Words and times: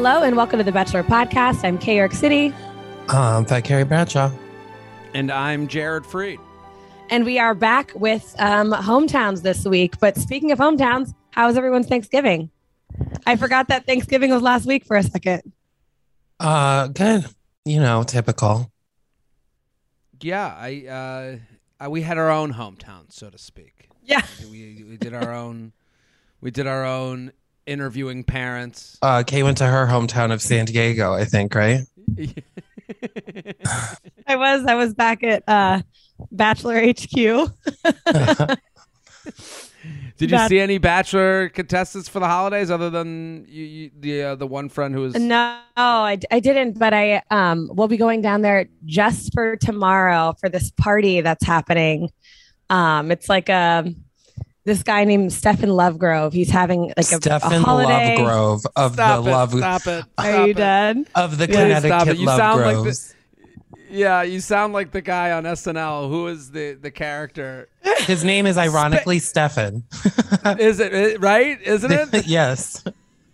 Hello 0.00 0.22
and 0.22 0.36
welcome 0.36 0.58
to 0.58 0.64
the 0.64 0.70
Bachelor 0.70 1.02
Podcast. 1.02 1.64
I'm 1.64 1.76
Kay 1.76 1.96
York 1.96 2.12
City, 2.12 2.54
Um, 3.08 3.44
Fat 3.44 3.62
Carrie 3.64 3.82
Bradshaw. 3.82 4.30
And 5.12 5.28
I'm 5.28 5.66
Jared 5.66 6.04
Freid. 6.04 6.38
and 7.10 7.24
we 7.24 7.40
are 7.40 7.52
back 7.52 7.90
with 7.96 8.32
um, 8.38 8.70
hometowns 8.70 9.42
this 9.42 9.64
week. 9.64 9.98
But 9.98 10.16
speaking 10.16 10.52
of 10.52 10.60
hometowns, 10.60 11.14
how 11.32 11.48
was 11.48 11.56
everyone's 11.56 11.88
Thanksgiving? 11.88 12.48
I 13.26 13.34
forgot 13.34 13.66
that 13.70 13.86
Thanksgiving 13.86 14.30
was 14.30 14.40
last 14.40 14.66
week 14.66 14.84
for 14.84 14.96
a 14.96 15.02
second. 15.02 15.42
Uh, 16.38 16.86
good. 16.86 17.26
You 17.64 17.80
know, 17.80 18.04
typical. 18.04 18.70
Yeah, 20.20 20.46
I, 20.56 20.86
uh, 20.86 21.38
I 21.80 21.88
we 21.88 22.02
had 22.02 22.18
our 22.18 22.30
own 22.30 22.52
hometown, 22.54 23.12
so 23.12 23.30
to 23.30 23.36
speak. 23.36 23.88
Yeah. 24.04 24.22
We 24.48 24.84
we 24.88 24.96
did 24.96 25.12
our 25.12 25.34
own 25.34 25.72
we 26.40 26.52
did 26.52 26.68
our 26.68 26.84
own 26.84 27.32
interviewing 27.68 28.24
parents. 28.24 28.98
Uh, 29.02 29.22
Kay 29.26 29.42
went 29.42 29.58
to 29.58 29.66
her 29.66 29.86
hometown 29.86 30.32
of 30.32 30.40
San 30.42 30.64
Diego, 30.64 31.12
I 31.12 31.24
think, 31.24 31.54
right? 31.54 31.80
I 34.26 34.36
was 34.36 34.64
I 34.66 34.74
was 34.74 34.94
back 34.94 35.22
at 35.22 35.42
uh, 35.48 35.82
Bachelor 36.32 36.80
HQ. 36.80 37.12
Did 40.16 40.32
you 40.32 40.36
That- 40.36 40.48
see 40.48 40.58
any 40.58 40.78
bachelor 40.78 41.48
contestants 41.50 42.08
for 42.08 42.18
the 42.18 42.26
holidays 42.26 42.70
other 42.72 42.90
than 42.90 43.46
you, 43.48 43.64
you, 43.64 43.90
the 44.00 44.22
uh, 44.22 44.34
the 44.34 44.46
one 44.48 44.68
friend 44.68 44.92
who 44.92 45.02
was 45.02 45.14
No, 45.14 45.60
I, 45.76 46.18
I 46.32 46.40
didn't, 46.40 46.76
but 46.78 46.92
I 46.92 47.22
um 47.30 47.70
will 47.72 47.86
be 47.86 47.96
going 47.96 48.20
down 48.20 48.42
there 48.42 48.66
just 48.84 49.32
for 49.32 49.56
tomorrow 49.56 50.34
for 50.40 50.48
this 50.48 50.72
party 50.72 51.20
that's 51.20 51.44
happening. 51.46 52.10
Um, 52.68 53.12
it's 53.12 53.28
like 53.28 53.48
a 53.48 53.94
this 54.68 54.82
guy 54.84 55.02
named 55.04 55.32
Stefan 55.32 55.70
Lovegrove. 55.70 56.32
He's 56.32 56.50
having 56.50 56.82
like 56.96 56.96
a, 56.98 57.16
a 57.16 57.20
Stefan 57.20 57.62
holiday. 57.62 58.16
Lovegrove 58.18 58.64
of 58.76 58.92
Stop 58.94 59.24
the 59.24 59.30
it, 59.30 59.32
love 59.32 59.50
stop 59.52 59.86
it. 59.88 60.04
Are 60.16 60.44
you 60.46 60.50
it. 60.52 60.56
dead? 60.56 61.06
of 61.16 61.38
the 61.38 61.46
Yeah, 61.48 61.52
Connecticut 61.62 61.88
stop 62.00 62.06
it. 62.08 62.16
You 62.18 62.26
sound 62.26 62.60
like 62.60 62.76
Lovegroves. 62.76 63.14
Yeah, 63.90 64.22
you 64.22 64.40
sound 64.40 64.74
like 64.74 64.90
the 64.92 65.00
guy 65.00 65.32
on 65.32 65.44
SNL. 65.44 66.08
Who 66.10 66.26
is 66.28 66.50
the 66.50 66.74
the 66.74 66.90
character? 66.90 67.68
His 68.00 68.22
name 68.22 68.46
is 68.46 68.58
ironically 68.58 69.18
Stefan. 69.18 69.82
Is 70.58 70.78
it 70.78 70.92
it- 70.94 71.20
right? 71.20 71.60
Isn't 71.62 71.90
it? 71.92 72.26
yes. 72.26 72.84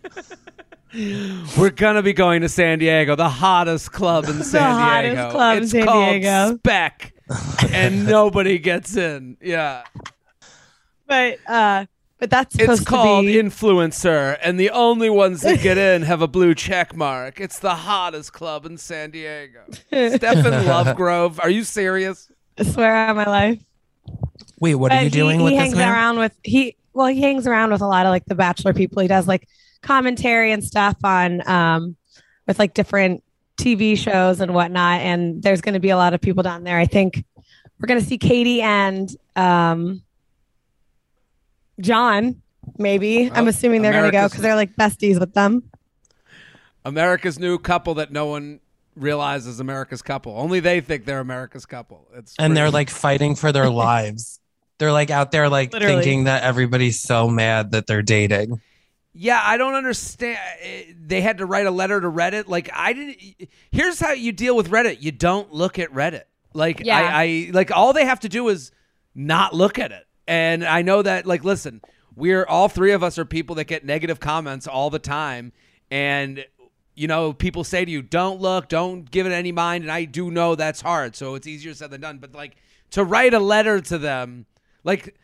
We're 1.58 1.70
gonna 1.70 2.02
be 2.02 2.12
going 2.12 2.42
to 2.42 2.48
San 2.48 2.78
Diego, 2.78 3.16
the 3.16 3.28
hottest 3.28 3.90
club 3.90 4.26
in 4.26 4.44
San 4.44 4.62
hottest 4.62 5.14
Diego. 5.16 5.30
club 5.30 5.56
in 5.56 5.62
it's 5.64 5.72
San 5.72 5.84
called 5.86 6.10
Diego. 6.20 6.56
Spec, 6.58 7.12
and 7.72 8.06
nobody 8.06 8.58
gets 8.60 8.96
in. 8.96 9.36
Yeah, 9.42 9.82
But 11.06 11.38
uh, 11.46 11.86
but 12.18 12.30
that's 12.30 12.54
supposed 12.54 12.82
it's 12.82 12.88
called 12.88 13.26
to 13.26 13.32
be. 13.32 13.48
influencer, 13.48 14.38
and 14.42 14.58
the 14.58 14.70
only 14.70 15.10
ones 15.10 15.42
that 15.42 15.60
get 15.60 15.76
in 15.76 16.02
have 16.02 16.22
a 16.22 16.28
blue 16.28 16.54
check 16.54 16.96
mark. 16.96 17.40
It's 17.40 17.58
the 17.58 17.74
hottest 17.74 18.32
club 18.32 18.64
in 18.66 18.78
San 18.78 19.10
Diego. 19.10 19.60
Stefan 19.70 20.18
Lovegrove, 20.64 21.38
are 21.40 21.50
you 21.50 21.64
serious? 21.64 22.30
I 22.56 22.62
swear 22.62 23.08
on 23.08 23.16
my 23.16 23.26
life. 23.26 23.60
Wait, 24.60 24.76
what 24.76 24.92
are 24.92 25.02
you 25.02 25.10
doing 25.10 25.40
he, 25.40 25.44
with 25.44 25.52
hangs 25.54 25.72
this 25.72 25.78
man? 25.78 25.92
around 25.92 26.18
with 26.18 26.34
he. 26.42 26.76
Well, 26.92 27.08
he 27.08 27.20
hangs 27.20 27.46
around 27.46 27.72
with 27.72 27.80
a 27.80 27.86
lot 27.86 28.06
of 28.06 28.10
like 28.10 28.24
the 28.26 28.36
Bachelor 28.36 28.72
people. 28.72 29.02
He 29.02 29.08
does 29.08 29.26
like 29.26 29.48
commentary 29.82 30.52
and 30.52 30.64
stuff 30.64 30.96
on 31.04 31.46
um 31.48 31.96
with 32.46 32.58
like 32.58 32.74
different 32.74 33.22
TV 33.56 33.98
shows 33.98 34.40
and 34.40 34.54
whatnot. 34.54 35.00
And 35.00 35.42
there's 35.42 35.60
going 35.60 35.74
to 35.74 35.80
be 35.80 35.90
a 35.90 35.96
lot 35.96 36.14
of 36.14 36.20
people 36.20 36.42
down 36.42 36.64
there. 36.64 36.78
I 36.78 36.86
think 36.86 37.24
we're 37.78 37.86
going 37.86 38.00
to 38.00 38.06
see 38.06 38.18
Katie 38.18 38.62
and 38.62 39.14
um 39.36 40.02
John. 41.80 42.40
Maybe 42.78 43.30
I'm 43.30 43.44
Oh, 43.44 43.48
assuming 43.48 43.82
they're 43.82 43.92
going 43.92 44.04
to 44.06 44.10
go 44.10 44.26
because 44.26 44.40
they're 44.42 44.54
like 44.56 44.74
besties 44.74 45.20
with 45.20 45.34
them. 45.34 45.64
America's 46.84 47.38
new 47.38 47.58
couple 47.58 47.94
that 47.94 48.10
no 48.12 48.26
one 48.26 48.60
realizes 48.96 49.60
America's 49.60 50.02
couple. 50.02 50.36
Only 50.38 50.60
they 50.60 50.80
think 50.80 51.04
they're 51.04 51.20
America's 51.20 51.66
couple. 51.66 52.06
It's 52.14 52.34
and 52.38 52.56
they're 52.56 52.70
like 52.70 52.90
fighting 52.90 53.34
for 53.34 53.52
their 53.52 53.68
lives. 53.86 54.40
They're 54.78 54.92
like 54.92 55.10
out 55.10 55.30
there 55.30 55.48
like 55.48 55.72
Literally. 55.72 55.96
thinking 55.96 56.24
that 56.24 56.42
everybody's 56.42 57.00
so 57.00 57.28
mad 57.28 57.72
that 57.72 57.86
they're 57.86 58.02
dating. 58.02 58.60
Yeah, 59.12 59.40
I 59.42 59.56
don't 59.56 59.74
understand. 59.74 60.38
eh, 60.60 60.84
They 60.98 61.20
had 61.20 61.38
to 61.38 61.46
write 61.46 61.66
a 61.66 61.70
letter 61.70 62.00
to 62.00 62.08
Reddit. 62.10 62.48
Like 62.48 62.68
I 62.72 62.92
didn't. 62.92 63.48
Here's 63.70 64.00
how 64.00 64.12
you 64.12 64.32
deal 64.32 64.56
with 64.56 64.70
Reddit. 64.70 65.00
You 65.00 65.12
don't 65.12 65.52
look 65.52 65.78
at 65.78 65.90
Reddit. 65.92 66.24
Like 66.52 66.80
Yeah. 66.84 66.98
I, 66.98 67.22
I 67.22 67.50
like 67.52 67.70
all 67.70 67.92
they 67.92 68.04
have 68.06 68.20
to 68.20 68.28
do 68.28 68.48
is 68.48 68.72
not 69.14 69.54
look 69.54 69.78
at 69.78 69.92
it. 69.92 70.04
And 70.26 70.64
I 70.64 70.82
know 70.82 71.02
that. 71.02 71.26
Like, 71.26 71.44
listen, 71.44 71.80
we're 72.16 72.44
all 72.46 72.68
three 72.68 72.92
of 72.92 73.02
us 73.02 73.18
are 73.18 73.24
people 73.24 73.54
that 73.56 73.64
get 73.64 73.84
negative 73.84 74.20
comments 74.20 74.66
all 74.66 74.90
the 74.90 74.98
time, 74.98 75.52
and 75.90 76.44
you 76.94 77.08
know 77.08 77.32
people 77.32 77.64
say 77.64 77.84
to 77.84 77.90
you, 77.90 78.02
"Don't 78.02 78.40
look, 78.40 78.68
don't 78.68 79.10
give 79.10 79.26
it 79.26 79.32
any 79.32 79.52
mind." 79.52 79.84
And 79.84 79.92
I 79.92 80.04
do 80.04 80.30
know 80.30 80.54
that's 80.54 80.80
hard, 80.80 81.14
so 81.16 81.34
it's 81.34 81.46
easier 81.46 81.74
said 81.74 81.90
than 81.90 82.00
done. 82.00 82.18
But 82.18 82.34
like 82.34 82.56
to 82.92 83.04
write 83.04 83.34
a 83.34 83.40
letter 83.40 83.80
to 83.80 83.98
them, 83.98 84.46
like. 84.82 85.14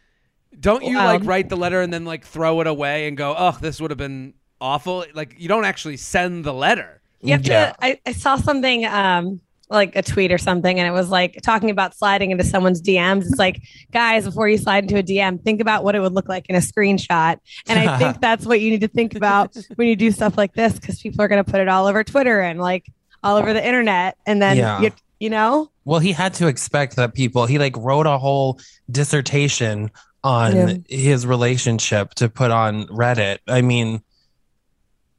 Don't 0.59 0.83
you 0.83 0.97
Wild. 0.97 1.21
like 1.23 1.29
write 1.29 1.49
the 1.49 1.57
letter 1.57 1.81
and 1.81 1.93
then 1.93 2.05
like 2.05 2.25
throw 2.25 2.61
it 2.61 2.67
away 2.67 3.07
and 3.07 3.17
go, 3.17 3.37
oh, 3.39 3.57
this 3.61 3.81
would 3.81 3.93
have 3.93 3.99
been 3.99 4.35
awful? 4.61 5.05
Like 5.15 5.37
you 5.39 5.47
don't 5.47 5.65
actually 5.65 5.97
send 5.97 6.45
the 6.45 6.53
letter. 6.53 7.01
You 7.23 7.35
have 7.35 7.47
Yeah. 7.47 7.71
to. 7.71 7.77
I, 7.85 8.01
I 8.05 8.11
saw 8.11 8.35
something, 8.35 8.85
um, 8.85 9.41
like 9.71 9.95
a 9.97 10.03
tweet 10.03 10.33
or 10.33 10.39
something, 10.39 10.79
and 10.79 10.87
it 10.89 10.91
was 10.91 11.09
like 11.11 11.39
talking 11.43 11.71
about 11.71 11.97
sliding 11.97 12.33
into 12.33 12.43
someone's 12.45 12.83
DMs. 12.83 13.23
It's 13.23 13.39
like, 13.39 13.63
guys, 13.93 14.25
before 14.25 14.49
you 14.49 14.59
slide 14.59 14.85
into 14.85 14.99
a 14.99 15.03
DM, 15.03 15.43
think 15.43 15.61
about 15.61 15.85
what 15.85 15.95
it 15.95 16.01
would 16.01 16.13
look 16.13 16.29
like 16.29 16.47
in 16.49 16.57
a 16.57 16.59
screenshot. 16.61 17.39
And 17.69 17.79
I 17.79 17.97
think 17.99 18.21
that's 18.21 18.45
what 18.45 18.61
you 18.61 18.71
need 18.71 18.81
to 18.81 18.89
think 18.89 19.15
about 19.15 19.57
when 19.77 19.87
you 19.89 19.95
do 19.97 20.11
stuff 20.11 20.37
like 20.37 20.55
this, 20.55 20.75
because 20.75 21.01
people 21.01 21.23
are 21.23 21.29
going 21.29 21.43
to 21.45 21.49
put 21.51 21.61
it 21.61 21.69
all 21.69 21.87
over 21.87 22.03
Twitter 22.03 22.41
and 22.41 22.59
like 22.61 22.87
all 23.23 23.37
over 23.37 23.53
the 23.53 23.65
internet, 23.65 24.17
and 24.27 24.43
then 24.43 24.57
Yeah. 24.57 24.81
you, 24.81 24.91
you 25.21 25.31
know, 25.31 25.71
Well, 25.85 26.01
he 26.01 26.13
had 26.13 26.35
to 26.35 26.47
expect 26.49 26.97
that 26.97 27.15
people, 27.15 27.47
he 27.47 27.59
like 27.59 27.77
wrote 27.77 28.07
a 28.07 28.19
whole 28.19 28.59
dissertation 28.91 29.91
on 30.25 30.57
Yeah. 30.57 30.75
his 30.89 31.27
relationship 31.27 32.15
to 32.15 32.29
put 32.29 32.51
on 32.51 32.87
Reddit. 32.89 33.39
I 33.49 33.63
mean, 33.63 34.03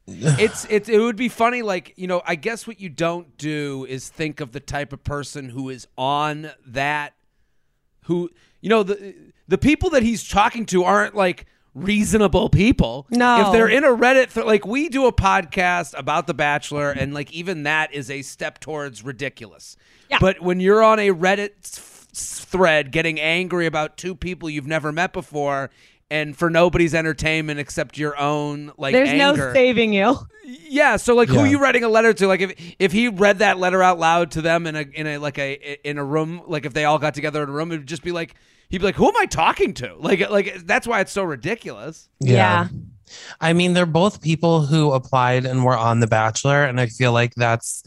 It's 0.07 0.65
it's 0.69 0.89
it 0.89 0.99
would 0.99 1.15
be 1.15 1.29
funny, 1.29 1.61
like, 1.61 1.93
you 1.95 2.07
know, 2.07 2.21
I 2.25 2.35
guess 2.35 2.65
what 2.67 2.79
you 2.81 2.89
don't 2.89 3.37
do 3.37 3.85
is 3.87 4.09
think 4.09 4.39
of 4.39 4.51
the 4.51 4.59
type 4.59 4.93
of 4.93 5.03
person 5.03 5.49
who 5.49 5.69
is 5.69 5.87
on 5.97 6.51
that 6.65 7.13
who 8.05 8.29
you 8.61 8.69
know, 8.69 8.83
the 8.83 9.15
the 9.47 9.57
people 9.57 9.89
that 9.91 10.03
he's 10.03 10.27
talking 10.27 10.65
to 10.67 10.83
aren't 10.83 11.15
like 11.15 11.45
reasonable 11.73 12.49
people. 12.49 13.07
No. 13.09 13.47
If 13.47 13.53
they're 13.53 13.69
in 13.69 13.83
a 13.83 13.89
Reddit 13.95 14.33
th- 14.33 14.45
like 14.45 14.65
we 14.65 14.89
do 14.89 15.05
a 15.05 15.13
podcast 15.13 15.97
about 15.97 16.27
The 16.27 16.33
Bachelor 16.33 16.91
and 16.91 17.13
like 17.13 17.31
even 17.31 17.63
that 17.63 17.93
is 17.93 18.09
a 18.09 18.21
step 18.23 18.59
towards 18.59 19.03
ridiculous. 19.03 19.77
Yeah. 20.09 20.17
But 20.19 20.41
when 20.41 20.59
you're 20.59 20.83
on 20.83 20.99
a 20.99 21.11
Reddit 21.11 21.51
s- 21.63 21.79
thread 22.43 22.91
getting 22.91 23.19
angry 23.19 23.65
about 23.65 23.97
two 23.97 24.15
people 24.15 24.49
you've 24.49 24.67
never 24.67 24.91
met 24.91 25.13
before 25.13 25.69
and 26.11 26.37
for 26.37 26.49
nobody's 26.49 26.93
entertainment 26.93 27.57
except 27.59 27.97
your 27.97 28.19
own 28.19 28.73
like 28.77 28.91
there's 28.91 29.09
anger. 29.09 29.47
no 29.47 29.53
saving 29.53 29.93
you. 29.93 30.17
Yeah, 30.43 30.97
so 30.97 31.15
like 31.15 31.29
who 31.29 31.39
are 31.39 31.47
you 31.47 31.59
writing 31.59 31.83
a 31.85 31.89
letter 31.89 32.13
to? 32.13 32.27
Like 32.27 32.41
if 32.41 32.75
if 32.77 32.91
he 32.91 33.07
read 33.07 33.39
that 33.39 33.57
letter 33.57 33.81
out 33.81 33.97
loud 33.97 34.31
to 34.31 34.41
them 34.41 34.67
in 34.67 34.75
a 34.75 34.81
in 34.81 35.07
a 35.07 35.17
like 35.17 35.39
a 35.39 35.79
in 35.87 35.97
a 35.97 36.03
room, 36.03 36.43
like 36.45 36.65
if 36.65 36.73
they 36.73 36.83
all 36.83 36.99
got 36.99 37.13
together 37.13 37.41
in 37.41 37.49
a 37.49 37.51
room, 37.51 37.71
it'd 37.71 37.87
just 37.87 38.03
be 38.03 38.11
like 38.11 38.35
he'd 38.69 38.79
be 38.79 38.83
like, 38.83 38.95
Who 38.95 39.07
am 39.07 39.15
I 39.17 39.25
talking 39.25 39.73
to? 39.75 39.95
Like 39.95 40.29
like 40.29 40.65
that's 40.65 40.85
why 40.85 40.99
it's 40.99 41.13
so 41.13 41.23
ridiculous. 41.23 42.09
Yeah. 42.19 42.67
I 43.39 43.53
mean, 43.53 43.73
they're 43.73 43.85
both 43.85 44.21
people 44.21 44.65
who 44.65 44.91
applied 44.91 45.45
and 45.45 45.63
were 45.63 45.77
on 45.77 45.99
The 45.99 46.07
Bachelor. 46.07 46.63
And 46.63 46.79
I 46.79 46.87
feel 46.87 47.11
like 47.11 47.35
that's 47.35 47.83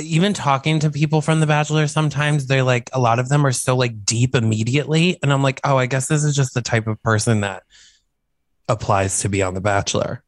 even 0.00 0.32
talking 0.32 0.78
to 0.80 0.90
people 0.90 1.20
from 1.20 1.40
The 1.40 1.46
Bachelor, 1.46 1.86
sometimes 1.86 2.46
they're 2.46 2.62
like, 2.62 2.90
a 2.92 3.00
lot 3.00 3.18
of 3.18 3.28
them 3.28 3.44
are 3.46 3.52
so 3.52 3.76
like 3.76 4.04
deep 4.04 4.34
immediately. 4.34 5.18
And 5.22 5.32
I'm 5.32 5.42
like, 5.42 5.60
oh, 5.64 5.76
I 5.76 5.86
guess 5.86 6.06
this 6.08 6.24
is 6.24 6.34
just 6.36 6.54
the 6.54 6.62
type 6.62 6.86
of 6.86 7.02
person 7.02 7.40
that 7.40 7.62
applies 8.68 9.20
to 9.20 9.28
be 9.28 9.42
on 9.42 9.54
The 9.54 9.60
Bachelor. 9.60 10.22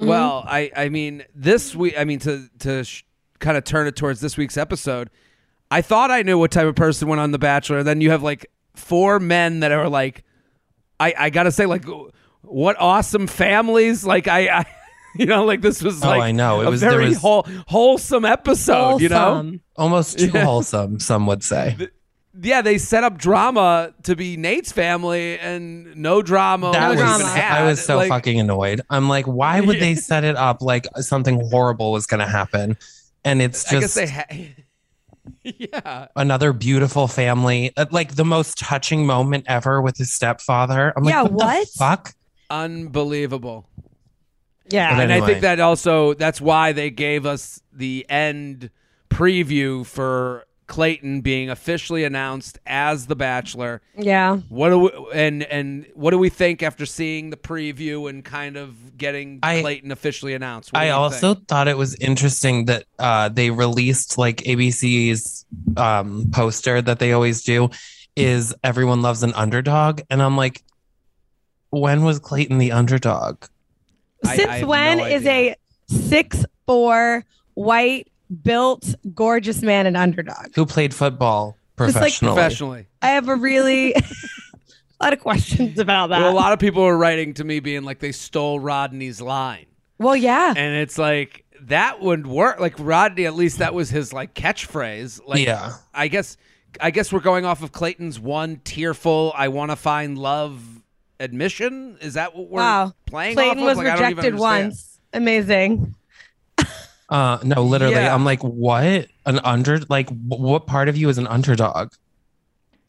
Mhm. 0.00 0.06
Well, 0.06 0.44
I 0.46 0.70
I 0.76 0.88
mean 0.88 1.24
this 1.34 1.74
week 1.74 1.94
I 1.98 2.04
mean 2.04 2.18
to 2.20 2.48
to 2.60 2.84
sh- 2.84 3.04
kind 3.38 3.56
of 3.56 3.64
turn 3.64 3.86
it 3.86 3.96
towards 3.96 4.20
this 4.20 4.36
week's 4.36 4.56
episode. 4.56 5.10
I 5.70 5.80
thought 5.82 6.10
I 6.10 6.22
knew 6.22 6.38
what 6.38 6.50
type 6.50 6.66
of 6.66 6.74
person 6.74 7.08
went 7.08 7.20
on 7.20 7.30
The 7.30 7.38
Bachelor. 7.38 7.78
And 7.78 7.86
then 7.86 8.00
you 8.00 8.10
have 8.10 8.22
like 8.22 8.46
four 8.74 9.18
men 9.20 9.60
that 9.60 9.72
are 9.72 9.88
like, 9.88 10.24
I, 11.00 11.14
I 11.18 11.30
gotta 11.30 11.50
say, 11.50 11.66
like, 11.66 11.84
what 12.42 12.76
awesome 12.78 13.26
families. 13.26 14.04
Like, 14.04 14.28
I, 14.28 14.48
I 14.48 14.66
you 15.18 15.26
know, 15.26 15.44
like 15.44 15.60
this 15.60 15.82
was 15.82 16.02
Oh, 16.02 16.08
like 16.08 16.22
I 16.22 16.32
know. 16.32 16.60
It 16.62 16.66
a 16.66 16.70
was- 16.70 16.80
there 16.80 16.90
very 16.92 17.08
was- 17.10 17.18
whole, 17.18 17.46
wholesome 17.68 18.24
episode, 18.24 19.00
you 19.00 19.08
know? 19.08 19.52
Almost 19.76 20.18
too 20.18 20.30
Yeah. 20.34 20.44
wholesome, 20.44 21.00
some 21.00 21.26
would 21.26 21.42
say. 21.42 21.76
Yeah, 22.40 22.62
they 22.62 22.78
set 22.78 23.04
up 23.04 23.18
drama 23.18 23.92
to 24.04 24.16
be 24.16 24.38
Nayte's 24.38 24.72
family 24.72 25.38
and 25.38 25.94
no 25.96 26.22
drama. 26.22 26.72
That 26.72 26.88
was 26.88 26.98
No 26.98 27.04
drama. 27.18 27.24
I 27.40 27.64
was 27.64 27.84
so 27.84 27.96
Like, 27.98 28.08
fucking 28.08 28.40
annoyed. 28.40 28.80
I'm 28.88 29.08
like, 29.08 29.26
why 29.26 29.60
would 29.60 29.76
Yeah. 29.76 29.80
they 29.80 29.94
set 29.96 30.24
it 30.24 30.36
up 30.36 30.62
like 30.62 30.86
something 30.96 31.46
horrible 31.50 31.92
was 31.92 32.06
going 32.06 32.20
to 32.20 32.26
happen? 32.26 32.78
And 33.24 33.42
it's 33.42 33.66
I 33.68 33.72
guess 33.80 33.82
just 33.82 33.94
they 33.96 34.06
had. 34.06 34.64
yeah. 35.44 36.06
another 36.16 36.52
beautiful 36.54 37.06
family, 37.06 37.72
uh, 37.76 37.86
like 37.90 38.14
the 38.14 38.24
most 38.24 38.58
touching 38.58 39.04
moment 39.06 39.44
ever 39.46 39.82
with 39.82 39.98
his 39.98 40.10
stepfather. 40.12 40.92
I'm 40.96 41.04
like, 41.04 41.12
Yeah, 41.12 41.22
what, 41.22 41.32
what? 41.32 41.66
the 41.66 41.72
fuck? 41.78 42.14
Unbelievable. 42.50 43.68
Yeah. 44.72 44.96
But 44.96 45.02
and 45.10 45.12
I 45.12 45.24
think 45.26 45.40
that 45.42 45.60
also 45.60 46.14
that's 46.14 46.40
why 46.40 46.72
they 46.72 46.90
gave 46.90 47.26
us 47.26 47.60
the 47.72 48.06
end 48.08 48.70
preview 49.10 49.84
for 49.84 50.46
Clayton 50.68 51.20
being 51.20 51.50
officially 51.50 52.04
announced 52.04 52.58
as 52.66 53.06
the 53.06 53.16
Bachelor. 53.16 53.82
yeah. 53.94 54.36
What 54.48 54.70
do 54.70 54.78
we, 54.78 54.90
and 55.12 55.42
and 55.42 55.86
what 55.94 56.12
do 56.12 56.18
we 56.18 56.30
think 56.30 56.62
after 56.62 56.86
seeing 56.86 57.28
the 57.28 57.36
preview 57.36 58.08
and 58.08 58.24
kind 58.24 58.56
of 58.56 58.96
getting 58.96 59.40
I- 59.42 59.60
Clayton 59.60 59.92
officially 59.92 60.32
announced? 60.32 60.72
What 60.72 60.80
I 60.82 60.90
also 60.90 61.34
think? 61.34 61.48
thought 61.48 61.68
it 61.68 61.76
was 61.76 61.94
interesting 61.96 62.66
that 62.66 62.84
uh, 62.98 63.28
they 63.28 63.50
released 63.50 64.16
like 64.16 64.38
ABC's 64.38 65.44
um, 65.76 66.30
poster 66.32 66.80
that 66.80 66.98
they 67.00 67.12
always 67.12 67.42
do 67.42 67.68
is 68.16 68.54
everyone 68.64 69.02
loves 69.02 69.22
an 69.22 69.34
underdog. 69.34 70.00
And 70.08 70.22
I'm 70.22 70.36
like, 70.38 70.62
when 71.70 72.02
was 72.02 72.18
Clayton 72.18 72.58
the 72.58 72.72
underdog? 72.72 73.44
I- 74.24 74.32
I 74.32 74.36
Since 74.36 74.50
have 74.50 74.68
when 74.68 74.98
no 74.98 75.04
is 75.06 75.26
idea. 75.26 75.56
a 75.88 75.92
six 75.94 76.44
four 76.66 77.24
white 77.54 78.08
built 78.42 78.94
gorgeous 79.14 79.62
man 79.62 79.86
an 79.86 79.96
underdog? 79.96 80.54
Who 80.54 80.64
played 80.66 80.94
football 80.94 81.56
Just, 81.78 81.94
like, 81.96 82.02
professionally? 82.02 82.34
professionally. 82.34 82.86
I 83.02 83.08
have 83.08 83.28
a 83.28 83.36
really 83.36 83.92
a 83.94 84.02
lot 85.02 85.12
of 85.12 85.20
questions 85.20 85.78
about 85.78 86.08
that. 86.10 86.20
Well, 86.20 86.32
a 86.32 86.34
lot 86.34 86.52
of 86.52 86.58
people 86.58 86.82
are 86.82 86.96
writing 86.96 87.34
to 87.34 87.44
me 87.44 87.60
being 87.60 87.82
like 87.82 87.98
they 87.98 88.12
stole 88.12 88.58
Rodney's 88.60 89.20
line. 89.20 89.66
Well, 89.98 90.16
yeah. 90.16 90.54
And 90.56 90.76
it's 90.76 90.98
like 90.98 91.44
that 91.62 92.00
would 92.00 92.26
work. 92.26 92.58
Like 92.60 92.74
Rodney, 92.78 93.26
at 93.26 93.34
least 93.34 93.58
that 93.58 93.74
was 93.74 93.90
his 93.90 94.12
like 94.12 94.34
catchphrase. 94.34 95.20
Like 95.26 95.44
Yeah. 95.44 95.74
I 95.94 96.08
guess 96.08 96.36
I 96.80 96.90
guess 96.90 97.12
we're 97.12 97.20
going 97.20 97.44
off 97.44 97.62
of 97.62 97.70
Clayton's 97.72 98.18
one 98.18 98.60
tearful 98.64 99.32
I 99.36 99.48
wanna 99.48 99.76
find 99.76 100.16
love 100.16 100.81
admission. 101.22 101.96
Is 102.00 102.14
that 102.14 102.34
what 102.34 102.48
we're 102.50 102.60
Wow. 102.60 102.92
playing? 103.06 103.34
Clayton 103.36 103.58
off 103.60 103.64
was 103.64 103.78
Like, 103.78 103.86
I 103.86 103.96
don't 103.96 104.04
even 104.12 104.16
rejected 104.16 104.38
once. 104.38 104.98
Amazing. 105.12 105.94
Uh, 107.08 107.38
no, 107.42 107.62
literally. 107.62 107.94
Yeah. 107.94 108.14
I'm 108.14 108.24
like, 108.24 108.40
what? 108.42 109.06
An 109.26 109.38
under? 109.44 109.80
Like, 109.90 110.08
what 110.10 110.66
part 110.66 110.88
of 110.88 110.96
you 110.96 111.08
is 111.10 111.18
an 111.18 111.26
underdog? 111.26 111.92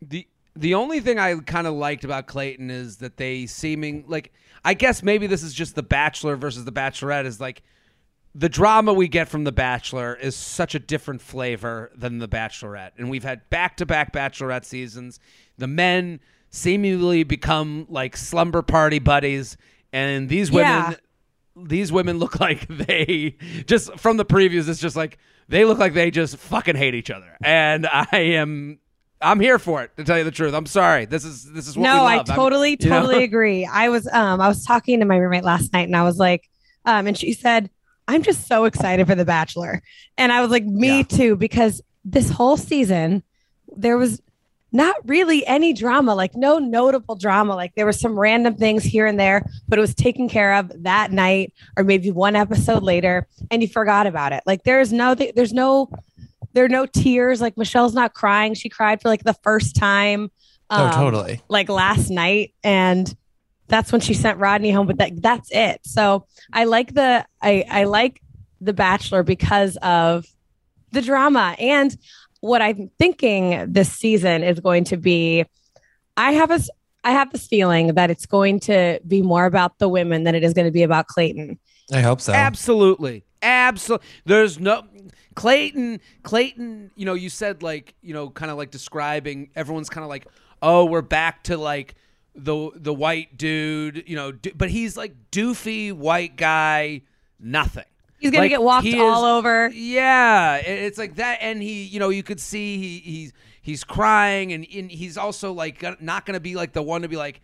The 0.01 0.27
the 0.55 0.75
only 0.75 0.99
thing 0.99 1.17
I 1.19 1.35
kind 1.39 1.67
of 1.67 1.73
liked 1.73 2.03
about 2.05 2.27
Clayton 2.27 2.69
is 2.69 2.97
that 2.97 3.17
they 3.17 3.45
seeming 3.47 4.05
like 4.07 4.31
I 4.63 4.75
guess 4.75 5.03
maybe 5.03 5.27
this 5.27 5.43
is 5.43 5.53
just 5.53 5.75
the 5.75 5.83
Bachelor 5.83 6.35
versus 6.35 6.63
the 6.63 6.71
Bachelorette 6.71 7.25
is 7.25 7.41
like 7.41 7.63
the 8.35 8.49
drama 8.49 8.93
we 8.93 9.07
get 9.07 9.27
from 9.27 9.43
the 9.43 9.51
Bachelor 9.51 10.15
is 10.15 10.35
such 10.35 10.73
a 10.73 10.79
different 10.79 11.21
flavor 11.21 11.91
than 11.95 12.19
the 12.19 12.27
Bachelorette, 12.27 12.91
and 12.97 13.09
we've 13.09 13.23
had 13.23 13.49
back 13.49 13.77
to 13.77 13.85
back 13.85 14.13
Bachelorette 14.13 14.63
seasons. 14.65 15.19
The 15.57 15.67
men 15.67 16.19
seemingly 16.53 17.23
become 17.23 17.85
like 17.89 18.15
slumber 18.15 18.61
party 18.61 18.99
buddies, 18.99 19.57
and 19.91 20.29
these 20.29 20.49
women. 20.51 20.69
Yeah. 20.91 20.93
These 21.55 21.91
women 21.91 22.17
look 22.17 22.39
like 22.39 22.67
they 22.69 23.35
just 23.67 23.99
from 23.99 24.17
the 24.17 24.25
previews. 24.25 24.67
It's 24.69 24.79
just 24.79 24.95
like 24.95 25.17
they 25.49 25.65
look 25.65 25.77
like 25.77 25.93
they 25.93 26.09
just 26.09 26.37
fucking 26.37 26.75
hate 26.75 26.95
each 26.95 27.11
other, 27.11 27.37
and 27.43 27.85
I 27.85 28.07
am 28.11 28.79
I'm 29.21 29.39
here 29.39 29.59
for 29.59 29.83
it. 29.83 29.95
To 29.97 30.03
tell 30.03 30.17
you 30.17 30.23
the 30.23 30.31
truth, 30.31 30.55
I'm 30.55 30.65
sorry. 30.65 31.05
This 31.05 31.23
is 31.25 31.51
this 31.51 31.67
is 31.67 31.77
what 31.77 31.83
no, 31.83 32.05
we 32.05 32.13
I 32.13 32.15
love. 32.17 32.29
I'm- 32.29 32.37
totally, 32.39 32.71
know? 32.81 32.89
totally 32.89 33.23
agree. 33.23 33.65
I 33.65 33.89
was 33.89 34.07
um 34.07 34.41
I 34.41 34.47
was 34.47 34.65
talking 34.65 34.99
to 34.99 35.05
my 35.05 35.17
roommate 35.17 35.43
last 35.43 35.73
night 35.73 35.87
and 35.87 35.95
I 35.95 36.01
was 36.03 36.17
like, 36.17 36.49
um, 36.85 37.05
and 37.05 37.15
she 37.15 37.33
said, 37.33 37.69
I'm 38.07 38.23
just 38.23 38.47
so 38.47 38.65
excited 38.65 39.05
for 39.05 39.13
The 39.13 39.23
Bachelor. 39.25 39.83
And 40.17 40.31
I 40.31 40.41
was 40.41 40.49
like, 40.49 40.65
me 40.65 40.97
Yeah. 40.97 41.03
too, 41.03 41.35
because 41.35 41.81
this 42.03 42.31
whole 42.31 42.57
season 42.57 43.21
there 43.77 43.97
was 43.99 44.23
not 44.73 44.95
really 45.07 45.45
any 45.45 45.71
drama, 45.71 46.15
like 46.15 46.35
no 46.35 46.57
notable 46.57 47.15
drama. 47.15 47.55
Like 47.55 47.75
there 47.75 47.85
were 47.85 47.93
some 47.93 48.19
random 48.19 48.55
things 48.55 48.83
here 48.83 49.05
and 49.05 49.19
there, 49.19 49.45
but 49.67 49.77
it 49.77 49.81
was 49.81 49.93
taken 49.93 50.27
care 50.27 50.55
of 50.55 50.71
that 50.83 51.11
night 51.11 51.53
or 51.77 51.83
maybe 51.83 52.09
one 52.09 52.35
episode 52.35 52.81
later, 52.81 53.27
and 53.51 53.61
you 53.61 53.67
forgot 53.67 54.07
about 54.07 54.33
it. 54.33 54.41
Like 54.47 54.63
there's 54.63 54.91
no 54.91 55.13
there's 55.13 55.53
no 55.53 55.91
there 56.53 56.65
are 56.65 56.69
no 56.69 56.87
tears. 56.87 57.39
Like 57.39 57.55
Michelle's 57.55 57.93
not 57.93 58.15
crying. 58.15 58.55
She 58.55 58.67
cried 58.67 58.99
for 59.01 59.09
like 59.09 59.23
the 59.23 59.35
first 59.43 59.75
time. 59.75 60.31
oh, 60.71 60.85
um, 60.85 60.91
totally. 60.91 61.41
like 61.49 61.69
last 61.69 62.09
night 62.09 62.53
and 62.63 63.15
that's 63.67 63.91
when 63.91 64.01
she 64.01 64.13
sent 64.13 64.39
Rodney 64.39 64.71
home 64.71 64.87
but 64.87 64.97
that 64.97 65.21
that's 65.21 65.51
it. 65.51 65.81
So 65.83 66.25
I 66.51 66.63
like 66.63 66.95
the 66.95 67.25
I 67.41 67.63
I 67.69 67.83
like 67.83 68.21
The 68.59 68.73
Bachelor 68.73 69.21
because 69.21 69.77
of 69.83 70.25
the 70.93 71.01
drama 71.01 71.55
and 71.59 71.95
what 72.43 72.61
I'm 72.61 72.89
thinking 72.99 73.71
this 73.71 73.89
season 73.89 74.43
is 74.43 74.59
going 74.59 74.83
to 74.85 74.97
be 74.97 75.45
I 76.17 76.33
have 76.33 76.51
a 76.51 76.55
s- 76.55 76.69
I 77.05 77.11
have 77.11 77.31
this 77.31 77.47
feeling 77.47 77.95
that 77.95 78.11
it's 78.11 78.25
going 78.25 78.59
to 78.61 78.99
be 79.07 79.21
more 79.21 79.45
about 79.45 79.79
the 79.79 79.87
women 79.87 80.23
than 80.23 80.35
it 80.35 80.43
is 80.43 80.53
going 80.53 80.65
to 80.65 80.71
be 80.71 80.83
about 80.83 81.07
Clayton. 81.07 81.57
I 81.91 82.01
hope 82.01 82.19
so. 82.19 82.33
Absolutely. 82.33 83.23
Absolutely. 83.41 84.05
There's 84.25 84.59
no 84.59 84.83
Clayton 85.35 86.01
Clayton, 86.23 86.91
you 86.95 87.05
know, 87.05 87.13
you 87.13 87.29
said 87.29 87.63
like, 87.63 87.95
you 88.01 88.13
know, 88.13 88.29
kind 88.29 88.51
of 88.51 88.57
like 88.57 88.71
describing 88.71 89.49
everyone's 89.55 89.89
kind 89.89 90.03
of 90.03 90.09
like, 90.09 90.27
"Oh, 90.61 90.83
we're 90.85 91.01
back 91.01 91.43
to 91.43 91.55
like 91.57 91.95
the 92.35 92.71
the 92.75 92.93
white 92.93 93.37
dude, 93.37 94.03
you 94.05 94.17
know, 94.17 94.33
do, 94.33 94.51
but 94.53 94.69
he's 94.69 94.97
like 94.97 95.13
doofy 95.31 95.93
white 95.93 96.35
guy, 96.35 97.01
nothing. 97.39 97.85
He's 98.23 98.31
going 98.31 98.43
Like, 98.43 98.51
to 98.51 98.53
get 98.53 98.63
walked 98.63 98.85
he 98.85 98.99
all 99.01 99.25
over. 99.25 99.69
Yeah, 99.73 100.55
it's 100.55 100.97
like 100.97 101.15
that, 101.15 101.39
and 101.41 101.61
he, 101.61 101.83
you 101.83 101.99
know, 101.99 102.07
you 102.07 102.23
could 102.23 102.39
see 102.39 102.77
he 102.77 102.99
he's 102.99 103.33
he's 103.61 103.83
crying, 103.83 104.53
and, 104.53 104.65
and 104.73 104.89
he's 104.89 105.17
also 105.17 105.51
like 105.51 105.83
not 106.01 106.25
going 106.25 106.35
to 106.35 106.39
be 106.39 106.55
like 106.55 106.71
the 106.71 106.81
one 106.81 107.01
to 107.01 107.09
be 107.09 107.17
like. 107.17 107.41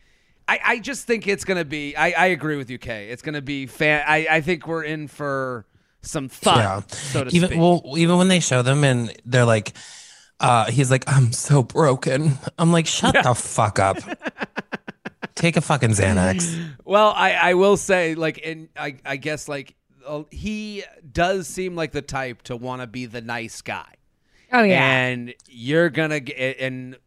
I, 0.48 0.60
I 0.66 0.80
just 0.80 1.06
think 1.06 1.28
it's 1.28 1.44
going 1.44 1.60
to 1.60 1.66
be. 1.66 1.96
I, 1.96 2.12
I 2.12 2.26
agree 2.28 2.56
with 2.56 2.70
you, 2.72 2.80
Kay. 2.80 3.10
It's 3.10 3.22
going 3.22 3.36
to 3.36 3.42
be 3.42 3.68
fan. 3.68 4.04
I, 4.08 4.26
I 4.32 4.42
think 4.42 4.66
we're 4.68 4.84
in 4.84 5.08
for 5.08 5.66
some 6.02 6.30
fun, 6.30 6.58
yeah. 6.58 6.82
so 6.88 7.26
to 7.26 7.36
even 7.36 7.50
speak. 7.50 7.60
well, 7.60 7.84
even 7.98 8.18
when 8.18 8.30
they 8.30 8.40
show 8.40 8.62
them 8.62 8.84
and 8.84 9.16
they're 9.26 9.46
like, 9.46 9.74
uh, 10.40 10.72
he's 10.72 10.90
like, 10.90 11.04
I'm 11.08 11.34
so 11.34 11.62
broken. 11.62 12.38
I'm 12.58 12.72
like, 12.72 12.88
shut 12.88 13.16
the 13.22 13.36
fuck 13.36 13.78
up. 13.80 13.98
Take 15.36 15.56
a 15.56 15.62
fucking 15.62 15.92
Xanax. 15.92 16.74
Well, 16.84 17.14
I, 17.16 17.34
I 17.34 17.54
will 17.54 17.78
say, 17.78 18.16
like, 18.16 18.42
and 18.44 18.70
I, 18.76 18.96
I 19.06 19.18
guess, 19.18 19.48
like, 19.48 19.76
uh, 20.06 20.24
he 20.32 20.84
does 21.12 21.48
seem 21.48 21.76
like 21.76 21.92
the 21.92 22.02
type 22.02 22.42
to 22.44 22.56
want 22.56 22.82
to 22.82 22.88
be 22.88 23.06
the 23.06 23.22
nice 23.22 23.62
guy. 23.62 23.96
Oh 24.52 24.64
yeah. 24.64 24.84
And 24.84 25.34
you're 25.48 25.90
going 25.90 26.10
to 26.10 26.20
get, 26.20 26.58
and 26.60 26.98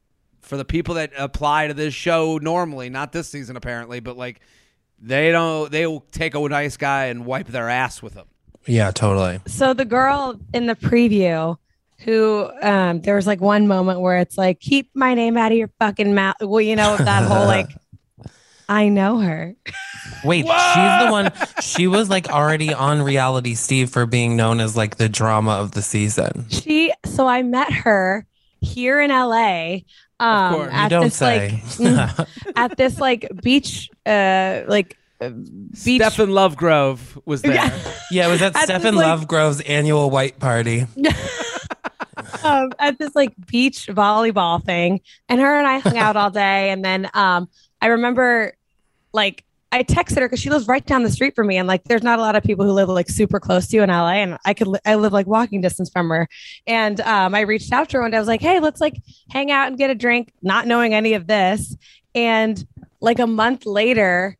for 0.40 0.56
the 0.56 0.64
people 0.64 0.94
that 0.94 1.12
apply 1.16 1.68
to 1.68 1.74
this 1.74 1.94
show 1.94 2.38
normally, 2.38 2.90
not 2.90 3.12
this 3.12 3.28
season 3.28 3.56
apparently, 3.56 4.00
but 4.00 4.16
like, 4.16 4.40
they 5.00 5.32
don't, 5.32 5.70
they 5.70 5.86
will 5.86 6.04
take 6.12 6.34
a 6.34 6.48
nice 6.48 6.76
guy 6.76 7.06
and 7.06 7.26
wipe 7.26 7.48
their 7.48 7.68
ass 7.68 8.02
with 8.02 8.14
him. 8.14 8.26
Yeah, 8.66 8.92
totally. 8.92 9.40
so 9.46 9.74
the 9.74 9.84
girl 9.84 10.38
in 10.54 10.66
the 10.66 10.76
preview 10.76 11.56
who 12.04 12.50
um 12.62 13.00
there 13.02 13.14
was 13.14 13.26
like 13.26 13.40
one 13.40 13.66
moment 13.68 14.00
where 14.00 14.16
it's 14.16 14.36
like 14.36 14.60
keep 14.60 14.90
my 14.94 15.14
name 15.14 15.36
out 15.36 15.52
of 15.52 15.58
your 15.58 15.70
fucking 15.78 16.14
mouth 16.14 16.34
well 16.40 16.60
you 16.60 16.74
know 16.74 16.96
that 16.96 17.24
whole 17.24 17.46
like 17.46 17.68
i 18.72 18.88
know 18.88 19.18
her 19.18 19.54
Wait, 20.24 20.44
she's 20.46 21.04
the 21.04 21.08
one. 21.10 21.32
She 21.60 21.86
was 21.88 22.08
like 22.08 22.28
already 22.30 22.72
on 22.72 23.02
reality 23.02 23.54
Steve 23.54 23.90
for 23.90 24.06
being 24.06 24.36
known 24.36 24.60
as 24.60 24.76
like 24.76 24.96
the 24.96 25.08
drama 25.08 25.52
of 25.52 25.72
the 25.72 25.82
season. 25.82 26.46
she 26.48 26.92
so 27.04 27.26
i 27.26 27.42
met 27.42 27.72
her 27.72 28.24
here 28.60 29.00
in 29.00 29.10
la 29.10 29.76
um 30.20 30.54
course. 30.54 30.70
At 30.72 30.82
You 30.84 30.88
don't 30.90 31.02
this 31.04 31.16
say. 31.16 31.62
like 31.78 32.28
at 32.56 32.76
this 32.76 33.00
like 33.00 33.28
beach 33.42 33.90
uh 34.06 34.62
like 34.68 34.96
uh, 35.20 35.30
beach 35.30 36.02
Stephen 36.02 36.30
Lovegrove 36.30 36.98
was 37.26 37.42
there. 37.46 37.54
Yeah. 37.54 37.78
yeah, 38.10 38.28
it 38.28 38.30
was 38.30 38.42
at 38.42 38.54
At 38.56 38.64
Stephen 38.64 38.94
this, 38.96 39.04
like- 39.04 39.20
Lovegrove's 39.20 39.60
annual 39.62 40.10
white 40.10 40.38
party. 40.40 40.86
um, 42.44 42.72
at 42.78 42.98
this 42.98 43.14
like 43.14 43.32
beach 43.46 43.86
volleyball 43.88 44.62
thing, 44.64 45.00
and 45.28 45.40
her 45.40 45.56
and 45.58 45.66
I 45.66 45.78
hung 45.78 45.96
out 45.98 46.16
all 46.16 46.30
day. 46.30 46.70
And 46.70 46.84
then 46.84 47.08
um, 47.14 47.48
I 47.80 47.86
remember 47.88 48.54
like 49.12 49.44
I 49.74 49.82
texted 49.84 50.18
her 50.18 50.28
because 50.28 50.40
she 50.40 50.50
lives 50.50 50.68
right 50.68 50.84
down 50.84 51.02
the 51.02 51.10
street 51.10 51.34
from 51.34 51.46
me, 51.46 51.56
and 51.56 51.66
like, 51.66 51.84
there's 51.84 52.02
not 52.02 52.18
a 52.18 52.22
lot 52.22 52.36
of 52.36 52.42
people 52.42 52.64
who 52.66 52.72
live 52.72 52.90
like 52.90 53.08
super 53.08 53.40
close 53.40 53.68
to 53.68 53.76
you 53.76 53.82
in 53.82 53.88
LA, 53.88 54.12
and 54.16 54.36
I 54.44 54.52
could 54.52 54.66
li- 54.66 54.80
I 54.84 54.96
live 54.96 55.12
like 55.14 55.26
walking 55.26 55.62
distance 55.62 55.88
from 55.88 56.10
her. 56.10 56.28
And 56.66 57.00
um, 57.00 57.34
I 57.34 57.40
reached 57.40 57.72
out 57.72 57.88
to 57.90 57.98
her 57.98 58.04
and 58.04 58.14
I 58.14 58.18
was 58.18 58.28
like, 58.28 58.42
hey, 58.42 58.60
let's 58.60 58.80
like 58.82 58.96
hang 59.30 59.50
out 59.50 59.68
and 59.68 59.78
get 59.78 59.88
a 59.88 59.94
drink, 59.94 60.32
not 60.42 60.66
knowing 60.66 60.92
any 60.92 61.14
of 61.14 61.26
this. 61.26 61.74
And 62.14 62.62
like 63.00 63.18
a 63.18 63.26
month 63.26 63.64
later, 63.64 64.36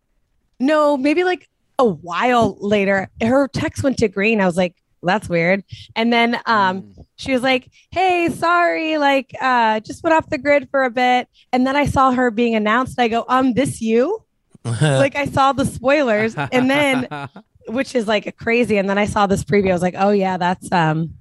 no, 0.60 0.98
maybe 0.98 1.24
like 1.24 1.48
a 1.78 1.84
while 1.86 2.56
later, 2.60 3.08
her 3.22 3.48
text 3.48 3.82
went 3.82 3.96
to 3.98 4.08
green. 4.08 4.38
I 4.38 4.44
was 4.46 4.58
like, 4.58 4.74
that's 5.02 5.28
weird. 5.30 5.64
And 5.96 6.12
then 6.12 6.36
um, 6.46 6.82
Mm. 6.82 7.06
she 7.16 7.32
was 7.32 7.42
like, 7.42 7.68
"Hey, 7.90 8.28
sorry, 8.28 8.98
like 8.98 9.34
uh 9.40 9.80
just 9.80 10.02
went 10.04 10.14
off 10.14 10.28
the 10.28 10.36
grid 10.38 10.68
for 10.70 10.84
a 10.84 10.90
bit." 10.90 11.26
And 11.52 11.66
then 11.66 11.74
I 11.74 11.86
saw 11.86 12.12
her 12.12 12.30
being 12.30 12.54
announced. 12.54 13.00
I 13.00 13.08
go, 13.08 13.24
"Um, 13.28 13.54
this 13.54 13.80
you?" 13.80 14.22
like 14.80 15.16
I 15.16 15.26
saw 15.26 15.52
the 15.52 15.64
spoilers 15.64 16.34
and 16.36 16.70
then 16.70 17.08
which 17.68 17.94
is 17.94 18.06
like 18.06 18.36
crazy 18.36 18.76
and 18.78 18.88
then 18.88 18.98
I 18.98 19.06
saw 19.06 19.26
this 19.26 19.44
preview. 19.44 19.70
I 19.70 19.72
was 19.72 19.82
like, 19.82 19.94
"Oh 19.96 20.10
yeah, 20.10 20.36
that's 20.36 20.70
um 20.72 21.14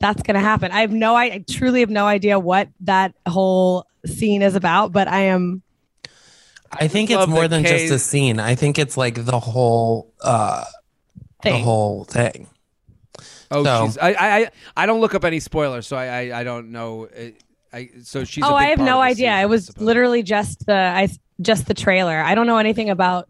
that's 0.00 0.22
going 0.22 0.34
to 0.34 0.40
happen." 0.40 0.72
I 0.72 0.80
have 0.80 0.92
no 0.92 1.14
I, 1.14 1.24
I 1.24 1.44
truly 1.48 1.80
have 1.80 1.90
no 1.90 2.06
idea 2.06 2.38
what 2.38 2.68
that 2.80 3.14
whole 3.26 3.86
scene 4.06 4.42
is 4.42 4.54
about, 4.54 4.92
but 4.92 5.08
I 5.08 5.22
am 5.22 5.62
I 6.72 6.88
think 6.88 7.10
it's 7.10 7.26
more 7.26 7.48
than 7.48 7.62
Kay- 7.62 7.86
just 7.88 7.92
a 7.92 7.98
scene. 7.98 8.40
I 8.40 8.54
think 8.54 8.78
it's 8.78 8.96
like 8.96 9.24
the 9.24 9.38
whole 9.38 10.12
uh 10.22 10.64
the 11.42 11.58
whole 11.58 12.04
thing. 12.04 12.48
oh, 13.50 13.64
So- 13.64 13.86
she's, 13.86 13.98
I, 13.98 14.12
I, 14.12 14.36
I, 14.36 14.50
I 14.76 14.86
don't 14.86 15.00
look 15.00 15.14
up 15.14 15.24
any 15.24 15.40
spoilers, 15.40 15.86
so 15.86 15.96
I, 15.96 16.06
I, 16.06 16.40
I 16.40 16.44
don't 16.44 16.70
know. 16.70 17.08
I, 17.16 17.34
I, 17.72 17.90
so 18.02 18.24
she's. 18.24 18.44
a 18.44 18.46
oh, 18.46 18.50
big 18.50 18.56
I 18.58 18.64
have 18.66 18.78
part 18.78 18.86
no 18.86 19.00
idea. 19.00 19.30
season, 19.30 19.40
it 19.40 19.48
was 19.48 19.78
literally 19.80 20.22
just 20.22 20.66
the 20.66 20.74
I 20.74 21.08
just 21.42 21.66
the 21.66 21.74
trailer. 21.74 22.18
I 22.20 22.34
don't 22.34 22.46
know 22.46 22.58
anything 22.58 22.90
about 22.90 23.28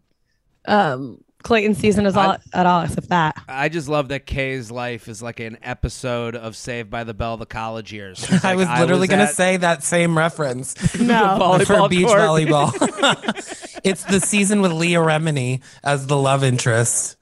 um 0.65 1.19
Clayton 1.43 1.75
season 1.75 2.05
is 2.05 2.15
all 2.15 2.31
I- 2.31 2.37
at 2.53 2.65
all 2.65 2.83
except 2.83 3.09
that. 3.09 3.35
I 3.49 3.67
just 3.67 3.89
love 3.89 4.07
that 4.07 4.25
Kay's 4.25 4.71
life 4.71 5.09
is 5.09 5.21
like 5.21 5.41
an 5.41 5.57
episode 5.61 6.37
of 6.37 6.55
Saved 6.55 6.89
by 6.89 7.03
the 7.03 7.13
Bell, 7.13 7.35
the 7.35 7.45
college 7.45 7.91
years. 7.91 8.19
She's 8.25 8.45
I 8.45 8.55
was 8.55 8.65
literally 8.69 9.07
going 9.07 9.19
to 9.19 9.25
at 9.25 9.33
say 9.35 9.57
that 9.57 9.83
same 9.83 10.17
reference 10.17 10.75
No. 10.99 11.37
volleyball 11.41 11.83
for 11.83 11.89
beach 11.89 12.07
court. 12.07 12.19
volleyball. 12.21 13.79
it's 13.83 14.05
the 14.05 14.21
season 14.21 14.61
with 14.61 14.71
Leah 14.71 14.99
Remini 14.99 15.61
as 15.83 16.07
the 16.07 16.15
love 16.15 16.45
interest 16.45 17.17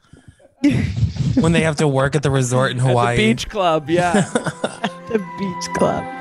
when 1.40 1.52
they 1.54 1.62
have 1.62 1.78
to 1.78 1.88
work 1.88 2.14
at 2.16 2.22
the 2.22 2.30
resort 2.30 2.70
in 2.74 2.80
at 2.80 2.86
Hawaii. 2.86 3.18
the 3.18 3.28
beach 3.34 3.50
club. 3.50 3.90
Yeah. 3.90 4.22
The 4.22 5.18
beach 5.40 5.76
club. 5.78 6.21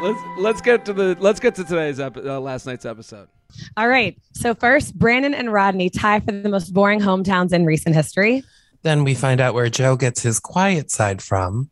Let's 0.00 0.20
let's 0.38 0.60
get 0.60 0.84
to 0.86 0.92
the 0.92 1.16
let's 1.20 1.40
get 1.40 1.54
to 1.56 1.64
today's 1.64 2.00
epi- 2.00 2.28
uh, 2.28 2.40
last 2.40 2.66
night's 2.66 2.84
episode. 2.84 3.28
All 3.76 3.88
right. 3.88 4.16
So 4.32 4.54
first, 4.54 4.98
Brandon 4.98 5.34
and 5.34 5.52
Rodney 5.52 5.90
tie 5.90 6.20
for 6.20 6.32
the 6.32 6.48
most 6.48 6.72
boring 6.72 7.00
hometowns 7.00 7.52
in 7.52 7.64
recent 7.64 7.94
history. 7.94 8.42
Then 8.82 9.04
we 9.04 9.14
find 9.14 9.40
out 9.40 9.54
where 9.54 9.68
Joe 9.68 9.96
gets 9.96 10.22
his 10.22 10.38
quiet 10.38 10.90
side 10.90 11.22
from. 11.22 11.70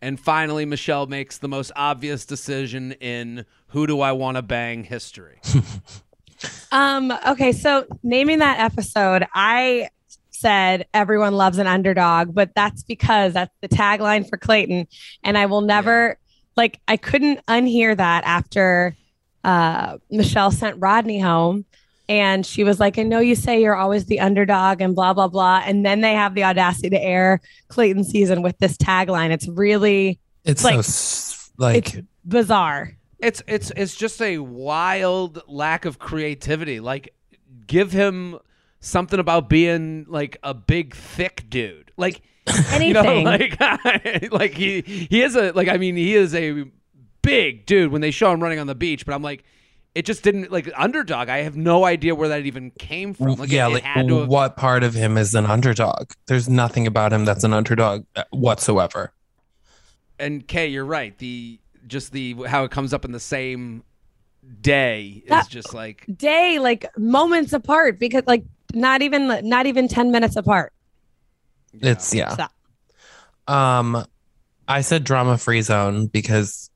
And 0.00 0.18
finally, 0.18 0.64
Michelle 0.64 1.06
makes 1.06 1.38
the 1.38 1.48
most 1.48 1.72
obvious 1.76 2.26
decision 2.26 2.92
in 2.92 3.46
who 3.68 3.86
do 3.86 4.00
I 4.00 4.12
want 4.12 4.36
to 4.36 4.42
bang 4.42 4.84
history. 4.84 5.40
Um, 6.72 7.12
okay, 7.28 7.52
so 7.52 7.86
naming 8.02 8.40
that 8.40 8.58
episode, 8.58 9.26
I 9.34 9.90
said 10.30 10.86
everyone 10.92 11.34
loves 11.34 11.58
an 11.58 11.66
underdog, 11.66 12.34
but 12.34 12.50
that's 12.54 12.82
because 12.82 13.34
that's 13.34 13.54
the 13.60 13.68
tagline 13.68 14.28
for 14.28 14.36
Clayton. 14.36 14.88
And 15.22 15.38
I 15.38 15.46
will 15.46 15.60
never 15.60 16.18
like 16.56 16.80
I 16.88 16.96
couldn't 16.96 17.44
unhear 17.46 17.96
that 17.96 18.24
after 18.24 18.96
uh 19.44 19.98
Michelle 20.10 20.50
sent 20.50 20.76
Rodney 20.80 21.18
home 21.20 21.64
and 22.08 22.44
she 22.44 22.64
was 22.64 22.78
like, 22.80 22.98
I 22.98 23.04
know 23.04 23.20
you 23.20 23.34
say 23.34 23.62
you're 23.62 23.76
always 23.76 24.06
the 24.06 24.20
underdog 24.20 24.80
and 24.80 24.94
blah 24.94 25.12
blah 25.14 25.28
blah. 25.28 25.62
And 25.64 25.84
then 25.86 26.00
they 26.00 26.12
have 26.14 26.34
the 26.34 26.44
audacity 26.44 26.90
to 26.90 27.00
air 27.02 27.40
Clayton 27.68 28.04
season 28.04 28.42
with 28.42 28.58
this 28.58 28.76
tagline. 28.76 29.30
It's 29.30 29.48
really 29.48 30.18
It's 30.44 30.64
Like- 30.64 30.82
so 30.84 31.36
like 31.58 31.94
it's 31.94 32.06
bizarre. 32.24 32.96
It's 33.18 33.42
it's 33.46 33.70
it's 33.76 33.94
just 33.94 34.20
a 34.20 34.38
wild 34.38 35.42
lack 35.46 35.84
of 35.84 35.98
creativity. 36.00 36.80
Like, 36.80 37.14
give 37.68 37.92
him 37.92 38.38
something 38.80 39.20
about 39.20 39.48
being 39.48 40.06
like 40.08 40.38
a 40.42 40.52
big 40.54 40.94
thick 40.94 41.44
dude. 41.48 41.92
Like 41.96 42.20
you 42.80 42.92
know, 42.92 43.00
Anything. 43.02 43.24
like 43.24 43.60
like 44.32 44.52
he 44.52 44.80
he 44.82 45.22
is 45.22 45.36
a 45.36 45.52
like 45.52 45.68
I 45.68 45.76
mean 45.76 45.96
he 45.96 46.14
is 46.14 46.34
a 46.34 46.64
big 47.22 47.66
dude 47.66 47.92
when 47.92 48.00
they 48.00 48.10
show 48.10 48.32
him 48.32 48.42
running 48.42 48.58
on 48.58 48.66
the 48.66 48.74
beach. 48.74 49.06
But 49.06 49.14
I'm 49.14 49.22
like, 49.22 49.44
it 49.94 50.04
just 50.04 50.22
didn't 50.22 50.50
like 50.50 50.68
underdog. 50.76 51.28
I 51.28 51.38
have 51.38 51.56
no 51.56 51.84
idea 51.84 52.14
where 52.14 52.28
that 52.28 52.44
even 52.46 52.70
came 52.72 53.14
from. 53.14 53.34
Like, 53.34 53.50
yeah, 53.50 53.66
it, 53.66 53.70
it 53.70 53.74
like 53.74 53.82
had 53.84 54.08
to 54.08 54.18
have, 54.20 54.28
what 54.28 54.56
part 54.56 54.82
of 54.82 54.94
him 54.94 55.16
is 55.16 55.34
an 55.34 55.46
underdog? 55.46 56.10
There's 56.26 56.48
nothing 56.48 56.86
about 56.86 57.12
him 57.12 57.24
that's 57.24 57.44
an 57.44 57.52
underdog 57.52 58.04
uh, 58.16 58.24
whatsoever. 58.30 59.12
and 60.18 60.46
Kay, 60.46 60.68
you're 60.68 60.84
right. 60.84 61.16
The 61.18 61.60
just 61.86 62.12
the 62.12 62.34
how 62.46 62.64
it 62.64 62.70
comes 62.70 62.92
up 62.92 63.04
in 63.04 63.12
the 63.12 63.20
same 63.20 63.84
day 64.60 65.22
is 65.26 65.46
just 65.46 65.72
like 65.74 66.04
day 66.16 66.58
like 66.58 66.86
moments 66.98 67.52
apart 67.52 67.98
because 68.00 68.24
like 68.26 68.44
not 68.74 69.02
even 69.02 69.28
not 69.48 69.66
even 69.66 69.86
10 69.86 70.10
minutes 70.10 70.34
apart 70.34 70.72
It's 71.80 72.14
yeah. 72.14 72.36
So- 72.36 73.52
Um, 73.52 74.04
I 74.68 74.80
said 74.82 75.04
drama 75.04 75.36
free 75.38 75.62
zone 75.62 76.06
because 76.06 76.70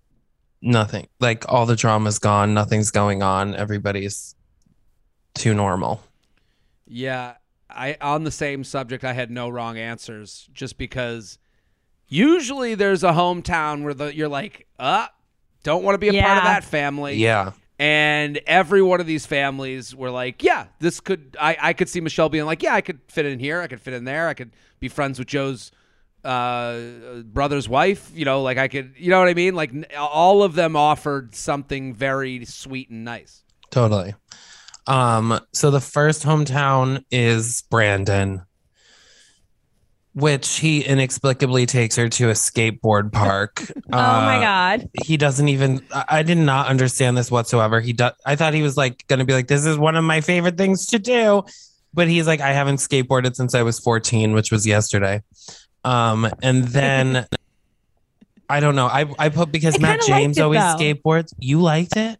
nothing, 0.60 1.06
like 1.20 1.44
all 1.48 1.66
the 1.66 1.76
drama's 1.76 2.18
gone, 2.18 2.54
nothing's 2.54 2.90
going 2.90 3.22
on, 3.22 3.54
everybody's 3.54 4.34
too 5.34 5.54
normal. 5.54 6.02
Yeah, 6.86 7.34
I 7.70 7.96
on 8.00 8.24
the 8.24 8.30
same 8.30 8.64
subject 8.64 9.04
I 9.04 9.12
had 9.12 9.30
no 9.30 9.48
wrong 9.48 9.76
answers 9.78 10.48
just 10.52 10.78
because 10.78 11.38
usually 12.08 12.74
there's 12.74 13.02
a 13.04 13.10
hometown 13.12 13.82
where 13.82 13.94
the 13.94 14.14
you're 14.14 14.28
like, 14.28 14.66
"Uh, 14.78 15.06
don't 15.62 15.82
want 15.84 15.94
to 15.94 15.98
be 15.98 16.08
a 16.08 16.22
part 16.22 16.38
of 16.38 16.44
that 16.44 16.64
family." 16.64 17.16
Yeah, 17.16 17.52
And 17.78 18.40
every 18.46 18.80
one 18.80 19.00
of 19.00 19.06
these 19.06 19.26
families 19.26 19.94
were 19.94 20.10
like, 20.10 20.42
"Yeah, 20.42 20.66
this 20.78 21.00
could 21.00 21.36
I 21.38 21.56
I 21.60 21.72
could 21.74 21.88
see 21.88 22.00
Michelle 22.00 22.28
being 22.28 22.46
like, 22.46 22.62
"Yeah, 22.62 22.74
I 22.74 22.80
could 22.80 23.00
fit 23.08 23.26
in 23.26 23.38
here. 23.38 23.60
I 23.60 23.66
could 23.66 23.80
fit 23.80 23.92
in 23.92 24.04
there. 24.04 24.28
I 24.28 24.34
could 24.34 24.52
be 24.80 24.88
friends 24.88 25.18
with 25.18 25.28
Joe's 25.28 25.72
uh 26.24 27.22
brother's 27.24 27.68
wife, 27.68 28.10
you 28.12 28.24
know, 28.24 28.42
like 28.42 28.58
I 28.58 28.66
could, 28.66 28.94
you 28.96 29.10
know 29.10 29.20
what 29.20 29.28
I 29.28 29.34
mean? 29.34 29.54
Like 29.54 29.70
all 29.96 30.42
of 30.42 30.54
them 30.54 30.74
offered 30.74 31.34
something 31.36 31.94
very 31.94 32.44
sweet 32.44 32.90
and 32.90 33.04
nice. 33.04 33.44
totally. 33.70 34.14
Um, 34.88 35.40
so 35.52 35.70
the 35.70 35.80
first 35.80 36.24
hometown 36.24 37.04
is 37.10 37.62
Brandon, 37.70 38.42
which 40.18 40.56
he 40.60 40.80
inexplicably 40.82 41.66
takes 41.66 41.94
her 41.96 42.08
to 42.08 42.30
a 42.30 42.32
skateboard 42.32 43.12
park. 43.12 43.62
oh 43.92 43.96
my 43.98 44.38
Uh, 44.38 44.40
god. 44.40 44.88
he 45.04 45.18
doesn't 45.18 45.48
even 45.48 45.82
I, 45.92 46.22
did 46.22 46.38
not 46.38 46.68
understand 46.68 47.18
this 47.18 47.30
whatsoever. 47.30 47.80
He 47.82 47.92
does 47.92 48.12
i 48.24 48.34
thought 48.34 48.54
he 48.54 48.62
was 48.62 48.78
like 48.78 49.06
gonna 49.08 49.26
be 49.26 49.34
like 49.34 49.46
this 49.46 49.66
is 49.66 49.76
one 49.76 49.94
of 49.94 50.04
my 50.04 50.22
favorite 50.22 50.56
things 50.56 50.86
to 50.86 50.98
do. 50.98 51.42
But 51.92 52.08
he's 52.08 52.26
like 52.26 52.40
i 52.40 52.52
haven't 52.52 52.76
skateboarded 52.76 53.36
since 53.36 53.54
i 53.54 53.62
was 53.62 53.78
14 53.78 54.32
which 54.32 54.50
was 54.50 54.66
yesterday. 54.66 55.22
Um 55.84 56.26
and 56.42 56.64
then 56.64 57.26
i 58.48 58.58
don't 58.60 58.74
know. 58.74 58.86
I 58.86 59.04
i 59.18 59.28
put 59.28 59.52
because 59.52 59.76
I 59.76 59.82
matt 59.82 60.00
james 60.06 60.38
it, 60.38 60.40
always 60.40 60.60
though. 60.60 60.76
skateboards. 60.78 61.34
You 61.38 61.60
liked 61.60 61.94
it 61.96 62.18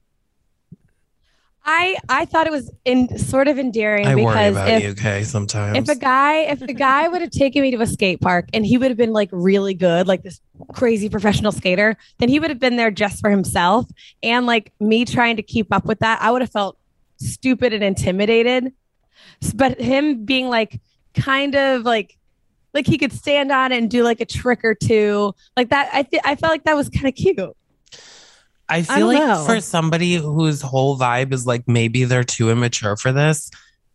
i 1.67 1.97
i 2.09 2.25
thought 2.25 2.47
it 2.47 2.53
was 2.53 2.71
in 2.85 3.19
sort 3.19 3.49
of 3.49 3.59
endearing 3.59 4.07
i 4.07 4.15
worry 4.15 4.27
because 4.27 4.53
about 4.53 4.69
if 4.69 4.83
you 4.83 4.91
okay 4.91 5.23
sometimes. 5.23 5.77
if 5.77 5.89
a 5.89 5.99
guy 5.99 6.39
if 6.39 6.63
a 6.63 6.73
guy 6.73 7.09
would 7.09 7.21
have 7.21 7.31
taken 7.31 7.63
me 7.63 7.71
to 7.71 7.81
a 7.81 7.87
skate 7.87 8.21
park 8.21 8.49
and 8.55 8.65
he 8.65 8.79
would 8.79 8.91
have 8.91 8.99
been 8.99 9.13
like 9.13 9.29
really 9.33 9.75
good 9.75 10.07
like 10.07 10.23
this 10.23 10.41
crazy 10.73 11.09
professional 11.09 11.53
skater 11.53 11.97
then 12.19 12.29
he 12.29 12.41
would 12.41 12.51
have 12.51 12.61
been 12.61 12.77
there 12.77 12.91
just 12.91 13.21
for 13.21 13.31
himself 13.31 13.87
and 14.23 14.47
like 14.47 14.73
me 14.81 15.05
trying 15.05 15.37
to 15.37 15.43
keep 15.43 15.73
up 15.73 15.85
with 15.85 15.99
that 15.99 16.21
i 16.23 16.31
would 16.31 16.41
have 16.41 16.51
felt 16.51 16.79
stupid 17.19 17.73
and 17.73 17.83
intimidated. 17.83 18.73
But 19.55 19.81
him 19.81 20.25
being 20.25 20.49
like 20.49 20.81
kind 21.15 21.55
of 21.55 21.83
like 21.83 22.19
like 22.75 22.87
he 22.87 22.99
could 22.99 23.13
stand 23.13 23.51
on 23.51 23.73
it 23.73 23.79
and 23.79 23.91
do 23.91 24.03
like 24.03 24.21
a 24.21 24.27
trick 24.27 24.63
or 24.63 24.75
two 24.75 25.35
like 25.57 25.71
that 25.71 25.89
i 25.95 26.03
th- 26.03 26.23
i 26.27 26.37
felt 26.37 26.51
like 26.51 26.65
that 26.65 26.77
was 26.77 26.91
kind 26.91 27.07
of 27.07 27.15
cute 27.15 27.57
I 28.69 28.79
I 28.79 28.83
feel 28.83 28.99
don't 29.11 29.15
like 29.15 29.19
know. 29.27 29.45
for 29.47 29.61
somebody 29.61 30.15
whose 30.15 30.61
whole 30.61 30.99
vibe 30.99 31.33
is 31.33 31.47
like 31.47 31.67
maybe 31.69 32.05
they're 32.05 32.25
too 32.25 32.51
immature 32.51 32.97
for 32.97 33.13
this, 33.13 33.51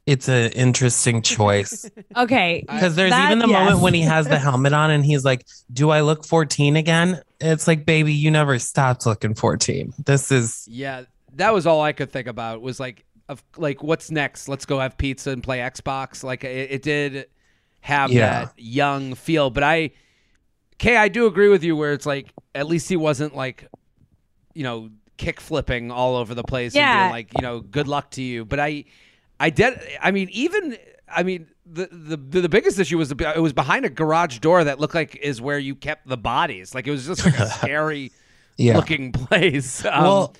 it's 0.05 0.27
an 0.29 0.51
interesting 0.53 1.21
choice. 1.35 1.89
Okay. 2.15 2.63
Because 2.67 2.95
there's 2.95 3.11
That- 3.11 3.27
even 3.27 3.39
the 3.39 3.47
yes. 3.47 3.59
moment 3.65 3.81
when 3.83 3.93
he 3.93 4.01
has 4.01 4.27
the 4.27 4.39
helmet 4.47 4.73
on 4.73 4.89
and 4.91 5.05
he's 5.05 5.25
like, 5.25 5.45
Do 5.73 5.89
I 5.89 6.01
look 6.01 6.25
14 6.25 6.75
again? 6.75 7.21
It's 7.39 7.67
like, 7.67 7.85
baby, 7.85 8.13
you 8.13 8.31
never 8.31 8.57
stopped 8.59 9.05
looking 9.05 9.33
14. 9.35 9.93
This 10.05 10.31
is 10.31 10.65
Yeah, 10.69 11.03
that 11.35 11.53
was 11.53 11.65
all 11.67 11.81
I 11.81 11.91
could 11.91 12.11
think 12.11 12.27
about. 12.27 12.61
Was 12.61 12.79
like, 12.79 13.03
of 13.29 13.43
like, 13.57 13.81
what's 13.83 14.09
next? 14.11 14.47
Let's 14.47 14.65
go 14.65 14.79
have 14.79 14.97
pizza 14.97 15.31
and 15.31 15.41
play 15.43 15.59
Xbox. 15.59 16.23
Like, 16.23 16.43
it, 16.43 16.71
it 16.71 16.81
did 16.81 17.27
have 17.81 18.11
Yeah. 18.11 18.45
that 18.45 18.53
young 18.57 19.15
feel. 19.15 19.49
But 19.49 19.63
I, 19.63 19.91
Kay, 20.77 20.97
I 20.97 21.07
do 21.09 21.27
agree 21.27 21.47
with 21.49 21.63
you. 21.63 21.75
Where 21.75 21.93
it's 21.93 22.05
like, 22.05 22.31
at 22.55 22.67
least 22.67 22.89
he 22.89 22.95
wasn't 22.97 23.35
like, 23.35 23.67
you 24.53 24.63
know, 24.63 24.89
kick 25.17 25.39
flipping 25.39 25.91
all 25.91 26.15
over 26.15 26.33
the 26.33 26.43
place. 26.43 26.73
and 26.73 26.79
Yeah. 26.81 27.03
being 27.03 27.11
like, 27.11 27.33
you 27.35 27.41
know, 27.41 27.59
good 27.59 27.87
luck 27.87 28.11
to 28.11 28.21
you. 28.21 28.45
But 28.45 28.59
I, 28.59 28.85
I 29.39 29.49
did. 29.49 29.79
I 30.01 30.11
mean, 30.11 30.29
even. 30.31 30.77
I 31.13 31.23
mean, 31.23 31.47
the, 31.65 31.89
the 31.91 32.15
the 32.41 32.47
biggest 32.47 32.79
issue 32.79 32.97
was 32.97 33.09
the, 33.09 33.33
it 33.35 33.41
was 33.41 33.51
behind 33.51 33.83
a 33.85 33.89
garage 33.89 34.39
door 34.39 34.63
that 34.63 34.79
looked 34.79 34.95
like 34.95 35.17
is 35.17 35.41
where 35.41 35.59
you 35.59 35.75
kept 35.75 36.07
the 36.07 36.15
bodies. 36.15 36.73
Like 36.73 36.87
it 36.87 36.91
was 36.91 37.05
just 37.05 37.25
like 37.25 37.37
a 37.37 37.47
scary 37.49 38.11
yeah. 38.57 38.77
looking 38.77 39.11
place. 39.27 39.83
Um, 39.85 40.03
well, 40.03 40.35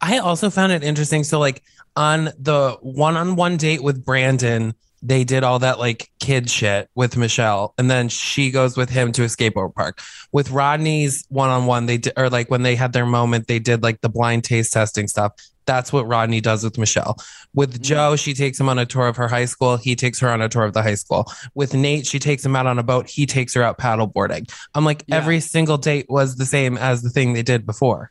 I 0.00 0.18
also 0.18 0.50
found 0.50 0.70
it 0.70 0.84
interesting. 0.84 1.24
So, 1.24 1.40
like 1.40 1.64
on 1.96 2.26
the 2.38 2.78
one-on-one 2.80 3.56
date 3.56 3.82
with 3.82 4.04
Brandon, 4.04 4.72
they 5.02 5.24
did 5.24 5.44
all 5.44 5.58
that 5.60 5.78
like 5.78 6.10
kid 6.18 6.50
shit 6.50 6.88
with 6.94 7.16
Michelle, 7.16 7.74
and 7.78 7.90
then 7.90 8.08
she 8.08 8.50
goes 8.50 8.76
with 8.76 8.90
him 8.90 9.12
to 9.12 9.22
a 9.22 9.26
skateboard 9.26 9.74
park. 9.74 10.00
With 10.32 10.50
Rodney's 10.50 11.24
one-on-one, 11.28 11.86
they 11.86 11.98
did, 11.98 12.12
or 12.16 12.30
like 12.30 12.50
when 12.50 12.62
they 12.62 12.74
had 12.74 12.92
their 12.92 13.06
moment, 13.06 13.46
they 13.46 13.58
did 13.58 13.82
like 13.82 14.00
the 14.00 14.08
blind 14.08 14.44
taste 14.44 14.72
testing 14.72 15.08
stuff. 15.08 15.32
That's 15.66 15.92
what 15.92 16.06
Rodney 16.06 16.40
does 16.40 16.64
with 16.64 16.78
Michelle. 16.78 17.18
With 17.54 17.74
mm-hmm. 17.74 17.82
Joe, 17.82 18.16
she 18.16 18.32
takes 18.32 18.58
him 18.58 18.68
on 18.70 18.78
a 18.78 18.86
tour 18.86 19.06
of 19.06 19.16
her 19.16 19.28
high 19.28 19.44
school. 19.44 19.76
He 19.76 19.94
takes 19.94 20.18
her 20.20 20.30
on 20.30 20.40
a 20.40 20.48
tour 20.48 20.64
of 20.64 20.72
the 20.72 20.82
high 20.82 20.94
school. 20.94 21.30
With 21.54 21.72
Nayte, 21.72 22.08
she 22.08 22.18
takes 22.18 22.44
him 22.44 22.56
out 22.56 22.66
on 22.66 22.78
a 22.78 22.82
boat. 22.82 23.06
He 23.08 23.26
takes 23.26 23.52
her 23.54 23.62
out 23.62 23.78
paddleboarding. 23.78 24.50
I'm 24.74 24.86
like, 24.86 25.04
Yeah. 25.06 25.16
every 25.16 25.40
single 25.40 25.76
date 25.76 26.06
was 26.08 26.36
the 26.36 26.46
same 26.46 26.78
as 26.78 27.02
the 27.02 27.10
thing 27.10 27.34
they 27.34 27.42
did 27.42 27.66
before. 27.66 28.10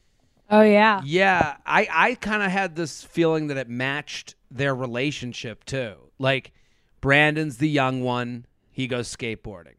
Oh 0.49 0.61
yeah. 0.61 1.01
Yeah, 1.03 1.57
I 1.65 1.87
I 1.91 2.15
kind 2.15 2.41
of 2.41 2.51
had 2.51 2.75
this 2.75 3.03
feeling 3.03 3.47
that 3.47 3.57
it 3.57 3.69
matched 3.69 4.35
their 4.49 4.73
relationship 4.73 5.65
too. 5.65 5.95
Like 6.19 6.53
Brandon's 7.01 7.57
the 7.57 7.69
young 7.69 8.01
one, 8.01 8.45
he 8.71 8.87
goes 8.87 9.13
skateboarding. 9.15 9.73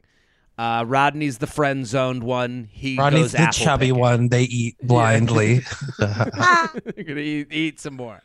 Uh, 0.57 0.85
Rodney's 0.87 1.39
the 1.39 1.47
friend 1.47 1.87
zoned 1.87 2.25
one, 2.25 2.69
he 2.73 2.97
Rodney's 2.97 3.33
goes 3.33 3.33
the 3.33 3.47
chubby 3.53 3.87
picking. 3.87 4.01
one. 4.01 4.29
They 4.29 4.43
eat 4.45 4.77
blindly. 4.83 5.61
gonna 6.01 7.21
eat, 7.21 7.53
eat 7.53 7.81
some 7.81 7.95
more. 7.95 8.21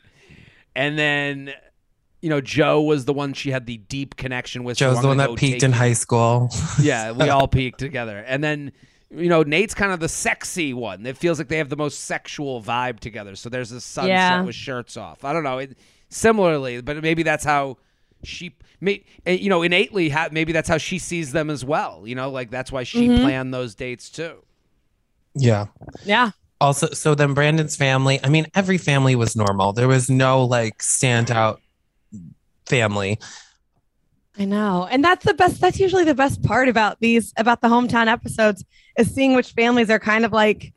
And 0.74 0.98
then, 0.98 1.52
you 2.20 2.30
know, 2.30 2.40
Joe 2.40 2.80
was 2.82 3.04
the 3.04 3.12
one 3.12 3.32
she 3.34 3.50
had 3.52 3.66
the 3.66 3.76
deep 3.76 4.16
connection 4.16 4.64
with. 4.64 4.78
so 4.78 4.86
Joe's 4.86 4.96
I'm 4.96 5.02
the 5.02 5.08
one 5.08 5.16
that 5.18 5.36
peaked 5.36 5.62
in 5.62 5.70
high 5.72 5.92
school. 5.92 6.50
Yeah, 6.80 7.12
we 7.12 7.28
all 7.28 7.46
peaked 7.46 7.78
together. 7.78 8.18
And 8.26 8.42
then, 8.42 8.72
you 9.10 9.28
know, 9.28 9.44
Nayte's 9.44 9.74
kind 9.74 9.92
of 9.92 10.00
the 10.00 10.08
sexy 10.08 10.74
one. 10.74 11.06
It 11.06 11.16
feels 11.16 11.38
like 11.38 11.46
they 11.46 11.58
have 11.58 11.68
the 11.68 11.76
most 11.76 12.00
sexual 12.06 12.60
vibe 12.60 12.98
together. 12.98 13.36
So 13.36 13.48
there's 13.48 13.70
this 13.70 13.84
sunset 13.84 14.08
Yeah. 14.10 14.42
with 14.42 14.56
shirts 14.56 14.96
off. 14.96 15.24
I 15.24 15.32
don't 15.32 15.44
know. 15.44 15.58
It, 15.58 15.78
similarly, 16.08 16.80
but 16.80 17.00
maybe 17.02 17.22
that's 17.22 17.44
how 17.44 17.76
she, 18.24 18.54
may, 18.80 19.04
eh, 19.26 19.32
you 19.32 19.48
know, 19.48 19.62
innately, 19.62 20.08
ha- 20.08 20.28
maybe 20.32 20.52
that's 20.52 20.68
how 20.68 20.78
she 20.78 20.98
sees 20.98 21.32
them 21.32 21.50
as 21.50 21.64
well. 21.64 22.02
You 22.06 22.14
know, 22.14 22.30
like 22.30 22.50
that's 22.50 22.72
why 22.72 22.82
she 22.84 23.08
Mhm. 23.08 23.20
planned 23.22 23.54
those 23.54 23.74
dates 23.74 24.10
too. 24.10 24.42
yeah. 25.34 25.66
Yeah. 26.04 26.30
Also, 26.60 26.86
so 26.92 27.14
then 27.14 27.34
Brandon's 27.34 27.76
family, 27.76 28.20
I 28.24 28.28
mean, 28.28 28.46
every 28.54 28.78
family 28.78 29.16
was 29.16 29.34
normal. 29.36 29.72
There 29.72 29.88
was 29.88 30.08
no 30.08 30.44
like 30.44 30.78
standout 30.78 31.58
family. 32.66 33.18
I 34.38 34.44
know. 34.46 34.86
And 34.90 35.04
that's 35.04 35.24
the 35.24 35.34
best 35.34 35.60
that's 35.60 35.78
usually 35.78 36.04
the 36.04 36.14
best 36.14 36.42
part 36.42 36.68
about 36.68 36.98
these 37.00 37.32
about 37.36 37.60
the 37.60 37.68
hometown 37.68 38.06
episodes 38.06 38.64
is 38.96 39.12
seeing 39.14 39.34
which 39.34 39.52
families 39.52 39.90
are 39.90 39.98
kind 39.98 40.24
of 40.24 40.32
like 40.32 40.72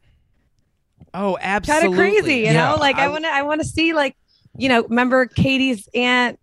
Oh, 1.14 1.38
absolutely 1.42 1.42
kind 1.42 1.48
absolutely. 1.48 1.88
of 1.88 2.24
crazy, 2.24 2.36
you 2.40 2.44
Yeah. 2.54 2.70
know? 2.72 2.76
Like 2.78 2.98
I, 2.98 3.06
I- 3.06 3.10
want 3.10 3.24
to 3.24 3.30
I 3.30 3.42
want 3.44 3.62
to 3.62 3.68
see 3.68 3.94
like, 3.94 4.16
you 4.58 4.70
know, 4.70 4.84
remember 4.84 5.26
Katie's 5.28 5.88
aunt 5.94 6.40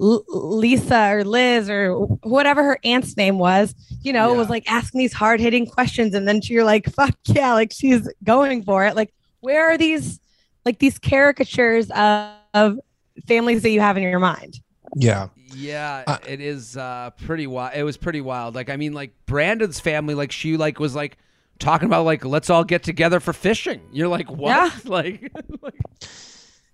L- 0.00 0.24
Lisa 0.28 1.10
or 1.14 1.24
Liz 1.24 1.68
or 1.68 1.94
whatever 2.22 2.62
her 2.64 2.78
aunt's 2.84 3.16
name 3.16 3.38
was, 3.38 3.74
you 4.02 4.12
know, 4.12 4.32
Yeah. 4.32 4.38
was 4.38 4.48
like 4.48 4.70
asking 4.70 4.98
these 5.00 5.12
hard-hitting 5.12 5.66
questions 5.66 6.14
and 6.14 6.26
then 6.28 6.40
you're 6.44 6.64
like, 6.64 6.86
fuck 6.92 7.16
yeah, 7.26 7.52
like 7.54 7.72
she's 7.72 8.08
going 8.24 8.62
for 8.62 8.86
it. 8.86 8.94
Like 8.96 9.12
where 9.40 9.68
are 9.70 9.76
these 9.78 10.20
like 10.64 10.78
these 10.78 10.98
caricatures 10.98 11.90
of, 11.90 12.32
of 12.54 12.78
families 13.26 13.62
that 13.62 13.70
you 13.70 13.80
have 13.80 13.96
in 13.96 14.02
your 14.02 14.18
mind? 14.20 14.60
Yeah. 14.96 15.28
Yeah, 15.54 16.04
Uh, 16.06 16.18
it 16.28 16.40
is 16.42 16.76
uh, 16.76 17.10
pretty 17.24 17.46
wild. 17.46 17.72
It 17.74 17.82
was 17.82 17.96
pretty 17.96 18.20
wild. 18.20 18.54
Like, 18.54 18.68
I 18.68 18.76
mean, 18.76 18.92
like 18.92 19.12
Brandon's 19.26 19.80
family, 19.80 20.14
like 20.14 20.30
she 20.30 20.58
like 20.58 20.78
was 20.78 20.94
like 20.94 21.16
talking 21.58 21.86
about 21.86 22.04
like 22.04 22.24
let's 22.24 22.50
all 22.50 22.64
get 22.64 22.82
together 22.82 23.18
for 23.18 23.32
fishing. 23.32 23.80
You're 23.92 24.08
like 24.08 24.30
what? 24.30 24.50
Yeah. 24.50 24.70
Like, 24.84 25.32
like 25.62 25.74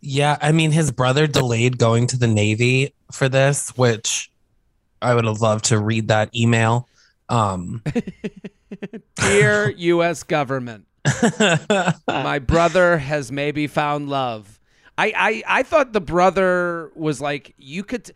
Yeah. 0.06 0.36
I 0.40 0.52
mean, 0.52 0.70
his 0.70 0.92
brother 0.92 1.26
delayed 1.26 1.78
going 1.78 2.06
to 2.08 2.18
the 2.18 2.26
Navy 2.26 2.94
for 3.10 3.28
this, 3.28 3.70
which 3.76 4.30
I 5.00 5.14
would 5.14 5.24
have 5.24 5.40
loved 5.40 5.66
to 5.66 5.78
read 5.78 6.08
that 6.08 6.34
email. 6.36 6.88
Um, 7.28 7.82
dear 9.16 9.70
U.S. 9.70 10.22
government, 10.22 10.86
my 12.08 12.38
brother 12.38 12.98
has 12.98 13.32
maybe 13.32 13.66
found 13.66 14.08
love. 14.10 14.60
I, 14.96 15.12
I 15.16 15.58
I 15.60 15.62
thought 15.62 15.92
the 15.92 16.00
brother 16.00 16.90
was 16.94 17.20
like 17.20 17.54
you 17.58 17.82
could. 17.82 18.12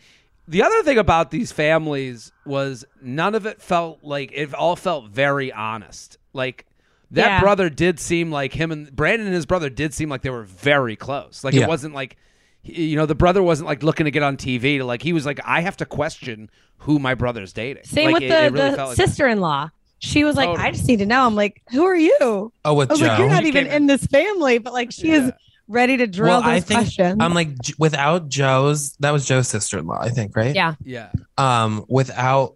The 0.46 0.62
other 0.62 0.83
thing 0.83 0.98
about 0.98 1.31
these 1.31 1.53
families 1.53 2.33
was 2.46 2.85
none 3.03 3.35
of 3.35 3.46
it 3.46 3.61
felt 3.61 4.03
like 4.03 4.31
it 4.35 4.55
all 4.55 4.77
felt 4.77 5.09
very 5.09 5.53
honest. 5.53 6.18
Like 6.33 6.66
that 7.12 7.27
Yeah. 7.27 7.40
brother 7.40 7.71
did 7.71 7.99
seem 8.01 8.31
like 8.31 8.53
him 8.53 8.71
and 8.71 8.94
Brandon 8.94 9.27
and 9.27 9.35
his 9.35 9.47
brother 9.47 9.71
did 9.71 9.94
seem 9.94 10.09
like 10.09 10.23
they 10.23 10.31
were 10.31 10.44
very 10.44 10.97
close. 10.97 11.42
Like 11.44 11.55
Yeah. 11.55 11.62
it 11.64 11.68
wasn't 11.68 11.94
like 11.94 12.16
you 12.64 12.97
know 12.97 13.07
the 13.07 13.14
brother 13.14 13.42
wasn't 13.42 13.66
like 13.66 13.83
looking 13.83 14.05
to 14.05 14.11
get 14.11 14.23
on 14.23 14.37
TV. 14.37 14.85
Like 14.85 15.03
he 15.03 15.12
was 15.12 15.25
like 15.25 15.40
I 15.44 15.61
have 15.61 15.77
to 15.79 15.87
question 15.87 16.51
who 16.79 16.99
my 16.99 17.14
brother's 17.14 17.53
dating. 17.53 17.85
Same 17.85 18.07
Like, 18.12 18.14
with 18.14 18.23
it- 18.25 18.29
the, 18.29 18.44
it 18.44 18.53
really 18.53 18.71
the 18.71 18.77
felt 18.77 18.88
like 18.90 18.97
sister-in-law. 18.97 19.71
She 20.01 20.23
was 20.23 20.37
like, 20.37 20.47
Totally. 20.49 20.64
I 20.68 20.71
just 20.71 20.87
need 20.87 20.99
to 21.01 21.07
know. 21.07 21.27
I'm 21.27 21.35
like, 21.35 21.61
who 21.73 21.85
are 21.85 21.97
you? 21.97 22.53
oh, 22.64 22.75
with 22.75 22.88
I 22.90 22.92
was 22.92 23.01
Joe. 23.01 23.07
like, 23.09 23.18
you're 23.18 23.29
not 23.29 23.42
She 23.42 23.49
even 23.49 23.64
came 23.64 23.73
in 23.75 23.87
this 23.88 24.07
family, 24.07 24.59
but 24.59 24.73
like 24.73 24.92
she 24.92 25.11
is 25.11 25.33
ready 25.66 25.97
to 25.97 26.07
drill 26.07 26.38
well, 26.40 26.49
I 26.49 26.61
think 26.61 26.81
questions. 26.83 27.16
I'm 27.21 27.35
like, 27.35 27.49
without 27.79 28.29
Joe's, 28.29 28.92
that 29.01 29.11
was 29.11 29.27
Joe's 29.27 29.49
sister 29.49 29.77
in 29.79 29.87
law, 29.87 29.99
I 30.01 30.11
think, 30.11 30.37
right? 30.37 30.55
Yeah. 30.55 30.75
Yeah. 30.85 31.11
um, 31.37 31.85
without 31.88 32.55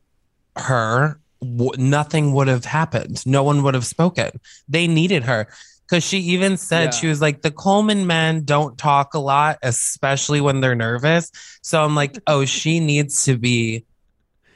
her, 0.57 1.19
w- 1.43 1.73
nothing 1.77 2.33
would 2.33 2.49
have 2.49 2.65
happened. 2.65 3.25
No 3.27 3.43
one 3.43 3.63
would 3.63 3.75
have 3.75 3.87
spoken. 3.87 4.31
They 4.69 4.87
needed 4.87 5.25
her 5.25 5.49
because 5.87 6.05
she 6.05 6.19
even 6.19 6.57
said 6.57 6.85
Yeah. 6.85 6.91
she 6.93 7.07
was 7.09 7.21
like, 7.21 7.43
the 7.43 7.51
Coleman 7.51 8.07
men 8.07 8.45
don't 8.45 8.79
talk 8.79 9.15
a 9.15 9.19
lot, 9.19 9.59
especially 9.63 10.41
when 10.41 10.61
they're 10.61 10.75
nervous. 10.75 11.31
So 11.63 11.83
I'm 11.85 11.95
like, 11.95 12.17
oh, 12.27 12.45
she 12.45 12.81
needs 12.81 13.25
to 13.25 13.37
be 13.37 13.85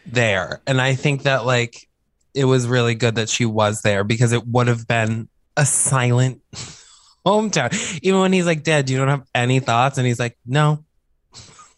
there. 0.07 0.63
And 0.67 0.81
I 0.81 0.95
think 0.95 1.25
that 1.25 1.45
like 1.45 1.89
it 2.35 2.45
was 2.45 2.67
really 2.67 2.95
good 2.95 3.17
that 3.17 3.29
she 3.29 3.45
was 3.47 3.83
there 3.83 4.05
because 4.05 4.33
it 4.33 4.47
would 4.47 4.69
have 4.69 4.87
been 4.87 5.29
a 5.57 5.67
silent 5.67 6.41
hometown. 7.27 7.99
Even 8.03 8.21
when 8.21 8.33
he's 8.33 8.47
like, 8.47 8.63
Dad, 8.63 8.89
you 8.91 8.99
don't 8.99 9.09
have 9.09 9.27
any 9.35 9.61
thoughts? 9.61 9.99
And 9.99 10.07
he's 10.07 10.21
like, 10.21 10.39
No. 10.47 10.85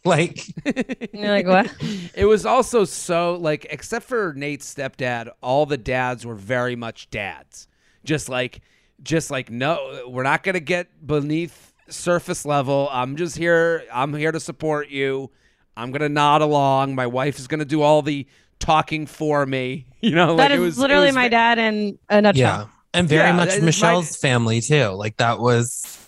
like, 0.05 0.41
you're 1.13 1.29
like, 1.31 1.47
what? 1.47 1.75
it 2.15 2.25
was 2.25 2.47
also 2.47 2.85
so 2.85 3.35
like 3.35 3.67
except 3.71 4.07
for 4.07 4.33
Nayte's 4.35 4.73
stepdad, 4.73 5.29
all 5.43 5.67
the 5.67 5.77
dads 5.77 6.25
were 6.25 6.35
very 6.35 6.77
much 6.77 7.11
dads. 7.11 7.67
Just 8.05 8.29
like 8.29 8.61
just 9.03 9.31
like 9.31 9.51
no, 9.51 10.05
we're 10.09 10.23
not 10.23 10.43
going 10.43 10.55
to 10.55 10.61
get 10.61 11.05
beneath 11.07 11.73
surface 11.89 12.45
level. 12.47 12.89
I'm 12.93 13.17
just 13.17 13.37
here 13.37 13.85
I'm 13.93 14.15
here 14.15 14.33
to 14.33 14.41
support 14.41 14.89
you. 14.89 15.31
I'm 15.77 15.91
going 15.91 16.03
to 16.03 16.09
nod 16.09 16.43
along. 16.43 16.95
My 16.95 17.07
wife 17.07 17.39
is 17.39 17.47
going 17.47 17.61
to 17.61 17.65
do 17.67 17.83
all 17.83 18.03
the 18.03 18.27
talking 18.61 19.07
for 19.07 19.45
me. 19.47 19.85
You 20.01 20.13
know, 20.13 20.37
that 20.37 20.51
like 20.51 20.51
is 20.53 20.57
it 20.59 20.61
was 20.61 20.79
it 20.79 20.81
literally 20.83 21.07
was 21.07 21.15
my 21.17 21.25
ve- 21.25 21.31
dad 21.31 21.59
in 21.59 21.99
a 22.09 22.21
nutshell. 22.23 22.61
Yeah. 22.61 22.67
And 22.95 23.09
very 23.09 23.31
Yeah, 23.31 23.33
much 23.37 23.49
that 23.49 23.55
is 23.57 23.61
my- 23.63 23.67
Michelle's 23.67 24.17
family 24.17 24.61
too. 24.61 24.91
Like 24.91 25.17
that 25.17 25.41
was 25.41 26.08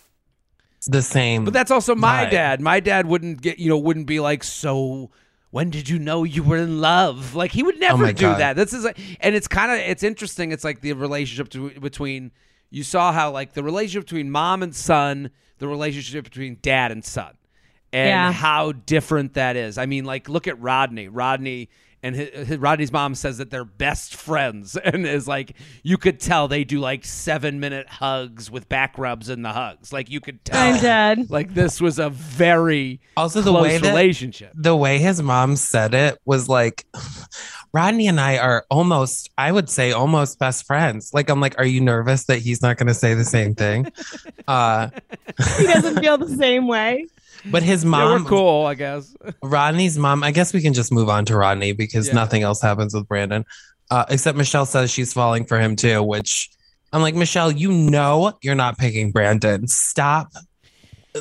the 0.87 1.03
same. 1.03 1.45
But 1.45 1.53
that's 1.55 1.71
also 1.71 1.95
my 1.95 2.25
vibe. 2.27 2.31
dad. 2.31 2.61
My 2.61 2.81
dad 2.81 3.07
wouldn't 3.07 3.41
get, 3.43 3.59
you 3.59 3.69
know, 3.69 3.79
wouldn't 3.79 4.07
be 4.07 4.21
like, 4.21 4.43
so 4.45 5.11
when 5.51 5.71
did 5.71 5.89
you 5.89 5.99
know 5.99 6.25
you 6.25 6.43
were 6.43 6.57
in 6.59 6.81
love? 6.81 7.35
Like 7.35 7.53
he 7.53 7.63
would 7.63 7.77
oh 7.77 7.79
never 7.79 8.03
Oh 8.05 8.07
my 8.07 8.13
do 8.13 8.23
God. 8.23 8.39
that. 8.41 8.57
This 8.57 8.73
is, 8.73 8.85
a, 8.85 8.95
and 9.21 9.35
it's 9.35 9.49
kind 9.49 9.73
of, 9.73 9.79
it's 9.79 10.03
interesting. 10.03 10.53
It's 10.53 10.65
like 10.65 10.81
the 10.81 10.93
relationship 10.93 11.49
to, 11.51 11.71
between, 11.81 12.31
you 12.71 12.83
saw 12.85 13.13
how 13.13 13.31
like 13.33 13.53
the 13.55 13.63
relationship 13.63 14.05
between 14.07 14.31
mom 14.31 14.63
and 14.63 14.75
son, 14.75 15.31
the 15.59 15.67
relationship 15.69 16.25
between 16.25 16.59
dad 16.63 16.93
and 16.93 17.05
son, 17.05 17.35
and 17.93 18.09
Yeah. 18.09 18.33
how 18.33 18.73
different 18.73 19.35
that 19.35 19.57
is. 19.57 19.77
I 19.77 19.87
mean, 19.87 20.05
like 20.05 20.29
look 20.29 20.47
at 20.47 20.61
Rodney. 20.61 21.09
Rodney 21.09 21.69
and 22.03 22.17
his, 22.17 22.49
his, 22.49 22.59
Rodney's 22.59 22.93
mom 22.93 23.15
says 23.15 23.39
that 23.39 23.51
they're 23.51 23.65
best 23.65 24.15
friends, 24.15 24.77
and 24.85 25.07
is 25.07 25.29
like 25.29 25.57
you 25.83 25.97
could 25.99 26.21
tell 26.21 26.49
they 26.49 26.65
do 26.65 26.81
like 26.81 27.05
seven 27.05 27.61
minute 27.61 27.89
hugs 27.89 28.51
with 28.51 28.69
back 28.69 28.99
rubs 28.99 29.29
in 29.29 29.43
the 29.43 29.53
hugs. 29.53 29.93
Like 29.93 30.11
you 30.11 30.21
could 30.21 30.45
tell. 30.45 30.61
I'm 30.75 30.81
dead. 30.81 31.31
Like 31.31 31.55
this 31.55 31.81
was 31.81 31.99
a 31.99 32.11
very 32.11 33.01
Also, 33.17 33.41
the 33.41 33.51
close 33.51 33.63
way 33.63 33.79
that 33.79 33.89
relationship. 33.89 34.53
the 34.55 34.75
way 34.77 34.99
his 34.99 35.23
mom 35.23 35.57
said 35.57 35.95
it 35.95 36.19
was 36.25 36.49
like 36.49 36.87
Rodney 37.73 38.09
and 38.09 38.21
I 38.21 38.39
are 38.39 38.65
almost, 38.71 39.31
I 39.39 39.53
would 39.53 39.69
say 39.69 39.93
almost 39.93 40.39
best 40.39 40.67
friends. 40.67 41.13
Like 41.15 41.29
I'm 41.31 41.41
like, 41.41 41.57
are 41.59 41.65
you 41.67 41.81
nervous 41.81 42.25
that 42.25 42.39
he's 42.39 42.63
not 42.63 42.77
gonna 42.77 42.95
say 42.95 43.15
the 43.15 43.25
same 43.25 43.55
thing? 43.55 43.87
Uh 44.49 44.89
He 45.59 45.65
doesn't 45.67 46.01
feel 46.01 46.19
the 46.19 46.29
same 46.37 46.67
way. 46.67 47.07
But 47.47 47.63
his 47.63 47.85
yeah, 47.85 47.91
mom 47.91 48.23
we're 48.25 48.29
cool, 48.29 48.67
I 48.67 48.75
guess. 48.75 49.15
Rodney's 49.43 49.99
mom, 49.99 50.23
I 50.23 50.31
guess 50.31 50.53
we 50.53 50.61
can 50.61 50.73
just 50.73 50.93
move 50.93 51.09
on 51.09 51.25
to 51.27 51.37
Rodney 51.37 51.73
because 51.73 52.09
Yeah. 52.09 52.15
nothing 52.15 52.43
else 52.43 52.61
happens 52.61 52.95
with 52.95 53.07
Brandon. 53.09 53.45
Uh, 53.91 54.05
except 54.09 54.37
Michelle 54.39 54.67
says 54.67 54.91
she's 54.91 55.13
falling 55.13 55.45
for 55.45 55.59
him 55.59 55.75
too, 55.77 56.03
which 56.03 56.49
I'm 56.93 57.03
like, 57.03 57.15
Michelle, 57.15 57.51
you 57.51 57.73
know 57.73 58.33
you're 58.43 58.55
not 58.55 58.79
picking 58.79 59.11
Brandon. 59.13 59.67
Stop 59.67 60.29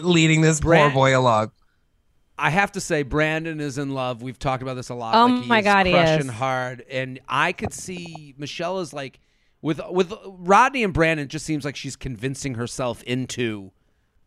leading 0.02 0.42
this 0.42 0.60
Bran- 0.60 0.92
poor 0.92 0.94
boy 0.96 1.18
along. 1.18 1.52
I 2.38 2.52
have 2.52 2.72
to 2.74 2.80
say, 2.82 3.04
Brandon 3.04 3.60
is 3.60 3.78
in 3.78 3.90
love. 3.94 4.22
We've 4.22 4.40
talked 4.40 4.64
about 4.64 4.76
this 4.76 4.88
a 4.90 4.96
lot. 4.96 5.14
Oh 5.16 5.26
Like, 5.36 5.48
my 5.48 5.60
is 5.60 5.66
God, 5.66 5.86
he 5.88 5.92
crushing 5.92 6.28
is. 6.28 6.34
hard, 6.34 6.86
and 6.90 7.20
I 7.28 7.52
could 7.52 7.74
see 7.74 8.34
Michelle 8.38 8.80
is 8.80 8.94
like 8.94 9.20
with 9.62 9.82
with 9.90 10.14
Rodney 10.26 10.84
and 10.84 10.94
Brandon. 10.94 11.26
It 11.26 11.30
just 11.30 11.46
seems 11.46 11.66
like 11.66 11.76
she's 11.76 11.98
convincing 11.98 12.54
herself 12.56 13.04
into 13.04 13.72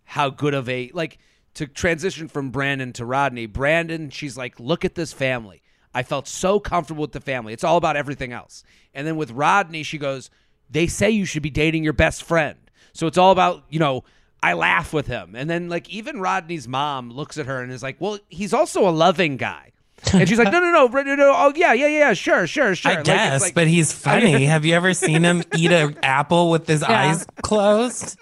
how 0.05 0.29
good 0.29 0.53
of 0.53 0.69
a 0.69 0.91
like 0.93 1.19
to 1.55 1.67
transition 1.67 2.29
from 2.29 2.51
Brandon 2.51 2.93
to 2.95 3.05
Rodney. 3.05 3.47
Brandon, 3.47 4.11
she's 4.11 4.37
like, 4.37 4.59
look 4.59 4.85
at 4.85 4.95
this 4.95 5.13
family. 5.13 5.63
I 5.95 6.03
felt 6.03 6.27
so 6.27 6.59
comfortable 6.59 7.03
with 7.03 7.13
the 7.13 7.21
family. 7.21 7.53
It's 7.53 7.65
all 7.65 7.77
about 7.77 7.97
everything 7.97 8.33
else. 8.33 8.65
And 8.95 9.07
then 9.07 9.17
with 9.17 9.31
Rodney, 9.31 9.83
she 9.83 9.99
goes, 9.99 10.31
they 10.71 10.87
say 10.87 11.11
you 11.11 11.27
should 11.27 11.43
be 11.43 11.51
dating 11.51 11.85
your 11.85 11.93
best 11.93 12.23
friend. 12.23 12.57
So 12.95 13.07
it's 13.07 13.19
all 13.19 13.31
about, 13.33 13.65
you 13.69 13.79
know, 13.79 14.05
I 14.43 14.55
laugh 14.55 14.93
with 14.95 15.07
him. 15.07 15.35
And 15.37 15.49
then 15.51 15.69
like 15.69 15.89
even 15.91 16.19
Rodney's 16.21 16.67
mom 16.67 17.11
looks 17.11 17.37
at 17.37 17.47
her 17.47 17.63
and 17.63 17.71
is 17.71 17.83
like, 17.83 17.97
well, 18.01 18.19
he's 18.29 18.55
also 18.55 18.89
a 18.89 18.91
loving 18.91 19.37
guy. 19.37 19.73
And 20.13 20.29
she's 20.29 20.39
like, 20.39 20.51
no, 20.51 20.59
no, 20.59 20.71
no, 20.73 20.87
no, 20.89 21.03
no, 21.03 21.15
no. 21.15 21.33
Oh, 21.37 21.53
yeah, 21.55 21.75
yeah, 21.75 21.87
yeah, 21.87 22.13
sure, 22.15 22.47
sure, 22.49 22.75
sure. 22.75 22.91
I 22.91 22.95
Like, 22.97 23.05
guess, 23.05 23.41
like- 23.43 23.55
but 23.55 23.69
he's 23.69 23.93
funny. 23.93 24.47
Have 24.47 24.65
you 24.65 24.75
ever 24.75 24.95
seen 24.95 25.23
him 25.23 25.45
eat 25.57 25.71
an 25.71 25.97
apple 26.03 26.51
with 26.51 26.67
his 26.67 26.83
eyes 26.83 27.25
closed? 27.43 28.19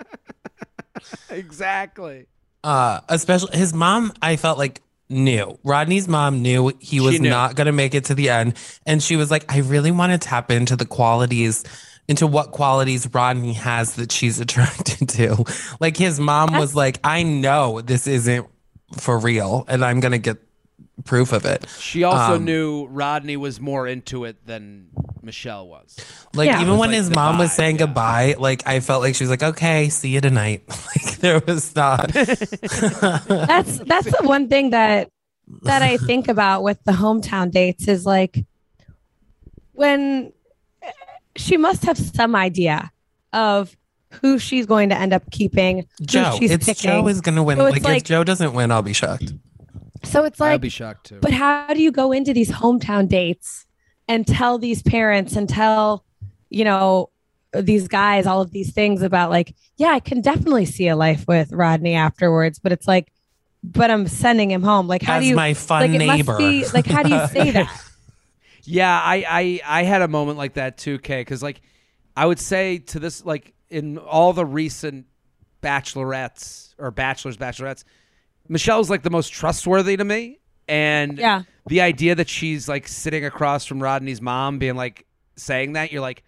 exactly. 1.31 2.27
Uh, 2.63 3.01
especially 3.09 3.57
his 3.57 3.73
mom, 3.73 4.13
I 4.21 4.37
felt 4.37 4.59
like 4.59 4.83
knew. 5.09 5.59
Rodney's 5.65 6.09
mom 6.09 6.41
knew 6.43 6.73
he 6.79 7.01
was 7.01 7.21
knew. 7.21 7.31
not 7.31 7.57
going 7.57 7.67
to 7.67 7.73
make 7.73 7.95
it 7.95 8.07
to 8.07 8.15
the 8.15 8.31
end. 8.31 8.55
And 8.87 9.03
she 9.03 9.17
was 9.17 9.31
like, 9.31 9.53
I 9.53 9.59
really 9.59 9.91
want 9.91 10.13
to 10.13 10.19
tap 10.19 10.51
into 10.51 10.77
the 10.77 10.87
qualities, 10.87 11.65
into 12.09 12.27
what 12.27 12.53
qualities 12.53 13.09
Rodney 13.13 13.55
has 13.55 13.97
that 13.97 14.13
she's 14.13 14.41
attracted 14.45 15.09
to. 15.11 15.45
Like 15.81 15.97
his 15.97 16.21
mom 16.21 16.53
was 16.57 16.75
like, 16.75 17.01
I 17.03 17.23
know 17.23 17.81
this 17.81 18.07
isn't 18.07 18.47
for 18.99 19.19
real 19.19 19.65
and 19.69 19.85
I'm 19.85 20.01
going 20.01 20.13
to 20.13 20.19
get 20.19 20.39
proof 21.05 21.33
of 21.33 21.45
it. 21.45 21.67
She 21.79 22.05
also 22.05 22.37
Um, 22.37 22.45
knew 22.45 22.87
Rodney 22.87 23.37
was 23.37 23.61
more 23.61 23.87
into 23.87 24.25
it 24.25 24.47
than 24.47 24.87
Michelle 25.23 25.67
was. 25.69 25.97
Like 26.35 26.47
Yeah. 26.47 26.57
even 26.61 26.71
was 26.73 26.81
when 26.81 26.91
like 26.91 26.97
his 26.99 27.09
the 27.11 27.15
mom 27.15 27.39
was 27.39 27.53
saying 27.53 27.77
yeah. 27.77 27.87
goodbye, 27.87 28.35
like 28.39 28.67
I 28.67 28.81
felt 28.81 29.03
like 29.03 29.15
she 29.15 29.25
was 29.25 29.31
like, 29.31 29.43
"Okay, 29.43 29.89
see 29.89 30.09
you 30.11 30.21
tonight." 30.21 30.63
Like 30.97 31.19
there 31.19 31.41
was 31.47 31.75
not. 31.77 32.09
That's 32.13 33.79
that's 33.79 34.07
the 34.07 34.23
one 34.23 34.49
thing 34.49 34.71
that 34.71 35.11
that 35.63 35.83
I 35.83 35.97
think 35.99 36.29
about 36.29 36.63
with 36.63 36.83
the 36.85 36.93
hometown 36.93 37.51
dates 37.51 37.89
is 37.89 38.07
like 38.07 38.45
when 39.73 40.33
she 41.37 41.57
must 41.57 41.85
have 41.85 41.99
some 41.99 42.35
idea 42.35 42.91
of 43.33 43.77
who 44.21 44.39
she's 44.39 44.67
going 44.67 44.89
to 44.89 44.97
end 44.97 45.13
up 45.13 45.31
keeping, 45.31 45.87
who 45.99 46.05
Joe, 46.07 46.37
she's 46.39 46.51
it's 46.51 46.67
picking. 46.67 46.91
Joe 46.91 47.07
is 47.09 47.21
gonna 47.21 47.43
win. 47.43 47.59
So 47.59 47.65
like, 47.65 47.83
like- 47.85 47.99
if 47.99 48.05
Joe 48.05 48.25
doesn't 48.25 48.53
win, 48.55 48.71
I'll 48.73 48.83
be 48.83 48.93
shocked. 48.93 49.33
So 50.03 50.25
it's 50.25 50.41
like 50.41 50.49
I'd 50.49 50.55
like 50.55 50.61
be 50.63 50.69
shocked 50.69 51.09
too. 51.09 51.19
But 51.21 51.33
how 51.33 51.73
do 51.75 51.83
you 51.83 51.93
go 51.93 52.13
into 52.13 52.33
these 52.33 52.51
hometown 52.51 53.09
dates 53.09 53.67
and 54.09 54.27
tell 54.27 54.59
these 54.59 54.83
parents 54.83 55.37
and 55.37 55.49
tell, 55.49 56.05
you 56.49 56.65
know, 56.65 57.11
these 57.53 57.89
guys 57.89 58.27
all 58.27 58.41
of 58.41 58.51
these 58.53 58.73
things 58.73 59.03
about 59.03 59.31
like, 59.31 59.55
yeah, 59.77 59.89
I 59.89 60.01
can 60.01 60.21
definitely 60.21 60.67
see 60.67 60.89
a 60.89 60.97
life 60.97 61.27
with 61.27 61.53
Rodney 61.53 61.95
afterwards, 61.95 62.59
but 62.59 62.73
it's 62.73 62.87
like, 62.87 63.13
but 63.63 63.91
I'm 63.91 64.07
sending 64.07 64.51
him 64.51 64.63
home. 64.63 64.89
Like, 64.89 65.03
how 65.03 65.17
As 65.17 65.23
do 65.23 65.29
you 65.29 65.37
my 65.37 65.55
fun 65.55 65.81
like 65.81 65.91
neighbor. 65.91 66.39
be 66.39 66.67
like 66.69 66.87
how 66.87 67.03
do 67.03 67.11
you 67.11 67.27
say 67.29 67.51
that? 67.53 67.85
Yeah, 68.65 69.01
I, 69.03 69.25
I 69.29 69.81
I 69.81 69.83
had 69.83 70.03
a 70.03 70.09
moment 70.09 70.39
like 70.39 70.55
that 70.55 70.79
too, 70.79 70.99
Kay, 70.99 71.21
because 71.21 71.43
like 71.43 71.61
I 72.17 72.27
would 72.27 72.39
say 72.39 72.79
to 72.79 72.99
this 72.99 73.25
like 73.25 73.53
in 73.69 73.99
all 73.99 74.33
the 74.33 74.47
recent 74.47 75.07
bachelorettes 75.63 76.75
or 76.79 76.91
bachelors, 76.91 77.37
bachelorettes, 77.37 77.85
Michelle's 78.51 78.91
like 78.91 79.03
the 79.03 79.11
most 79.11 79.29
trustworthy 79.33 79.97
to 79.97 80.05
me. 80.05 80.39
And 80.69 81.17
Yeah. 81.19 81.43
the 81.67 81.81
idea 81.81 82.15
that 82.17 82.29
she's 82.29 82.69
like 82.69 82.87
sitting 82.89 83.25
across 83.25 83.65
from 83.65 83.81
Rodney's 83.83 84.21
mom 84.21 84.59
being 84.59 84.75
like 84.77 85.07
saying 85.37 85.73
that, 85.75 85.91
you're 85.93 86.03
like, 86.03 86.23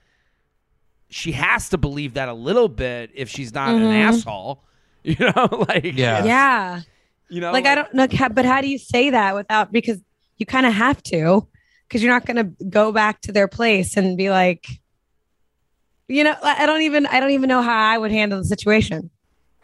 she 1.11 1.33
has 1.33 1.69
to 1.71 1.79
believe 1.79 2.15
that 2.15 2.29
a 2.29 2.33
little 2.33 2.69
bit 2.69 3.11
if 3.15 3.29
she's 3.29 3.53
not 3.53 3.75
an 3.75 3.83
Mhm. 3.83 3.93
asshole. 4.09 4.65
You 5.05 5.17
know, 5.19 5.65
like 5.69 5.83
Yeah. 5.85 6.25
Yeah. 6.25 6.81
you 7.29 7.41
know, 7.41 7.51
Like 7.53 7.67
I 7.67 7.75
don't 7.75 7.93
know, 7.93 8.07
ca- 8.07 8.29
but 8.29 8.45
how 8.45 8.61
do 8.61 8.69
you 8.69 8.79
say 8.79 9.11
that 9.11 9.35
without 9.35 9.73
because 9.73 9.99
you 10.39 10.47
kind 10.47 10.65
of 10.65 10.73
have 10.73 11.03
to 11.05 11.47
because 11.89 12.03
you're 12.05 12.13
not 12.13 12.25
going 12.25 12.37
to 12.37 12.65
go 12.67 12.93
back 12.93 13.21
to 13.23 13.33
their 13.33 13.49
place 13.49 13.97
and 13.97 14.17
be 14.17 14.31
like, 14.31 14.65
you 16.09 16.23
know, 16.25 16.35
I 16.43 16.63
I 16.63 16.67
don't 16.67 16.83
even 16.83 17.07
I 17.07 17.19
don't 17.21 17.31
even 17.33 17.49
know 17.49 17.63
how 17.63 17.77
I 17.77 17.99
would 17.99 18.13
handle 18.13 18.39
the 18.39 18.45
situation. 18.45 19.11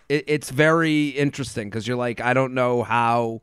It, 0.09 0.25
it's 0.27 0.51
very 0.51 1.09
interesting 1.09 1.69
because 1.69 1.87
you're 1.87 1.97
like, 1.97 2.21
I 2.21 2.35
don't 2.35 2.55
know 2.55 2.83
how. 2.83 3.43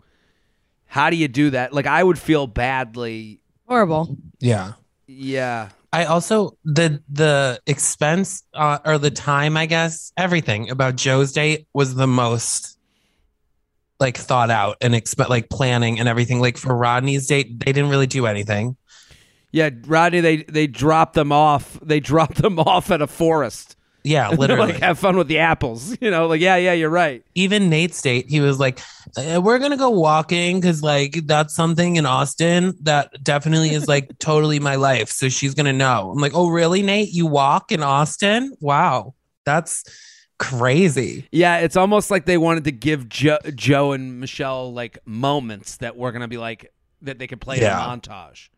How 0.88 1.10
do 1.10 1.18
you 1.18 1.28
do 1.28 1.50
that? 1.50 1.74
Like, 1.74 1.88
I 1.88 2.04
would 2.04 2.18
feel 2.20 2.48
badly. 2.48 3.42
Horrible. 3.68 4.18
Yeah. 4.40 4.74
Yeah, 5.08 5.70
I 5.94 6.06
also 6.06 6.58
the 6.66 7.02
the 7.10 7.62
expense 7.68 8.44
uh, 8.54 8.80
or 8.84 8.98
the 8.98 9.12
time, 9.12 9.56
I 9.56 9.66
guess, 9.68 10.12
everything 10.18 10.70
about 10.72 10.96
Joe's 10.96 11.32
date 11.32 11.68
was 11.74 11.94
the 11.96 12.08
most 12.08 12.78
like 14.00 14.18
thought 14.18 14.50
out 14.50 14.78
and 14.82 14.96
expect 14.96 15.30
like 15.30 15.50
planning 15.50 16.00
and 16.00 16.10
everything. 16.10 16.40
Like 16.42 16.58
for 16.58 16.76
Rodney's 16.76 17.28
date, 17.28 17.60
they 17.60 17.72
didn't 17.72 17.90
really 17.92 18.08
do 18.08 18.26
anything. 18.26 18.76
yeah, 19.52 19.70
Rodney. 19.86 20.22
They 20.22 20.38
they 20.44 20.68
dropped 20.68 21.14
them 21.14 21.32
off. 21.32 21.80
They 21.82 22.00
dropped 22.12 22.42
them 22.42 22.60
off 22.60 22.90
at 22.90 23.02
a 23.02 23.08
forest. 23.08 23.75
Yeah, 24.06 24.30
literally. 24.38 24.74
like, 24.74 24.82
have 24.82 25.00
fun 25.00 25.18
with 25.18 25.28
the 25.28 25.40
apples. 25.40 25.98
You 26.02 26.12
know, 26.12 26.28
like 26.28 26.40
yeah, 26.42 26.56
yeah, 26.58 26.74
you're 26.74 26.90
right. 26.90 27.24
Even 27.34 27.70
Nayte's 27.70 28.02
date, 28.02 28.28
he 28.30 28.40
was 28.40 28.60
like, 28.60 28.80
"Uh, 29.18 29.42
"We're 29.42 29.58
gonna 29.60 29.78
go 29.78 29.90
walking 29.90 30.60
because 30.62 30.84
like 30.84 31.26
that's 31.26 31.56
something 31.56 31.96
in 31.96 32.06
Austin 32.06 32.76
that 32.84 33.12
definitely 33.24 33.72
is 33.72 33.88
like 33.88 34.10
totally 34.20 34.60
my 34.60 34.76
life." 34.76 35.10
So 35.10 35.28
she's 35.30 35.56
gonna 35.56 35.74
know. 35.74 36.12
I'm 36.12 36.20
like, 36.20 36.34
"Oh, 36.36 36.50
really, 36.50 36.84
Nate? 36.84 37.10
You 37.12 37.26
walk 37.26 37.72
in 37.72 37.82
Austin? 37.82 38.56
Wow, 38.60 39.16
that's 39.46 39.84
crazy." 40.38 41.28
Yeah, 41.32 41.58
it's 41.60 41.76
almost 41.78 42.12
like 42.12 42.26
they 42.26 42.38
wanted 42.38 42.66
to 42.66 42.72
give 42.72 43.10
jo- 43.10 43.40
Joe 43.56 43.94
and 43.94 44.20
Michelle 44.20 44.72
like 44.74 45.00
moments 45.06 45.78
that 45.78 45.96
were 45.98 46.12
gonna 46.12 46.28
be 46.28 46.38
like 46.38 46.72
that 47.02 47.20
they 47.20 47.28
could 47.28 47.42
play 47.42 47.60
Yeah. 47.60 47.84
in 47.84 47.90
a 47.90 47.98
montage. 48.02 48.50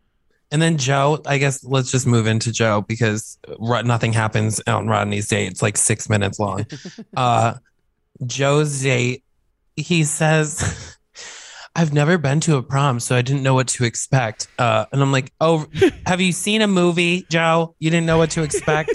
And 0.51 0.61
then 0.61 0.77
Joe, 0.77 1.21
I 1.25 1.37
guess 1.39 1.63
let's 1.63 1.91
just 1.91 2.07
move 2.07 2.25
into 2.25 2.51
Joe 2.51 2.81
because 2.81 3.37
nothing 3.59 4.13
happens 4.13 4.61
on 4.65 4.87
Rodney's 4.87 5.27
date. 5.27 5.51
It's 5.51 5.61
like 5.61 5.77
six 5.77 6.09
minutes 6.09 6.39
long. 6.39 6.65
uh, 7.17 7.55
Joe's 8.25 8.81
date, 8.81 9.23
he 9.75 10.03
says, 10.05 10.97
I've 11.75 11.93
never 11.93 12.17
been 12.17 12.39
to 12.41 12.55
a 12.55 12.63
prom, 12.63 12.99
so 12.99 13.15
I 13.15 13.21
didn't 13.21 13.43
know 13.43 13.53
what 13.53 13.67
to 13.69 13.83
expect. 13.83 14.47
Uh, 14.57 14.85
and 14.91 15.01
I'm 15.01 15.11
like, 15.11 15.31
Oh, 15.41 15.67
have 16.05 16.21
you 16.21 16.31
seen 16.31 16.61
a 16.61 16.67
movie, 16.67 17.25
Joe? 17.29 17.75
You 17.79 17.91
didn't 17.91 18.07
know 18.07 18.17
what 18.17 18.31
to 18.31 18.43
expect? 18.43 18.91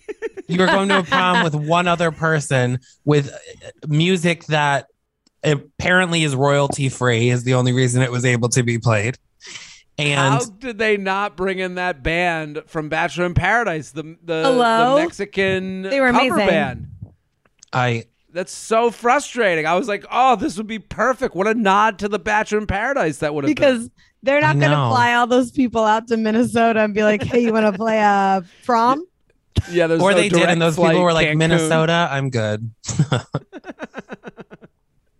you 0.48 0.58
were 0.58 0.66
going 0.66 0.88
to 0.88 0.98
a 0.98 1.02
prom 1.04 1.44
with 1.44 1.54
one 1.54 1.86
other 1.86 2.10
person 2.10 2.80
with 3.04 3.32
uh, 3.32 3.70
music 3.86 4.44
that 4.46 4.86
apparently 5.44 6.24
is 6.24 6.34
royalty 6.34 6.88
free, 6.88 7.30
is 7.30 7.44
the 7.44 7.54
only 7.54 7.72
reason 7.72 8.02
it 8.02 8.10
was 8.10 8.24
able 8.24 8.48
to 8.50 8.62
be 8.62 8.78
played. 8.78 9.16
And 9.98 10.18
How 10.18 10.40
did 10.44 10.78
they 10.78 10.96
not 10.98 11.36
bring 11.36 11.58
in 11.58 11.76
that 11.76 12.02
band 12.02 12.62
from 12.66 12.88
Bachelor 12.90 13.24
in 13.26 13.34
Paradise, 13.34 13.92
the 13.92 14.02
the, 14.22 14.42
Hello? 14.42 14.96
the 14.96 15.02
Mexican 15.02 15.82
They 15.82 16.00
were 16.00 16.12
cover 16.12 16.34
amazing. 16.34 16.46
band? 16.48 16.88
I 17.72 18.04
That's 18.32 18.52
so 18.52 18.90
frustrating. 18.90 19.66
I 19.66 19.74
was 19.74 19.88
like, 19.88 20.04
oh, 20.10 20.36
this 20.36 20.58
would 20.58 20.66
be 20.66 20.78
perfect. 20.78 21.34
What 21.34 21.46
a 21.46 21.54
nod 21.54 21.98
to 22.00 22.08
the 22.08 22.18
Bachelor 22.18 22.58
in 22.58 22.66
Paradise 22.66 23.18
that 23.18 23.34
would 23.34 23.44
have 23.44 23.48
been. 23.48 23.54
because 23.54 23.90
they're 24.22 24.40
not 24.40 24.58
going 24.58 24.70
to 24.70 24.76
fly 24.76 25.14
all 25.14 25.26
those 25.26 25.50
people 25.50 25.84
out 25.84 26.08
to 26.08 26.16
Minnesota 26.16 26.80
and 26.80 26.92
be 26.92 27.02
like, 27.04 27.22
"Hey, 27.22 27.40
you 27.40 27.52
want 27.52 27.64
to 27.66 27.72
play 27.72 27.98
a 27.98 28.44
prom?" 28.64 29.04
Yeah, 29.70 29.86
there's 29.86 30.02
or 30.02 30.10
no 30.10 30.16
they 30.18 30.28
did, 30.28 30.42
and 30.50 30.60
those 30.60 30.76
people 30.76 31.00
were 31.00 31.14
like, 31.14 31.28
Cancun. 31.28 31.36
Minnesota, 31.38 32.08
I'm 32.10 32.28
good. 32.28 32.70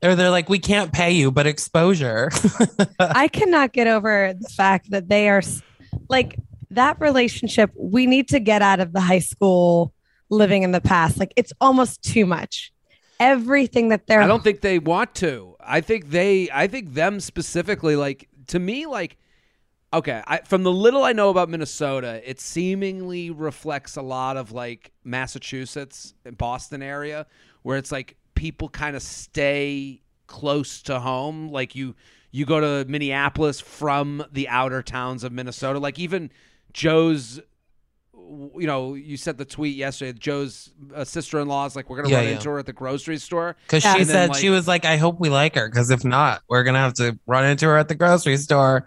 or 0.02 0.14
they're 0.14 0.30
like, 0.30 0.48
we 0.48 0.59
can't 0.59 0.92
pay 0.92 1.12
you, 1.12 1.30
but 1.30 1.46
exposure. 1.46 2.30
I 3.00 3.28
cannot 3.28 3.72
get 3.72 3.87
over 3.87 4.35
the 4.38 4.48
fact 4.48 4.90
that 4.90 5.09
they 5.09 5.28
are 5.28 5.42
like 6.09 6.38
that 6.70 7.00
relationship, 7.00 7.70
we 7.76 8.06
need 8.06 8.28
to 8.28 8.38
get 8.38 8.62
out 8.62 8.80
of 8.80 8.92
the 8.92 9.00
high 9.00 9.18
school 9.18 9.92
living 10.30 10.62
in 10.62 10.72
the 10.72 10.80
past. 10.80 11.18
Like 11.18 11.32
it's 11.37 11.52
almost 11.61 12.02
too 12.02 12.26
much. 12.26 12.72
Everything 13.18 13.88
that 13.88 14.06
they're 14.06 14.20
I 14.20 14.26
don't 14.26 14.44
think 14.44 14.61
they 14.61 14.78
want 14.78 15.14
to. 15.16 15.56
I 15.59 15.80
think 15.80 16.11
they. 16.11 16.50
I 16.52 16.66
think 16.66 16.92
them 16.92 17.18
specifically. 17.20 17.96
Like 17.96 18.28
to 18.48 18.59
me, 18.59 18.85
like 18.87 19.16
okay. 19.92 20.22
I, 20.26 20.38
from 20.38 20.64
the 20.64 20.72
little 20.72 21.02
I 21.02 21.14
know 21.14 21.30
about 21.30 21.48
Minnesota, 21.48 22.20
it 22.28 22.40
seemingly 22.40 23.30
reflects 23.30 23.96
a 23.96 24.02
lot 24.02 24.37
of 24.37 24.52
like 24.52 24.92
Massachusetts 25.02 26.12
and 26.26 26.37
Boston 26.37 26.82
area, 26.82 27.26
where 27.62 27.78
it's 27.78 27.90
like 27.90 28.16
people 28.37 28.68
kind 28.68 28.94
of 28.94 29.03
stay 29.03 30.01
close 30.29 30.83
to 30.83 31.01
home. 31.01 31.49
Like 31.49 31.75
you, 31.75 31.96
you 32.31 32.46
go 32.46 32.61
to 32.61 32.88
Minneapolis 32.88 33.61
from 33.61 34.25
the 34.31 34.49
outer 34.49 34.83
towns 34.83 35.25
of 35.25 35.33
Minnesota. 35.33 35.81
Like 35.81 35.99
even 35.99 36.31
Joe's 36.72 37.40
you 38.59 38.66
know, 38.66 38.94
you 38.94 39.16
sent 39.16 39.38
the 39.38 39.44
tweet 39.44 39.77
yesterday. 39.77 40.12
Joe's 40.18 40.70
uh, 40.94 41.05
sister-in-law 41.05 41.66
is 41.66 41.77
like, 41.77 41.88
we're 41.88 41.99
gonna 41.99 42.09
Yeah, 42.09 42.16
run 42.16 42.25
yeah. 42.25 42.31
into 42.33 42.51
her 42.51 42.59
at 42.59 42.66
the 42.66 42.72
grocery 42.72 43.18
store. 43.18 43.57
Because 43.66 43.85
Yeah. 43.85 43.94
she 43.96 44.05
said 44.05 44.31
like- 44.31 44.38
she 44.40 44.51
was 44.51 44.66
like, 44.66 44.85
I 44.85 44.96
hope 44.96 45.20
we 45.20 45.29
like 45.29 45.55
her. 45.55 45.68
Because 45.68 45.90
if 45.90 46.05
not, 46.05 46.42
we're 46.49 46.64
gonna 46.64 46.79
have 46.81 46.94
to 46.94 47.16
run 47.27 47.44
into 47.44 47.66
her 47.66 47.77
at 47.79 47.87
the 47.88 47.94
grocery 47.94 48.37
store. 48.37 48.85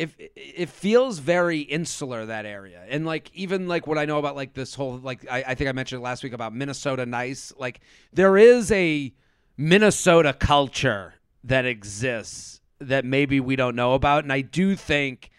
If 0.00 0.16
it 0.18 0.68
feels 0.70 1.18
very 1.18 1.60
insular 1.60 2.26
that 2.26 2.46
area, 2.46 2.82
and 2.88 3.04
like 3.04 3.30
even 3.34 3.68
like 3.68 3.86
what 3.86 3.98
I 3.98 4.04
know 4.06 4.18
about 4.18 4.34
like 4.36 4.54
this 4.54 4.74
whole 4.74 4.98
like 4.98 5.26
I, 5.30 5.44
I 5.48 5.54
think 5.54 5.68
I 5.68 5.72
mentioned 5.72 6.02
last 6.02 6.22
week 6.24 6.32
about 6.32 6.54
Minnesota 6.54 7.04
nice. 7.06 7.52
Like 7.58 7.80
there 8.12 8.36
is 8.38 8.72
a 8.72 9.12
Minnesota 9.56 10.32
culture 10.32 11.14
that 11.44 11.66
exists 11.66 12.60
that 12.78 13.04
maybe 13.04 13.40
we 13.40 13.56
don't 13.56 13.76
know 13.76 13.92
about, 13.94 14.24
and 14.24 14.32
I 14.32 14.40
do 14.40 14.74
think 14.74 15.30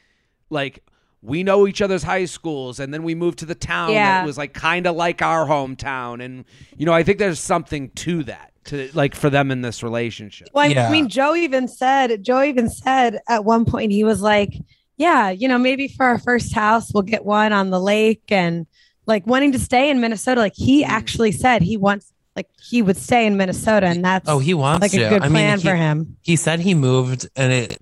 like 0.52 0.84
we 1.24 1.44
know 1.44 1.68
each 1.68 1.82
other's 1.82 2.04
high 2.04 2.26
schools 2.26 2.80
and 2.80 2.94
then 2.94 3.04
we 3.04 3.16
moved 3.16 3.40
to 3.40 3.46
the 3.46 3.56
town 3.56 3.92
Yeah. 3.92 4.20
that 4.20 4.26
was 4.26 4.38
like 4.38 4.54
kind 4.54 4.86
of 4.88 4.96
like 4.96 5.22
our 5.22 5.46
hometown 5.46 6.24
and 6.24 6.46
you 6.76 6.86
know 6.86 6.94
i 6.94 7.04
think 7.04 7.20
there's 7.20 7.40
something 7.40 7.90
to 7.92 8.24
that 8.24 8.51
to 8.66 8.90
like 8.94 9.16
for 9.16 9.30
them 9.30 9.50
in 9.52 9.62
this 9.62 9.82
relationship 9.84 10.48
Well, 10.54 10.66
I 10.66 10.68
Yeah. 10.68 10.92
mean, 10.92 11.10
Joe 11.10 11.36
even 11.36 11.68
said, 11.68 12.24
Joe 12.24 12.44
even 12.44 12.70
said 12.70 13.20
at 13.28 13.44
one 13.44 13.66
point, 13.66 13.92
he 13.92 14.04
was 14.04 14.22
like, 14.22 14.54
yeah, 14.98 15.30
you 15.32 15.48
know, 15.48 15.58
maybe 15.58 15.88
for 15.88 16.06
our 16.06 16.20
first 16.20 16.54
house, 16.54 16.92
we'll 16.94 17.02
get 17.04 17.26
one 17.26 17.54
on 17.54 17.72
the 17.72 17.80
lake 17.80 18.22
and 18.30 18.68
like 19.08 19.26
wanting 19.26 19.52
to 19.54 19.60
stay 19.60 19.90
in 19.90 20.00
Minnesota. 20.00 20.40
Like 20.42 20.54
he 20.56 20.84
Mm. 20.84 20.90
actually 20.90 21.32
said 21.32 21.64
he 21.64 21.76
wants, 21.76 22.14
like 22.36 22.48
he 22.62 22.82
would 22.84 22.98
stay 22.98 23.26
in 23.26 23.36
Minnesota 23.36 23.88
and 23.88 24.06
that's 24.06 24.30
Oh, 24.30 24.38
he 24.40 24.54
wants 24.54 24.82
like 24.82 24.92
to. 24.92 25.02
a 25.02 25.10
good 25.10 25.24
I 25.24 25.28
mean, 25.28 25.32
plan 25.34 25.60
he- 25.60 25.68
for 25.68 25.76
him. 25.76 26.18
he 26.22 26.36
said 26.36 26.60
he 26.60 26.76
moved 26.76 27.28
and 27.36 27.52
it 27.52 27.78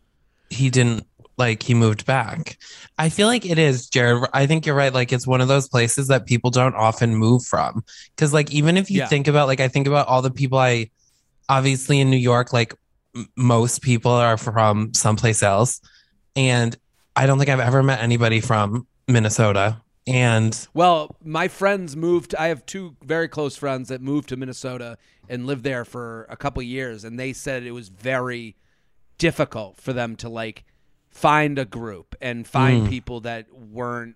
he 0.49 0.69
didn't 0.69 1.05
like 1.39 1.63
he 1.63 1.73
moved 1.73 2.05
back. 2.05 2.57
I 2.97 3.09
feel 3.09 3.27
like 3.27 3.45
it 3.45 3.57
is 3.57 3.87
jared 3.89 4.29
i 4.33 4.45
think 4.45 4.65
you're 4.65 4.75
right 4.75 4.93
like 4.93 5.11
it's 5.13 5.25
one 5.25 5.39
of 5.41 5.47
those 5.47 5.67
places 5.69 6.07
that 6.09 6.25
people 6.25 6.51
don't 6.51 6.75
often 6.75 7.15
move 7.15 7.43
from. 7.45 7.83
Because 8.15 8.33
like 8.33 8.51
even 8.51 8.77
if 8.77 8.91
you 8.91 8.99
Yeah. 8.99 9.07
think 9.07 9.27
about 9.27 9.47
like 9.47 9.61
i 9.61 9.67
think 9.69 9.87
about 9.87 10.07
all 10.07 10.21
the 10.21 10.29
people 10.31 10.57
i 10.59 10.89
obviously 11.47 11.99
in 11.99 12.09
new 12.09 12.17
york 12.17 12.53
like 12.53 12.75
m- 13.15 13.27
most 13.35 13.81
people 13.81 14.11
are 14.11 14.37
from 14.37 14.93
someplace 14.93 15.41
else. 15.41 15.81
And 16.35 16.75
i 17.15 17.25
don't 17.25 17.37
think 17.39 17.49
i've 17.49 17.59
ever 17.59 17.81
met 17.81 18.01
anybody 18.01 18.41
from 18.41 18.85
minnesota. 19.07 19.81
And 20.05 20.67
well 20.73 21.15
my 21.23 21.47
friends 21.47 21.95
moved 21.95 22.35
i 22.35 22.47
have 22.47 22.65
two 22.65 22.95
very 23.03 23.27
close 23.29 23.55
friends 23.55 23.89
that 23.89 24.01
moved 24.01 24.29
to 24.29 24.35
minnesota 24.37 24.97
and 25.29 25.45
lived 25.45 25.63
there 25.63 25.85
for 25.85 26.25
a 26.29 26.35
couple 26.35 26.61
years 26.63 27.03
and 27.05 27.19
they 27.19 27.31
said 27.33 27.63
it 27.63 27.71
was 27.71 27.89
very 27.89 28.55
difficult 29.17 29.77
for 29.79 29.93
them 29.93 30.15
to 30.17 30.29
like 30.29 30.63
find 31.09 31.57
a 31.59 31.65
group 31.65 32.15
and 32.21 32.47
find 32.47 32.87
Mm. 32.87 32.89
people 32.89 33.19
that 33.21 33.47
weren't 33.53 34.15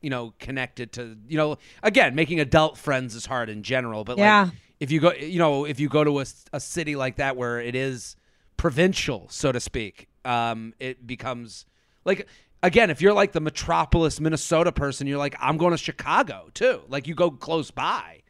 you 0.00 0.08
know 0.10 0.32
connected 0.38 0.92
to 0.92 1.16
you 1.28 1.36
know 1.36 1.58
again 1.82 2.14
making 2.14 2.40
adult 2.40 2.78
friends 2.78 3.14
is 3.14 3.26
hard 3.26 3.48
in 3.50 3.62
general 3.62 4.02
but 4.04 4.16
Yeah. 4.16 4.44
like 4.44 4.52
if 4.80 4.90
you 4.90 4.98
go 5.00 5.12
you 5.12 5.38
know 5.38 5.66
if 5.66 5.78
you 5.78 5.88
go 5.90 6.02
to 6.04 6.20
a, 6.20 6.24
a 6.54 6.60
city 6.60 6.96
like 6.96 7.16
that 7.16 7.36
where 7.36 7.60
it 7.60 7.74
is 7.74 8.16
provincial 8.56 9.26
so 9.30 9.52
to 9.52 9.60
speak 9.60 10.08
um 10.24 10.72
it 10.80 11.06
becomes 11.06 11.66
like 12.04 12.26
again 12.62 12.90
if 12.90 13.00
you're 13.02 13.12
like 13.12 13.32
the 13.32 13.40
metropolis 13.40 14.20
minnesota 14.20 14.72
person 14.72 15.06
you're 15.06 15.18
like 15.18 15.34
i'm 15.40 15.56
going 15.56 15.70
to 15.72 15.78
chicago 15.78 16.48
too 16.54 16.80
like 16.88 17.06
you 17.06 17.14
go 17.14 17.30
close 17.30 17.70
by 17.70 18.20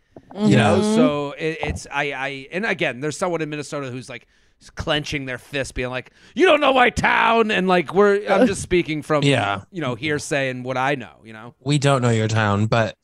you 0.44 0.56
know 0.56 0.82
so 0.82 1.32
it, 1.32 1.58
it's 1.62 1.86
i 1.92 2.12
i 2.12 2.46
and 2.52 2.64
again 2.66 3.00
there's 3.00 3.16
someone 3.16 3.40
in 3.42 3.48
minnesota 3.48 3.90
who's 3.90 4.08
like 4.08 4.26
clenching 4.74 5.24
their 5.24 5.38
fist 5.38 5.74
being 5.74 5.88
like 5.88 6.12
you 6.34 6.44
don't 6.44 6.60
know 6.60 6.74
my 6.74 6.90
town 6.90 7.50
and 7.50 7.66
like 7.66 7.94
we're 7.94 8.26
i'm 8.28 8.46
just 8.46 8.60
speaking 8.60 9.00
from 9.00 9.22
Yeah. 9.24 9.62
you 9.70 9.80
know 9.80 9.94
hearsay 9.94 10.50
and 10.50 10.64
what 10.66 10.76
i 10.76 10.94
know 10.96 11.14
you 11.24 11.32
know 11.32 11.54
we 11.60 11.78
don't 11.78 12.02
know 12.02 12.10
your 12.10 12.28
town 12.28 12.66
but 12.66 12.94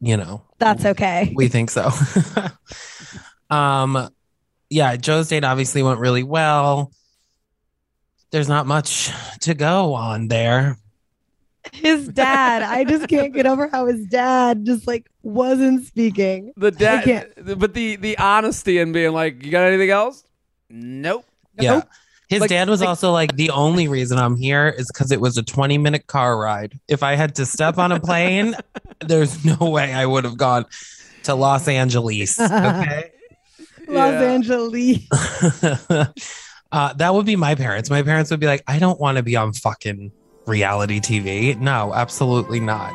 you 0.00 0.16
know 0.16 0.42
That's 0.58 0.84
okay. 0.84 1.32
we 1.34 1.48
think 1.48 1.70
so. 1.70 1.90
um, 3.50 4.08
yeah, 4.70 4.96
Joe's 4.96 5.28
date 5.28 5.44
obviously 5.44 5.82
went 5.82 5.98
really 6.00 6.22
well. 6.22 6.92
There's 8.30 8.48
not 8.48 8.66
much 8.66 9.10
to 9.40 9.54
go 9.54 9.92
on 9.94 10.28
there. 10.28 10.78
His 11.72 12.08
dad, 12.08 12.62
I 12.62 12.84
just 12.84 13.08
can't 13.08 13.34
get 13.34 13.46
over 13.46 13.68
how 13.68 13.86
his 13.86 14.06
dad 14.06 14.64
just 14.64 14.86
like 14.86 15.10
wasn't 15.22 15.84
speaking. 15.86 16.52
the 16.56 16.68
I 16.68 16.70
dad 16.70 17.04
can't- 17.04 17.58
but 17.58 17.74
the 17.74 17.96
the 17.96 18.16
honesty 18.18 18.78
and 18.78 18.92
being 18.92 19.12
like 19.12 19.44
you 19.44 19.50
got 19.50 19.64
anything 19.64 19.90
else 19.90 20.24
nope 20.70 21.24
Yeah. 21.58 21.82
His 22.28 22.40
Like- 22.40 22.50
dad 22.50 22.68
was 22.70 22.80
like- 22.80 22.88
also 22.88 23.10
like, 23.12 23.34
the 23.36 23.50
only 23.50 23.88
reason 23.88 24.16
I'm 24.16 24.36
here 24.36 24.68
is 24.68 24.86
because 24.86 25.10
it 25.12 25.20
was 25.20 25.36
a 25.36 25.42
20 25.42 25.78
minute 25.78 26.06
car 26.06 26.38
ride. 26.38 26.78
If 26.88 27.02
I 27.02 27.14
had 27.16 27.34
to 27.34 27.44
step 27.46 27.76
on 27.76 27.90
a 27.92 27.98
plane, 28.00 28.54
there's 29.04 29.44
no 29.44 29.56
way 29.68 29.92
I 29.92 30.06
would 30.06 30.22
have 30.24 30.36
gone 30.38 30.64
to 31.24 31.34
Los 31.34 31.66
Angeles. 31.68 32.38
Okay. 32.40 33.10
Los 33.88 34.14
Angeles. 34.14 34.98
uh, 36.72 36.92
that 36.94 37.12
would 37.14 37.26
be 37.26 37.36
my 37.36 37.54
parents. 37.56 37.90
My 37.90 38.02
parents 38.02 38.30
would 38.30 38.40
be 38.40 38.46
like, 38.46 38.62
I 38.66 38.78
don't 38.78 39.00
want 39.00 39.16
to 39.16 39.22
be 39.24 39.34
on 39.36 39.52
fucking 39.52 40.12
reality 40.50 41.00
TV. 41.00 41.58
No, 41.58 41.94
absolutely 41.94 42.60
not. 42.60 42.92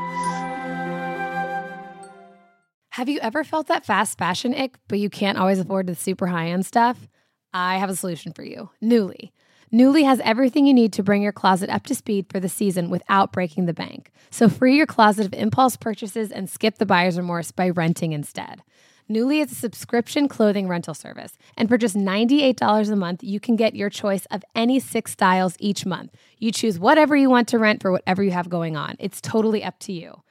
Have 2.92 3.10
you 3.10 3.20
ever 3.20 3.44
felt 3.44 3.68
that 3.68 3.86
fast 3.86 4.18
fashion 4.18 4.54
ick, 4.54 4.78
but 4.88 5.00
you 5.00 5.10
can't 5.10 5.38
always 5.38 5.60
afford 5.60 5.88
the 5.88 5.96
super 5.96 6.28
high 6.28 6.48
end 6.48 6.66
stuff? 6.66 7.08
I 7.54 7.78
have 7.78 7.90
a 7.90 7.96
solution 7.96 8.32
for 8.32 8.44
you 8.44 8.70
Nuuly. 8.84 9.32
Nuuly 9.74 10.06
has 10.06 10.22
everything 10.24 10.66
you 10.66 10.74
need 10.74 10.94
to 10.94 11.04
bring 11.04 11.22
your 11.22 11.34
closet 11.34 11.70
up 11.70 11.84
to 11.88 11.96
speed 11.96 12.28
for 12.30 12.40
the 12.40 12.48
season 12.48 12.90
without 12.90 13.34
breaking 13.34 13.66
the 13.66 13.74
bank. 13.74 14.12
So 14.30 14.48
free 14.48 14.78
your 14.78 14.86
closet 14.86 15.26
of 15.26 15.34
impulse 15.34 15.76
purchases 15.76 16.32
and 16.32 16.50
skip 16.50 16.78
the 16.78 16.86
buyer's 16.86 17.18
remorse 17.18 17.52
by 17.52 17.70
renting 17.70 18.14
instead. 18.14 18.62
Nuuly 19.10 19.44
is 19.44 19.52
a 19.52 19.56
subscription 19.56 20.28
clothing 20.28 20.68
rental 20.68 20.96
service, 20.96 21.38
and 21.56 21.70
for 21.70 21.78
just 21.78 21.96
$98 21.96 22.92
a 22.92 22.96
month, 22.96 23.24
you 23.24 23.40
can 23.40 23.56
get 23.56 23.76
your 23.76 23.90
choice 23.90 24.26
of 24.32 24.44
any 24.56 24.80
six 24.80 25.12
styles 25.12 25.56
each 25.60 25.86
month. 25.86 26.12
You 26.40 26.52
choose 26.52 26.80
whatever 26.80 27.16
you 27.16 27.30
want 27.30 27.48
to 27.50 27.60
rent 27.60 27.84
for 27.84 27.92
whatever 27.92 28.24
you 28.24 28.32
have 28.32 28.50
going 28.50 28.76
on. 28.76 28.96
It's 28.98 29.22
totally 29.22 29.64
up 29.64 29.78
to 29.82 29.94
you 29.94 30.24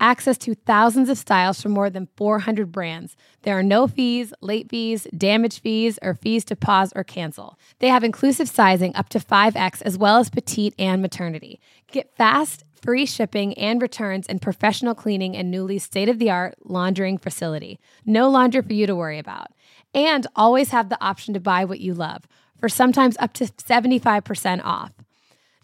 access 0.00 0.38
to 0.38 0.54
thousands 0.54 1.08
of 1.08 1.18
styles 1.18 1.60
from 1.60 1.72
more 1.72 1.90
than 1.90 2.08
400 2.16 2.72
brands. 2.72 3.16
There 3.42 3.58
are 3.58 3.62
no 3.62 3.86
fees, 3.86 4.32
late 4.40 4.70
fees, 4.70 5.06
damage 5.16 5.60
fees, 5.60 5.98
or 6.02 6.14
fees 6.14 6.44
to 6.46 6.56
pause 6.56 6.92
or 6.96 7.04
cancel. 7.04 7.58
They 7.78 7.88
have 7.88 8.02
inclusive 8.02 8.48
sizing 8.48 8.96
up 8.96 9.10
to 9.10 9.18
5X 9.18 9.82
as 9.82 9.98
well 9.98 10.18
as 10.18 10.30
petite 10.30 10.74
and 10.78 11.02
maternity. 11.02 11.60
Get 11.92 12.16
fast, 12.16 12.64
free 12.82 13.06
shipping 13.06 13.54
and 13.54 13.80
returns 13.80 14.26
and 14.26 14.40
professional 14.40 14.94
cleaning 14.94 15.34
in 15.34 15.50
Nuuly 15.50 15.80
state 15.80 16.08
of 16.08 16.18
the 16.18 16.30
art 16.30 16.54
laundering 16.64 17.18
facility. 17.18 17.78
No 18.04 18.28
laundry 18.28 18.62
for 18.62 18.72
you 18.72 18.86
to 18.86 18.96
worry 18.96 19.18
about. 19.18 19.48
And 19.94 20.26
always 20.36 20.70
have 20.70 20.88
the 20.88 21.02
option 21.02 21.34
to 21.34 21.40
buy 21.40 21.64
what 21.64 21.80
you 21.80 21.94
love 21.94 22.26
for 22.58 22.68
sometimes 22.68 23.16
up 23.18 23.32
to 23.34 23.46
75% 23.46 24.64
off. 24.64 24.92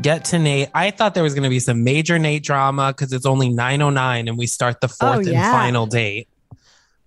get 0.00 0.24
to 0.26 0.36
Nayte. 0.36 0.70
I 0.74 0.90
thought 0.90 1.14
there 1.14 1.22
was 1.22 1.34
going 1.34 1.44
to 1.44 1.50
be 1.50 1.60
some 1.60 1.84
major 1.84 2.18
Nayte 2.18 2.42
drama 2.42 2.92
because 2.92 3.12
it's 3.12 3.26
only 3.26 3.48
909 3.48 4.28
and 4.28 4.38
we 4.38 4.46
start 4.46 4.80
the 4.80 4.88
fourth 4.88 5.18
and 5.18 5.28
yeah. 5.28 5.52
final 5.52 5.86
date. 5.86 6.28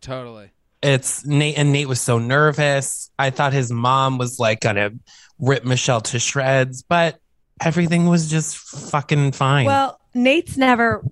Totally. 0.01 0.51
It's 0.81 1.23
Nayte 1.23 1.55
and 1.57 1.73
Nayte 1.73 1.85
was 1.85 2.01
so 2.01 2.19
nervous. 2.19 3.09
I 3.17 3.29
thought 3.29 3.53
his 3.53 3.71
mom 3.71 4.17
was 4.17 4.39
like 4.39 4.61
going 4.61 4.75
to 4.75 4.93
rip 5.39 5.65
Michelle 5.65 6.01
to 6.01 6.19
shreds, 6.19 6.83
but 6.83 7.19
everything 7.61 8.05
was 8.07 8.29
just 8.29 8.57
fucking 8.57 9.31
fine. 9.31 9.65
Well, 9.65 9.99
Nayte's 10.15 10.57
never 10.57 11.03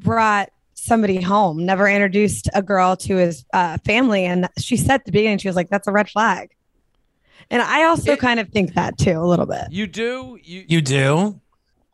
brought 0.00 0.50
somebody 0.74 1.20
home, 1.20 1.64
never 1.64 1.88
introduced 1.88 2.48
a 2.54 2.62
girl 2.62 2.96
to 2.96 3.16
his 3.16 3.44
uh, 3.52 3.78
family. 3.84 4.24
And 4.24 4.48
she 4.58 4.76
said 4.76 4.94
at 4.94 5.04
the 5.04 5.12
beginning, 5.12 5.38
she 5.38 5.48
was 5.48 5.56
like, 5.56 5.70
that's 5.70 5.86
a 5.86 5.92
red 5.92 6.10
flag. 6.10 6.50
And 7.52 7.62
I 7.62 7.84
also 7.84 8.12
It- 8.12 8.18
kind 8.18 8.40
of 8.40 8.48
think 8.48 8.74
that 8.74 8.98
too, 8.98 9.12
a 9.20 9.22
little 9.26 9.46
bit. 9.46 9.66
You 9.70 9.86
do? 9.86 10.38
You, 10.42 10.64
you 10.66 10.80
do? 10.80 11.38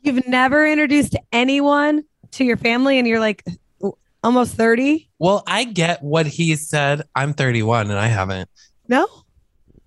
You've 0.02 0.26
never 0.28 0.66
introduced 0.66 1.16
anyone 1.32 2.04
to 2.30 2.44
your 2.44 2.56
family 2.56 2.98
and 2.98 3.06
you're 3.08 3.18
like 3.20 3.44
almost 4.22 4.54
30? 4.54 5.08
Well, 5.18 5.42
I 5.46 5.64
get 5.64 6.02
what 6.02 6.26
he 6.26 6.54
said. 6.54 7.02
I'm 7.14 7.34
31 7.34 7.90
and 7.90 7.98
I 7.98 8.06
haven't. 8.06 8.48
No? 8.86 9.06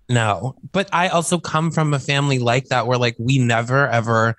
No, 0.10 0.55
but 0.73 0.89
I 0.91 1.07
also 1.07 1.39
come 1.39 1.71
from 1.71 1.93
a 1.93 1.99
family 1.99 2.38
like 2.38 2.65
that 2.67 2.86
where 2.86 2.97
like 2.97 3.15
we 3.17 3.38
never 3.39 3.88
ever 3.88 4.36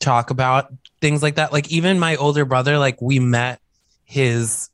talk 0.00 0.30
about 0.30 0.72
things 1.00 1.22
like 1.22 1.36
that. 1.36 1.52
Like 1.52 1.70
even 1.70 2.00
my 2.00 2.16
older 2.16 2.44
brother, 2.44 2.78
like 2.78 3.00
we 3.00 3.20
met 3.20 3.60
his 4.04 4.70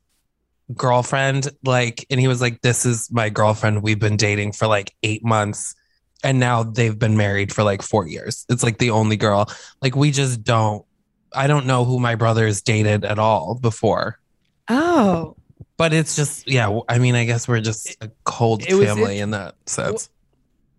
girlfriend, 0.73 1.49
like, 1.63 2.05
and 2.09 2.19
he 2.19 2.27
was 2.27 2.41
like, 2.41 2.61
This 2.61 2.85
is 2.85 3.11
my 3.11 3.29
girlfriend. 3.29 3.83
We've 3.83 3.99
been 3.99 4.17
dating 4.17 4.53
for 4.53 4.67
like 4.67 4.93
eight 5.03 5.23
months. 5.23 5.75
And 6.23 6.39
now 6.39 6.63
they've 6.63 6.97
been 6.97 7.17
married 7.17 7.53
for 7.53 7.63
like 7.63 7.81
four 7.81 8.07
years. 8.07 8.45
It's 8.49 8.63
like 8.63 8.79
the 8.79 8.89
only 8.89 9.15
girl. 9.15 9.47
Like 9.81 9.95
we 9.95 10.09
just 10.11 10.43
don't, 10.43 10.83
I 11.33 11.47
don't 11.47 11.67
know 11.67 11.85
who 11.85 11.99
my 11.99 12.15
brothers 12.15 12.61
dated 12.61 13.05
at 13.05 13.19
all 13.19 13.55
before. 13.55 14.19
Oh. 14.69 15.35
But 15.77 15.93
it's 15.93 16.15
just, 16.15 16.47
yeah, 16.49 16.79
I 16.87 16.97
mean, 16.99 17.15
I 17.15 17.25
guess 17.25 17.47
we're 17.47 17.61
just 17.61 17.95
a 18.01 18.09
cold 18.23 18.63
it 18.63 18.69
family 18.69 19.15
int- 19.15 19.21
in 19.21 19.31
that 19.31 19.55
sense. 19.65 20.09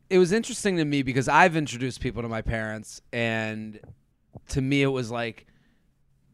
it 0.08 0.18
was 0.18 0.32
interesting 0.32 0.78
to 0.78 0.84
me 0.84 1.02
because 1.02 1.28
I've 1.28 1.54
introduced 1.54 2.00
people 2.00 2.22
to 2.22 2.28
my 2.28 2.40
parents, 2.40 3.02
and 3.12 3.78
to 4.48 4.60
me 4.60 4.82
it 4.82 4.86
was 4.88 5.10
like, 5.10 5.46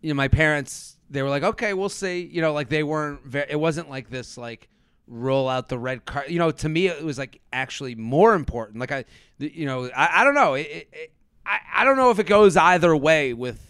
you 0.00 0.08
know, 0.08 0.14
my 0.14 0.28
parents 0.28 0.96
they 1.12 1.22
were 1.22 1.28
like, 1.28 1.42
okay, 1.42 1.74
we'll 1.74 1.88
see. 1.88 2.22
You 2.22 2.40
know, 2.40 2.52
like 2.52 2.68
they 2.68 2.82
weren't. 2.82 3.24
Very, 3.24 3.46
it 3.50 3.60
wasn't 3.60 3.88
like 3.90 4.10
this 4.10 4.36
like 4.36 4.68
roll 5.06 5.48
out 5.48 5.68
the 5.68 5.78
red 5.78 6.04
card. 6.04 6.30
You 6.30 6.38
know, 6.38 6.50
to 6.50 6.68
me 6.68 6.86
it 6.88 7.04
was 7.04 7.18
like 7.18 7.40
actually 7.52 7.94
more 7.94 8.34
important. 8.34 8.80
Like 8.80 8.92
I, 8.92 9.04
you 9.38 9.66
know, 9.66 9.90
I, 9.94 10.20
I 10.20 10.24
don't 10.24 10.34
know. 10.34 10.54
It, 10.54 10.66
it, 10.66 10.88
it, 10.92 11.12
I 11.46 11.58
I 11.76 11.84
don't 11.84 11.96
know 11.96 12.10
if 12.10 12.18
it 12.18 12.26
goes 12.26 12.56
either 12.56 12.96
way 12.96 13.32
with. 13.34 13.60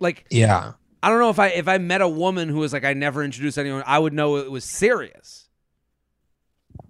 Like 0.00 0.26
yeah. 0.30 0.72
I 1.02 1.08
don't 1.10 1.18
know 1.18 1.30
if 1.30 1.38
I 1.38 1.48
if 1.48 1.66
I 1.66 1.78
met 1.78 2.00
a 2.02 2.08
woman 2.08 2.48
who 2.48 2.58
was 2.58 2.72
like 2.72 2.84
I 2.84 2.92
never 2.92 3.24
introduced 3.24 3.58
anyone, 3.58 3.82
I 3.86 3.98
would 3.98 4.12
know 4.12 4.36
it 4.36 4.50
was 4.50 4.64
serious. 4.64 5.48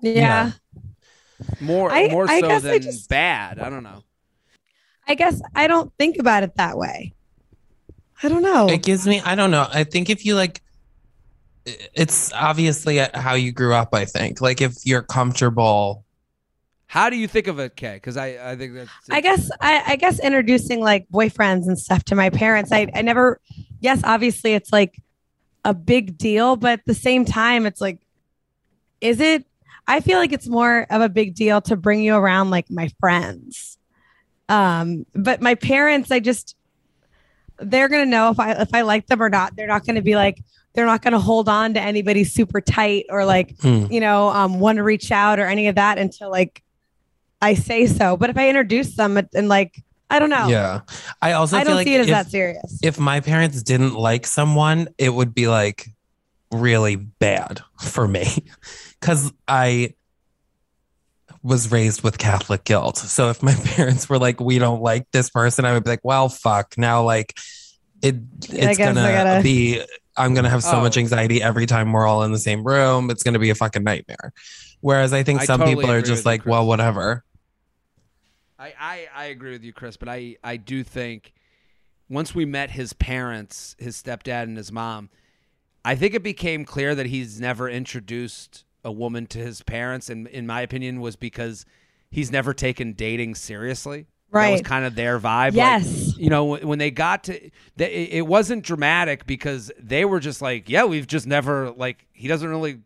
Yeah. 0.00 0.52
More 1.60 1.90
I- 1.90 2.08
more 2.08 2.28
I 2.28 2.40
so 2.40 2.48
guess 2.48 2.64
I 2.64 2.68
than 2.72 2.82
just- 2.82 3.08
bad. 3.08 3.58
I 3.58 3.70
don't 3.70 3.82
know. 3.82 4.02
I 5.06 5.14
guess 5.14 5.40
I 5.54 5.68
don't 5.68 5.92
think 5.98 6.18
about 6.18 6.42
it 6.42 6.56
that 6.56 6.76
way. 6.76 7.14
I 8.22 8.28
don't 8.28 8.42
know. 8.42 8.68
It 8.68 8.82
gives 8.82 9.06
me, 9.06 9.20
I 9.20 9.34
don't 9.34 9.50
know. 9.50 9.66
I 9.72 9.84
think 9.84 10.10
if 10.10 10.24
you 10.24 10.34
like, 10.34 10.60
it's 11.94 12.32
obviously 12.32 12.98
how 13.14 13.34
you 13.34 13.52
grew 13.52 13.74
up, 13.74 13.94
I 13.94 14.04
think. 14.04 14.40
Like 14.40 14.60
if 14.60 14.74
you're 14.84 15.02
comfortable. 15.02 16.04
How 16.86 17.10
do 17.10 17.16
you 17.16 17.28
think 17.28 17.46
of 17.46 17.58
it, 17.58 17.76
Kay? 17.76 17.94
Because 17.94 18.16
I, 18.16 18.52
I 18.52 18.56
think 18.56 18.74
that's. 18.74 18.90
I 19.10 19.20
guess 19.20 19.50
I, 19.60 19.82
I 19.86 19.96
guess 19.96 20.18
introducing 20.18 20.80
like 20.80 21.06
boyfriends 21.12 21.66
and 21.66 21.78
stuff 21.78 22.02
to 22.04 22.14
my 22.14 22.30
parents. 22.30 22.72
I, 22.72 22.90
I 22.94 23.02
never 23.02 23.40
yes, 23.80 24.00
obviously 24.04 24.54
it's 24.54 24.72
like 24.72 24.98
a 25.64 25.74
big 25.74 26.16
deal, 26.16 26.56
but 26.56 26.80
at 26.80 26.86
the 26.86 26.94
same 26.94 27.26
time, 27.26 27.66
it's 27.66 27.80
like, 27.80 28.00
is 29.02 29.20
it 29.20 29.44
I 29.86 30.00
feel 30.00 30.18
like 30.18 30.32
it's 30.32 30.48
more 30.48 30.86
of 30.90 31.00
a 31.00 31.08
big 31.08 31.34
deal 31.34 31.60
to 31.62 31.76
bring 31.76 32.02
you 32.02 32.14
around 32.14 32.50
like 32.50 32.70
my 32.70 32.90
friends. 33.00 33.78
Um, 34.48 35.06
but 35.14 35.40
my 35.40 35.54
parents, 35.54 36.10
I 36.10 36.20
just 36.20 36.54
they're 37.60 37.88
gonna 37.88 38.06
know 38.06 38.30
if 38.30 38.38
I 38.40 38.52
if 38.52 38.74
I 38.74 38.82
like 38.82 39.06
them 39.06 39.22
or 39.22 39.28
not. 39.28 39.56
They're 39.56 39.66
not 39.66 39.84
gonna 39.86 40.02
be 40.02 40.14
like 40.16 40.42
they're 40.74 40.86
not 40.86 41.02
gonna 41.02 41.18
hold 41.18 41.48
on 41.48 41.74
to 41.74 41.80
anybody 41.80 42.24
super 42.24 42.60
tight 42.60 43.06
or 43.10 43.24
like 43.24 43.58
Hmm. 43.60 43.86
you 43.90 44.00
know 44.00 44.28
um 44.28 44.60
want 44.60 44.76
to 44.76 44.82
reach 44.82 45.10
out 45.10 45.38
or 45.38 45.46
any 45.46 45.66
of 45.68 45.74
that 45.76 45.98
until 45.98 46.30
like 46.30 46.62
I 47.40 47.54
say 47.54 47.86
so. 47.86 48.16
But 48.16 48.30
if 48.30 48.36
I 48.36 48.48
introduce 48.48 48.96
them 48.96 49.16
and, 49.16 49.48
like 49.48 49.80
I 50.10 50.18
don't 50.18 50.30
know, 50.30 50.48
Yeah. 50.48 50.80
I 51.22 51.32
also 51.32 51.56
I 51.56 51.60
feel 51.60 51.66
don't 51.68 51.76
like 51.76 51.86
see 51.86 51.94
it 51.94 52.00
as 52.00 52.06
if, 52.08 52.12
that 52.12 52.30
serious. 52.30 52.78
if 52.82 52.98
my 52.98 53.20
parents 53.20 53.62
didn't 53.62 53.94
like 53.94 54.26
someone, 54.26 54.88
it 54.98 55.10
would 55.10 55.34
be 55.34 55.48
like 55.48 55.86
really 56.50 56.96
bad 56.96 57.60
for 57.80 58.08
me 58.08 58.26
because 59.00 59.32
I 59.46 59.94
was 61.48 61.70
raised 61.72 62.02
with 62.02 62.18
Catholic 62.18 62.64
guilt. 62.64 62.98
So 62.98 63.30
if 63.30 63.42
my 63.42 63.54
parents 63.64 64.08
were 64.08 64.18
like, 64.18 64.40
we 64.40 64.58
don't 64.58 64.82
like 64.82 65.10
this 65.12 65.30
person, 65.30 65.64
I 65.64 65.72
would 65.72 65.84
be 65.84 65.90
like, 65.90 66.04
well, 66.04 66.28
fuck. 66.28 66.76
Now, 66.78 67.02
like, 67.02 67.36
it 68.02 68.16
it's 68.48 68.78
gonna 68.78 68.94
gotta- 68.94 69.42
be. 69.42 69.82
I'm 70.16 70.34
gonna 70.34 70.50
have 70.50 70.64
so 70.64 70.78
Oh. 70.78 70.80
much 70.80 70.96
anxiety 70.96 71.40
every 71.42 71.66
time 71.66 71.92
we're 71.92 72.06
all 72.06 72.24
in 72.24 72.32
the 72.32 72.38
same 72.40 72.64
room. 72.66 73.08
It's 73.10 73.22
gonna 73.22 73.38
be 73.38 73.50
a 73.50 73.54
fucking 73.54 73.84
nightmare. 73.84 74.32
Whereas 74.80 75.12
I 75.12 75.22
think 75.22 75.40
I 75.40 75.44
some 75.44 75.60
totally 75.60 75.76
people 75.76 75.90
are 75.92 76.00
just 76.00 76.10
with 76.10 76.18
you, 76.24 76.30
like, 76.30 76.46
well, 76.46 76.66
whatever. 76.66 77.24
I, 78.58 78.74
I, 78.78 79.08
I 79.14 79.24
agree 79.26 79.52
with 79.52 79.62
you, 79.64 79.72
Chris, 79.72 79.96
but 79.96 80.08
I, 80.08 80.36
I 80.42 80.56
do 80.56 80.82
think 80.82 81.32
once 82.08 82.34
we 82.34 82.44
met 82.44 82.70
his 82.72 82.92
parents, 82.92 83.76
his 83.78 84.00
stepdad 84.00 84.44
and 84.44 84.56
his 84.56 84.72
mom, 84.72 85.10
I 85.84 85.94
think 85.94 86.14
it 86.14 86.22
became 86.24 86.64
clear 86.64 86.94
that 86.96 87.06
he's 87.06 87.40
never 87.40 87.68
introduced 87.68 88.64
a 88.84 88.92
woman 88.92 89.26
to 89.28 89.38
his 89.38 89.62
parents, 89.62 90.08
and 90.10 90.26
in 90.28 90.46
my 90.46 90.60
opinion, 90.62 91.00
was 91.00 91.16
because 91.16 91.64
he's 92.10 92.30
never 92.32 92.54
taken 92.54 92.92
dating 92.92 93.34
seriously. 93.34 94.06
Right. 94.30 94.46
That 94.48 94.52
was 94.52 94.62
kind 94.62 94.84
of 94.84 94.94
their 94.94 95.18
vibe. 95.18 95.48
Like, 95.48 95.54
Yes. 95.54 96.16
you 96.18 96.28
know, 96.28 96.44
when 96.44 96.66
when 96.68 96.78
they 96.78 96.90
got 96.90 97.24
to, 97.24 97.50
they, 97.76 97.92
it 97.92 98.12
it 98.18 98.26
wasn't 98.26 98.62
dramatic 98.62 99.26
because 99.26 99.72
they 99.78 100.04
were 100.04 100.20
just 100.20 100.42
like, 100.42 100.68
yeah, 100.68 100.84
we've 100.84 101.06
just 101.06 101.26
never 101.26 101.70
like. 101.70 102.06
He 102.12 102.28
doesn't 102.28 102.48
really. 102.48 102.80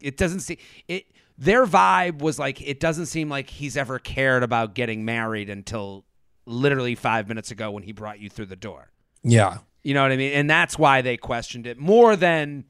It 0.00 0.16
doesn't 0.16 0.40
see 0.40 0.58
it. 0.88 1.04
Their 1.36 1.66
vibe 1.66 2.18
was 2.20 2.38
like, 2.38 2.60
it 2.66 2.80
doesn't 2.80 3.06
seem 3.06 3.28
like 3.28 3.48
he's 3.50 3.76
ever 3.76 3.98
cared 3.98 4.42
about 4.42 4.74
getting 4.74 5.04
married 5.04 5.50
until 5.50 6.04
literally 6.46 6.94
five 6.96 7.28
minutes 7.28 7.50
ago 7.52 7.70
when 7.70 7.82
he 7.84 7.92
brought 7.92 8.18
you 8.18 8.28
through 8.28 8.46
the 8.46 8.56
door. 8.56 8.90
Yeah. 9.22 9.58
You 9.84 9.94
know 9.94 10.02
what 10.02 10.10
I 10.10 10.16
mean? 10.16 10.32
And 10.32 10.48
that's 10.50 10.78
why 10.78 11.02
they 11.02 11.16
questioned 11.16 11.66
it 11.66 11.78
more 11.78 12.16
than 12.16 12.64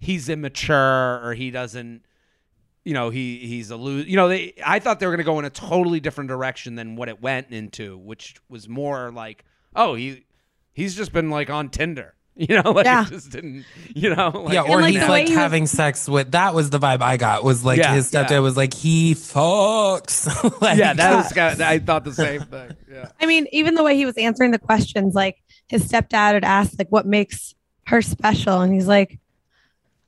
he's 0.00 0.28
immature 0.28 1.20
or 1.24 1.34
he 1.34 1.50
doesn't. 1.50 2.02
You 2.84 2.94
know 2.94 3.10
he 3.10 3.38
he's 3.38 3.70
a 3.70 3.76
lose. 3.76 4.06
You 4.06 4.16
know, 4.16 4.28
they 4.28 4.54
I 4.64 4.78
thought 4.78 5.00
they 5.00 5.06
were 5.06 5.12
going 5.12 5.18
to 5.18 5.24
go 5.24 5.38
in 5.38 5.44
a 5.44 5.50
totally 5.50 6.00
different 6.00 6.28
direction 6.28 6.74
than 6.76 6.96
what 6.96 7.08
it 7.08 7.20
went 7.22 7.50
into, 7.50 7.98
which 7.98 8.36
was 8.48 8.68
more 8.68 9.10
like, 9.10 9.44
oh, 9.76 9.94
he 9.94 10.24
he's 10.72 10.94
just 10.94 11.12
been 11.12 11.30
like 11.30 11.50
on 11.50 11.68
Tinder. 11.68 12.14
You 12.36 12.62
know, 12.62 12.70
like 12.70 12.86
Yeah. 12.86 13.04
just 13.06 13.32
didn't. 13.32 13.66
You 13.94 14.14
know, 14.14 14.30
like, 14.30 14.54
yeah, 14.54 14.62
or 14.62 14.80
like, 14.80 14.94
he's 14.94 15.06
like 15.06 15.26
he 15.26 15.32
was- 15.34 15.38
having 15.38 15.66
sex 15.66 16.08
with. 16.08 16.30
That 16.30 16.54
was 16.54 16.70
the 16.70 16.78
vibe 16.78 17.02
I 17.02 17.18
got. 17.18 17.44
Was 17.44 17.64
like 17.64 17.76
Yeah, 17.78 17.92
his 17.92 18.10
stepdad 18.10 18.30
yeah. 18.30 18.38
was 18.38 18.56
like 18.56 18.72
he 18.72 19.14
fucks. 19.14 20.60
like, 20.62 20.78
yeah, 20.78 20.94
that 20.94 21.16
was 21.16 21.32
kind 21.34 21.52
of, 21.54 21.60
I 21.60 21.80
thought 21.80 22.04
the 22.04 22.14
same 22.14 22.42
thing. 22.42 22.76
Yeah. 22.90 23.10
I 23.20 23.26
mean, 23.26 23.46
even 23.52 23.74
the 23.74 23.82
way 23.82 23.94
he 23.96 24.06
was 24.06 24.16
answering 24.16 24.52
the 24.52 24.58
questions, 24.58 25.14
like 25.14 25.42
his 25.68 25.86
stepdad 25.86 26.32
had 26.34 26.44
asked, 26.44 26.78
like, 26.78 26.88
what 26.88 27.04
makes 27.06 27.54
her 27.86 28.00
special? 28.00 28.60
And 28.62 28.72
he's 28.72 28.86
like, 28.86 29.18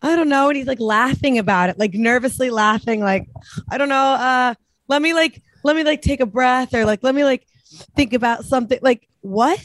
I 0.02 0.16
don't 0.16 0.28
know. 0.28 0.48
And 0.48 0.56
he's 0.56 0.66
like 0.66 0.80
laughing 0.80 1.38
about 1.38 1.70
it, 1.70 1.78
like 1.78 1.94
nervously 1.94 2.50
laughing, 2.50 3.00
like, 3.00 3.28
I 3.70 3.78
don't 3.78 3.88
know. 3.88 3.94
Uh, 4.14 4.54
let 4.88 5.00
me 5.00 5.14
like, 5.14 5.40
let 5.62 5.76
me 5.76 5.84
like 5.84 6.02
take 6.02 6.20
a 6.20 6.26
breath 6.26 6.74
or 6.74 6.84
like, 6.84 7.02
let 7.02 7.14
me 7.14 7.24
like 7.24 7.46
think 7.94 8.12
about 8.12 8.44
something. 8.44 8.78
Like, 8.82 9.08
what? 9.20 9.64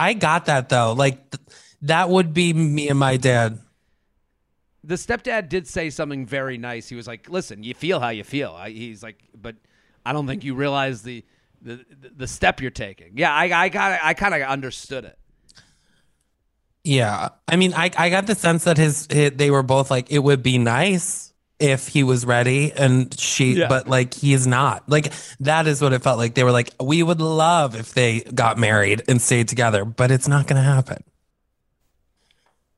I 0.00 0.14
got 0.14 0.46
that 0.46 0.68
though. 0.68 0.92
Like 0.94 1.30
th- 1.30 1.42
that 1.82 2.08
would 2.08 2.34
be 2.34 2.52
me 2.52 2.88
and 2.88 2.98
my 2.98 3.16
dad. 3.16 3.60
the 4.84 4.96
stepdad 4.96 5.48
did 5.48 5.68
say 5.68 5.90
something 5.90 6.26
very 6.26 6.58
nice. 6.58 6.88
He 6.88 6.96
was 6.96 7.06
like, 7.06 7.28
"Listen, 7.30 7.62
you 7.62 7.74
feel 7.74 8.00
how 8.00 8.08
you 8.08 8.24
feel." 8.24 8.52
I, 8.52 8.70
he's 8.70 9.02
like, 9.02 9.18
"But 9.34 9.56
I 10.04 10.12
don't 10.12 10.26
think 10.26 10.42
you 10.44 10.54
realize 10.56 11.02
the 11.02 11.24
the 11.60 11.84
the 12.16 12.26
step 12.26 12.60
you're 12.60 12.70
taking." 12.72 13.12
Yeah, 13.16 13.32
I 13.32 13.44
I 13.64 13.68
got 13.68 14.00
I 14.02 14.14
kind 14.14 14.34
of 14.34 14.42
understood 14.42 15.04
it. 15.04 15.18
Yeah, 16.84 17.28
I 17.48 17.56
mean, 17.56 17.74
I 17.74 17.90
I 17.96 18.10
got 18.10 18.26
the 18.26 18.34
sense 18.34 18.64
that 18.64 18.76
his, 18.76 19.06
hi 19.12 19.28
they 19.28 19.50
were 19.50 19.62
both 19.62 19.90
like 19.90 20.10
it 20.10 20.18
would 20.18 20.42
be 20.42 20.58
nice 20.58 21.32
if 21.60 21.86
he 21.86 22.02
was 22.02 22.26
ready, 22.26 22.72
and 22.72 23.16
she, 23.20 23.52
Yeah. 23.52 23.68
but 23.68 23.86
like 23.86 24.14
he's 24.14 24.48
not. 24.48 24.88
Like 24.88 25.12
that 25.38 25.68
is 25.68 25.80
what 25.80 25.92
it 25.92 26.02
felt 26.02 26.18
like. 26.18 26.34
They 26.34 26.42
were 26.42 26.50
like, 26.50 26.70
we 26.80 27.04
would 27.04 27.20
love 27.20 27.76
if 27.76 27.94
they 27.94 28.20
got 28.20 28.58
married 28.58 29.02
and 29.06 29.22
stayed 29.22 29.46
together, 29.46 29.84
but 29.84 30.10
it's 30.10 30.26
not 30.26 30.48
going 30.48 30.56
to 30.56 30.68
happen. 30.68 31.04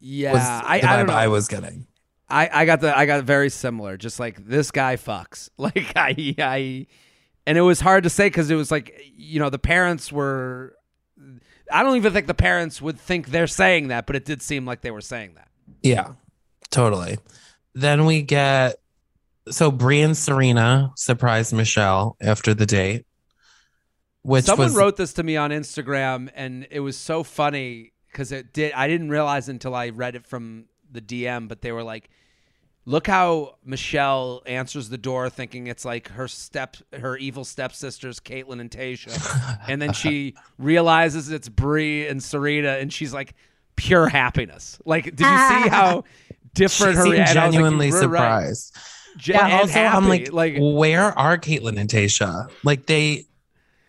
Yeah, 0.00 0.32
Was 0.34 0.42
I 0.42 0.80
the 0.80 0.86
I 0.90 0.96
don't 0.98 1.06
vibe 1.06 1.08
know. 1.08 1.14
I 1.14 1.28
was 1.28 1.48
getting. 1.48 1.86
I, 2.28 2.50
I 2.52 2.64
got 2.66 2.80
the 2.82 2.94
I 2.96 3.06
got 3.06 3.24
very 3.24 3.48
similar. 3.48 3.96
Just 3.96 4.20
like 4.20 4.44
this 4.46 4.70
guy 4.70 4.96
fucks. 4.96 5.48
Like 5.58 5.92
I 5.96 6.34
I, 6.38 6.86
and 7.46 7.56
it 7.56 7.62
was 7.62 7.80
hard 7.80 8.04
to 8.04 8.10
say 8.10 8.26
because 8.26 8.50
it 8.50 8.54
was 8.54 8.70
like 8.70 9.00
you 9.16 9.40
know 9.40 9.48
the 9.50 9.58
parents 9.58 10.12
were. 10.12 10.76
I 11.72 11.82
don't 11.82 11.96
even 11.96 12.12
think 12.12 12.26
the 12.26 12.34
parents 12.34 12.80
would 12.82 12.98
think 12.98 13.28
they're 13.28 13.46
saying 13.46 13.88
that, 13.88 14.06
but 14.06 14.16
it 14.16 14.24
did 14.24 14.42
seem 14.42 14.66
like 14.66 14.80
they 14.82 14.90
were 14.90 15.00
saying 15.00 15.34
that. 15.34 15.48
Yeah, 15.82 16.12
totally. 16.70 17.18
Then 17.74 18.04
we 18.04 18.22
get 18.22 18.76
so 19.50 19.70
Bri 19.70 20.00
and 20.00 20.16
Serena 20.16 20.92
surprised 20.96 21.52
Michelle 21.52 22.16
after 22.20 22.54
the 22.54 22.66
date, 22.66 23.06
which 24.22 24.44
Someone 24.44 24.68
was 24.68 24.76
wrote 24.76 24.96
this 24.96 25.12
to 25.14 25.22
me 25.22 25.36
on 25.36 25.50
Instagram, 25.50 26.30
and 26.34 26.66
it 26.70 26.80
was 26.80 26.96
so 26.96 27.22
funny 27.22 27.92
because 28.10 28.32
it 28.32 28.52
did. 28.52 28.72
I 28.72 28.88
didn't 28.88 29.10
realize 29.10 29.48
until 29.48 29.74
I 29.74 29.90
read 29.90 30.14
it 30.14 30.26
from 30.26 30.66
the 30.90 31.00
DM, 31.00 31.48
but 31.48 31.62
they 31.62 31.72
were 31.72 31.82
like, 31.82 32.08
"Look 32.86 33.06
how 33.06 33.56
Michelle 33.64 34.42
answers 34.46 34.88
the 34.88 34.98
door, 34.98 35.30
thinking 35.30 35.66
it's 35.66 35.84
like 35.84 36.08
her 36.08 36.28
step, 36.28 36.76
her 36.92 37.16
evil 37.16 37.44
stepsisters, 37.44 38.20
Kaitlyn 38.20 38.60
and 38.60 38.70
Tayshia, 38.70 39.58
and 39.68 39.80
then 39.80 39.92
she 39.92 40.34
realizes 40.58 41.30
it's 41.30 41.48
Bri 41.48 42.06
and 42.08 42.22
Serena, 42.22 42.72
and 42.72 42.92
she's 42.92 43.14
like 43.14 43.34
pure 43.76 44.06
happiness. 44.08 44.78
Like, 44.84 45.04
did 45.04 45.20
you 45.20 45.26
see 45.26 45.68
how 45.68 46.04
different 46.54 46.92
she 46.94 46.96
her? 46.98 47.04
seemed 47.04 47.14
and 47.16 47.20
I 47.20 47.22
was 47.22 47.34
like, 47.36 47.52
genuinely 47.52 47.90
right." 47.90 48.00
surprised. 48.00 48.76
Gen- 49.16 49.36
But 49.36 49.44
and 49.44 49.52
also, 49.54 49.78
I'm 49.80 50.08
like, 50.08 50.32
like, 50.32 50.56
where 50.58 51.16
are 51.16 51.38
Kaitlyn 51.38 51.78
and 51.78 51.88
Tayshia? 51.88 52.50
Like 52.64 52.86
they, 52.86 53.26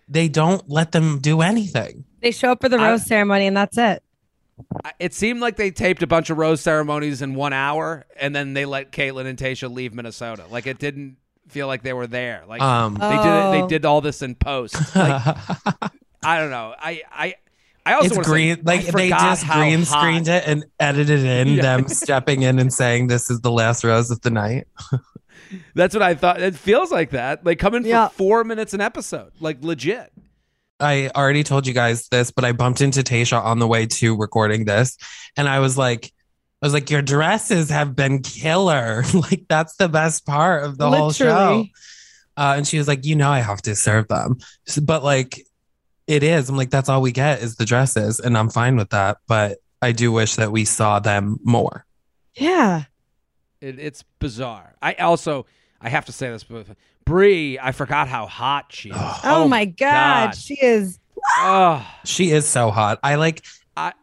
they 0.07 0.27
don't 0.29 0.69
let 0.69 0.91
them 0.91 1.17
do 1.19 1.41
anything. 1.41 2.05
They 2.21 2.29
show 2.31 2.51
up 2.51 2.61
for 2.61 2.69
the 2.69 2.77
I- 2.77 2.89
rose 2.91 3.05
ceremony 3.07 3.47
and 3.47 3.57
that's 3.57 3.77
it. 3.77 4.03
I- 4.83 4.93
It 4.99 5.13
seemed 5.13 5.39
like 5.41 5.55
they 5.57 5.71
taped 5.71 6.01
a 6.03 6.07
bunch 6.07 6.29
of 6.29 6.37
rose 6.37 6.61
ceremonies 6.61 7.21
in 7.21 7.35
one 7.35 7.53
hour, 7.53 8.05
and 8.19 8.35
then 8.35 8.53
they 8.53 8.65
let 8.65 8.91
Kaitlyn 8.91 9.25
and 9.25 9.37
Tayshia 9.37 9.73
leave 9.73 9.93
Minnesota. 9.93 10.43
Like 10.49 10.67
it 10.67 10.79
didn't 10.79 11.17
feel 11.49 11.67
like 11.67 11.83
they 11.83 11.93
were 11.93 12.07
there. 12.07 12.43
Like 12.47 12.61
Um, 12.61 12.95
they 12.95 13.09
did 13.09 13.19
Oh. 13.19 13.51
they 13.51 13.67
did 13.67 13.85
all 13.85 14.01
this 14.01 14.21
in 14.21 14.35
post. 14.35 14.75
Like 14.95 15.21
I 16.23 16.39
don't 16.39 16.49
know. 16.49 16.73
I 16.79 17.01
I 17.11 17.35
I 17.85 17.93
also 17.93 18.07
it's 18.07 18.15
wanna 18.15 18.27
green. 18.27 18.55
say, 18.55 18.61
like 18.63 18.87
I 18.87 18.91
they 18.91 19.09
just 19.09 19.43
how 19.43 19.59
green 19.59 19.83
hot- 19.83 19.99
screened 20.01 20.27
it 20.27 20.43
and 20.47 20.65
edited 20.79 21.23
in 21.23 21.47
Yeah. 21.55 21.61
them 21.61 21.87
stepping 21.87 22.41
in 22.41 22.57
and 22.57 22.73
saying, 22.73 23.07
"This 23.07 23.29
is 23.29 23.41
the 23.41 23.51
last 23.51 23.83
rose 23.83 24.09
of 24.09 24.21
the 24.21 24.31
night." 24.31 24.67
That's 25.75 25.93
what 25.93 26.01
I 26.01 26.15
thought. 26.15 26.41
It 26.41 26.55
feels 26.55 26.91
like 26.91 27.11
that. 27.11 27.45
Like 27.45 27.59
coming 27.59 27.83
for 27.83 27.89
Yeah. 27.89 28.07
four 28.07 28.43
minutes 28.43 28.73
an 28.73 28.81
episode. 28.81 29.31
Like 29.39 29.57
legit. 29.63 30.11
I 30.79 31.09
already 31.15 31.43
told 31.43 31.67
you 31.67 31.73
guys 31.73 32.07
this, 32.09 32.31
but 32.31 32.43
I 32.43 32.51
bumped 32.51 32.81
into 32.81 33.01
Tayshia 33.01 33.41
on 33.41 33.59
the 33.59 33.67
way 33.67 33.85
to 33.85 34.17
recording 34.17 34.65
this, 34.65 34.97
and 35.37 35.47
I 35.47 35.59
was 35.59 35.77
like, 35.77 36.11
I 36.61 36.65
was 36.65 36.73
like, 36.73 36.89
your 36.89 37.01
dresses 37.01 37.69
have 37.69 37.95
been 37.95 38.21
killer. 38.21 39.03
like 39.13 39.45
that's 39.47 39.75
the 39.77 39.89
best 39.89 40.25
part 40.25 40.63
of 40.63 40.77
the 40.77 40.89
whole 40.89 41.11
show. 41.11 41.65
Uh, 42.37 42.55
and 42.57 42.67
she 42.67 42.77
was 42.77 42.87
like, 42.87 43.05
you 43.05 43.15
know, 43.15 43.29
I 43.29 43.39
have 43.39 43.61
to 43.63 43.75
serve 43.75 44.07
them, 44.09 44.37
but 44.81 45.03
like, 45.03 45.41
it 46.07 46.21
is. 46.21 46.49
I'm 46.49 46.57
like, 46.57 46.69
that's 46.69 46.89
all 46.89 47.01
we 47.01 47.11
get 47.11 47.41
is 47.41 47.55
the 47.55 47.65
dresses, 47.65 48.19
and 48.19 48.37
I'm 48.37 48.49
fine 48.49 48.75
with 48.75 48.89
that. 48.89 49.17
But 49.27 49.59
I 49.81 49.91
do 49.91 50.11
wish 50.11 50.35
that 50.35 50.51
we 50.51 50.65
saw 50.65 50.99
them 50.99 51.39
more. 51.43 51.85
Yeah. 52.35 52.83
It, 53.61 53.79
it's 53.79 54.03
bizarre. 54.19 54.75
I 54.81 54.93
also 54.95 55.45
I 55.85 55.89
have 55.89 56.05
to 56.05 56.11
say 56.11 56.29
this, 56.31 56.43
but 56.43 56.65
Bri, 57.05 57.59
I 57.59 57.71
forgot 57.71 58.07
how 58.07 58.25
hot 58.25 58.65
she 58.71 58.89
is. 58.89 58.95
Oh, 58.99 59.21
oh 59.23 59.47
my 59.47 59.65
God. 59.65 60.31
God. 60.31 60.35
She 60.35 60.55
is. 60.55 60.99
Oh, 61.37 61.85
She 62.03 62.31
is 62.31 62.47
so 62.47 62.71
hot. 62.71 62.99
I 63.03 63.15
like. 63.15 63.43
I 63.77 63.93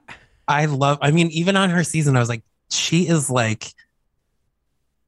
I 0.46 0.66
love. 0.66 0.98
I 1.02 1.10
mean, 1.10 1.28
even 1.30 1.56
on 1.56 1.70
her 1.70 1.82
season, 1.82 2.16
I 2.16 2.20
was 2.20 2.28
like, 2.28 2.44
she 2.70 3.08
is 3.08 3.28
like 3.28 3.72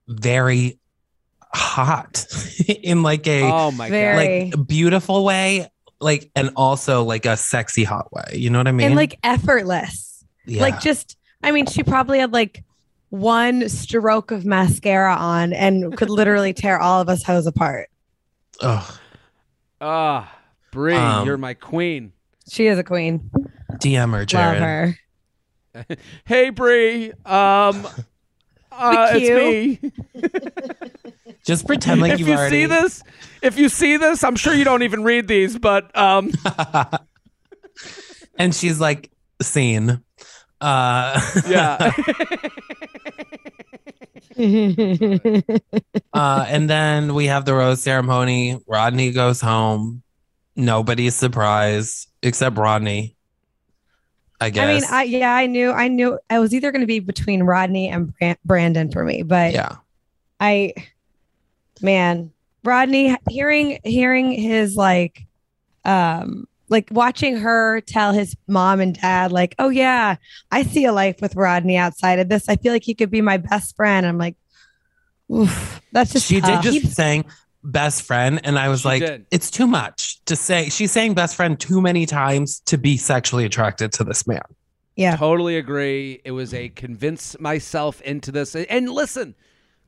very 0.09 0.79
hot 1.53 2.27
in 2.69 3.03
like 3.05 3.27
a 3.29 3.43
oh 3.43 3.71
my 3.71 3.89
god. 3.89 4.17
like 4.17 4.67
beautiful 4.67 5.25
way, 5.25 5.71
like 6.01 6.31
and 6.35 6.51
also 6.57 7.05
like 7.05 7.27
a 7.27 7.37
sexy 7.37 7.85
hot 7.85 8.13
way. 8.13 8.35
You 8.35 8.51
know 8.51 8.59
what 8.59 8.67
I 8.69 8.73
mean? 8.73 8.87
and 8.89 8.97
like 8.97 9.19
effortless. 9.23 10.25
yeah. 10.45 10.63
Like 10.63 10.81
just, 10.81 11.17
I 11.43 11.53
mean, 11.53 11.67
she 11.67 11.85
probably 11.85 12.19
had 12.19 12.33
like 12.33 12.65
one 13.15 13.69
stroke 13.69 14.31
of 14.33 14.45
mascara 14.45 15.15
on 15.15 15.53
and 15.53 15.97
could 15.97 16.11
literally 16.11 16.53
tear 16.53 16.79
all 16.81 17.01
of 17.01 17.09
us 17.09 17.23
hoes 17.23 17.47
apart. 17.47 17.89
Ugh. 18.61 18.95
Ah, 19.81 20.37
Bri, 20.73 20.95
Um, 20.95 21.27
you're 21.27 21.37
my 21.39 21.55
queen. 21.55 22.13
She 22.49 22.67
is 22.67 22.79
a 22.79 22.85
queen. 22.85 23.31
DM 23.75 24.11
her, 24.13 24.19
Love 24.19 24.27
Jared. 24.27 24.63
her. 24.63 24.99
Hey, 26.25 26.51
Bri. 26.51 27.13
Um, 27.25 27.87
uh, 28.73 29.11
We 29.15 29.21
it's 29.31 29.81
me. 29.83 29.93
Just 31.47 31.67
pretend 31.67 32.01
like 32.01 32.13
if 32.15 32.19
you've 32.21 32.29
you 32.29 32.35
already. 32.35 32.63
see 32.63 32.67
this, 32.67 33.03
if 33.43 33.59
you 33.59 33.69
see 33.69 33.97
this, 33.97 34.25
I'm 34.25 34.37
sure 34.37 34.55
you 34.55 34.65
don't 34.65 34.83
even 34.83 35.03
read 35.05 35.29
these, 35.29 35.59
but 35.59 35.97
um, 35.97 36.33
and 38.39 38.55
she's 38.55 38.81
like, 38.81 39.11
scene. 39.43 40.03
Uh, 40.61 41.21
yeah. 41.47 41.93
uh, 46.13 46.47
and 46.49 46.69
then 46.69 47.15
we 47.15 47.27
have 47.27 47.45
the 47.45 47.55
rose 47.55 47.83
ceremony. 47.83 48.61
Rodney 48.67 49.13
goes 49.13 49.41
home. 49.41 50.03
Nobody's 50.57 51.15
surprised 51.15 52.09
except 52.23 52.57
Rodney. 52.57 53.17
I 54.41 54.51
guess. 54.51 54.65
I 54.65 54.73
mean, 54.75 54.85
I 54.91 55.03
yeah, 55.05 55.35
I 55.35 55.47
knew, 55.47 55.71
I 55.71 55.89
knew 55.89 56.19
I 56.29 56.39
was 56.39 56.53
either 56.55 56.71
going 56.73 56.81
to 56.81 56.87
be 56.87 56.99
between 56.99 57.43
Rodney 57.45 57.89
and 57.89 58.13
Brandon 58.45 58.91
for 58.91 59.05
me, 59.05 59.23
but 59.23 59.53
yeah. 59.53 59.77
I, 60.41 60.75
man, 61.81 62.33
Rodney, 62.65 63.17
hearing 63.31 63.79
hearing 63.85 64.33
his 64.33 64.77
like, 64.77 65.25
um, 65.85 66.47
like 66.75 66.89
watching 66.91 67.37
her 67.37 67.81
tell 67.81 68.13
his 68.13 68.37
mom 68.47 68.81
and 68.81 68.95
dad, 69.01 69.33
like, 69.33 69.55
oh 69.59 69.69
yeah, 69.71 70.17
I 70.51 70.63
see 70.65 70.85
a 70.85 70.93
life 70.93 71.21
with 71.23 71.37
Rodney 71.37 71.77
outside 71.77 72.19
of 72.19 72.29
this. 72.29 72.49
I 72.49 72.57
feel 72.57 72.73
like 72.73 72.83
he 72.85 72.95
could 72.95 73.11
be 73.11 73.21
my 73.21 73.39
best 73.39 73.77
friend. 73.77 74.05
I'm 74.05 74.19
like, 74.19 74.37
oof, 75.33 75.81
that's 75.93 76.13
just 76.13 76.27
she 76.27 76.41
did 76.41 76.61
just 76.63 76.81
keep 76.83 76.87
saying 76.87 77.25
best 77.67 78.03
friend 78.03 78.43
and 78.45 78.59
i 78.59 78.69
was 78.69 78.83
She 78.83 78.89
like 78.89 79.01
did. 79.01 79.25
it's 79.31 79.51
too 79.51 79.67
much 79.67 80.23
to 80.27 80.37
say 80.37 80.69
she's 80.69 80.93
saying 80.93 81.15
best 81.15 81.35
friend 81.35 81.59
too 81.59 81.81
many 81.81 82.05
times 82.05 82.61
to 82.67 82.77
be 82.77 82.99
sexually 82.99 83.47
attracted 83.47 83.91
to 83.95 84.05
this 84.05 84.27
man 84.27 84.43
yeah. 84.97 85.17
Totally 85.17 85.57
agree. 85.57 86.21
It 86.25 86.31
was 86.31 86.55
a 86.55 86.69
convince 86.69 87.39
myself 87.41 88.01
into 88.03 88.31
this. 88.31 88.55
And 88.55 88.89
listen, 88.89 89.35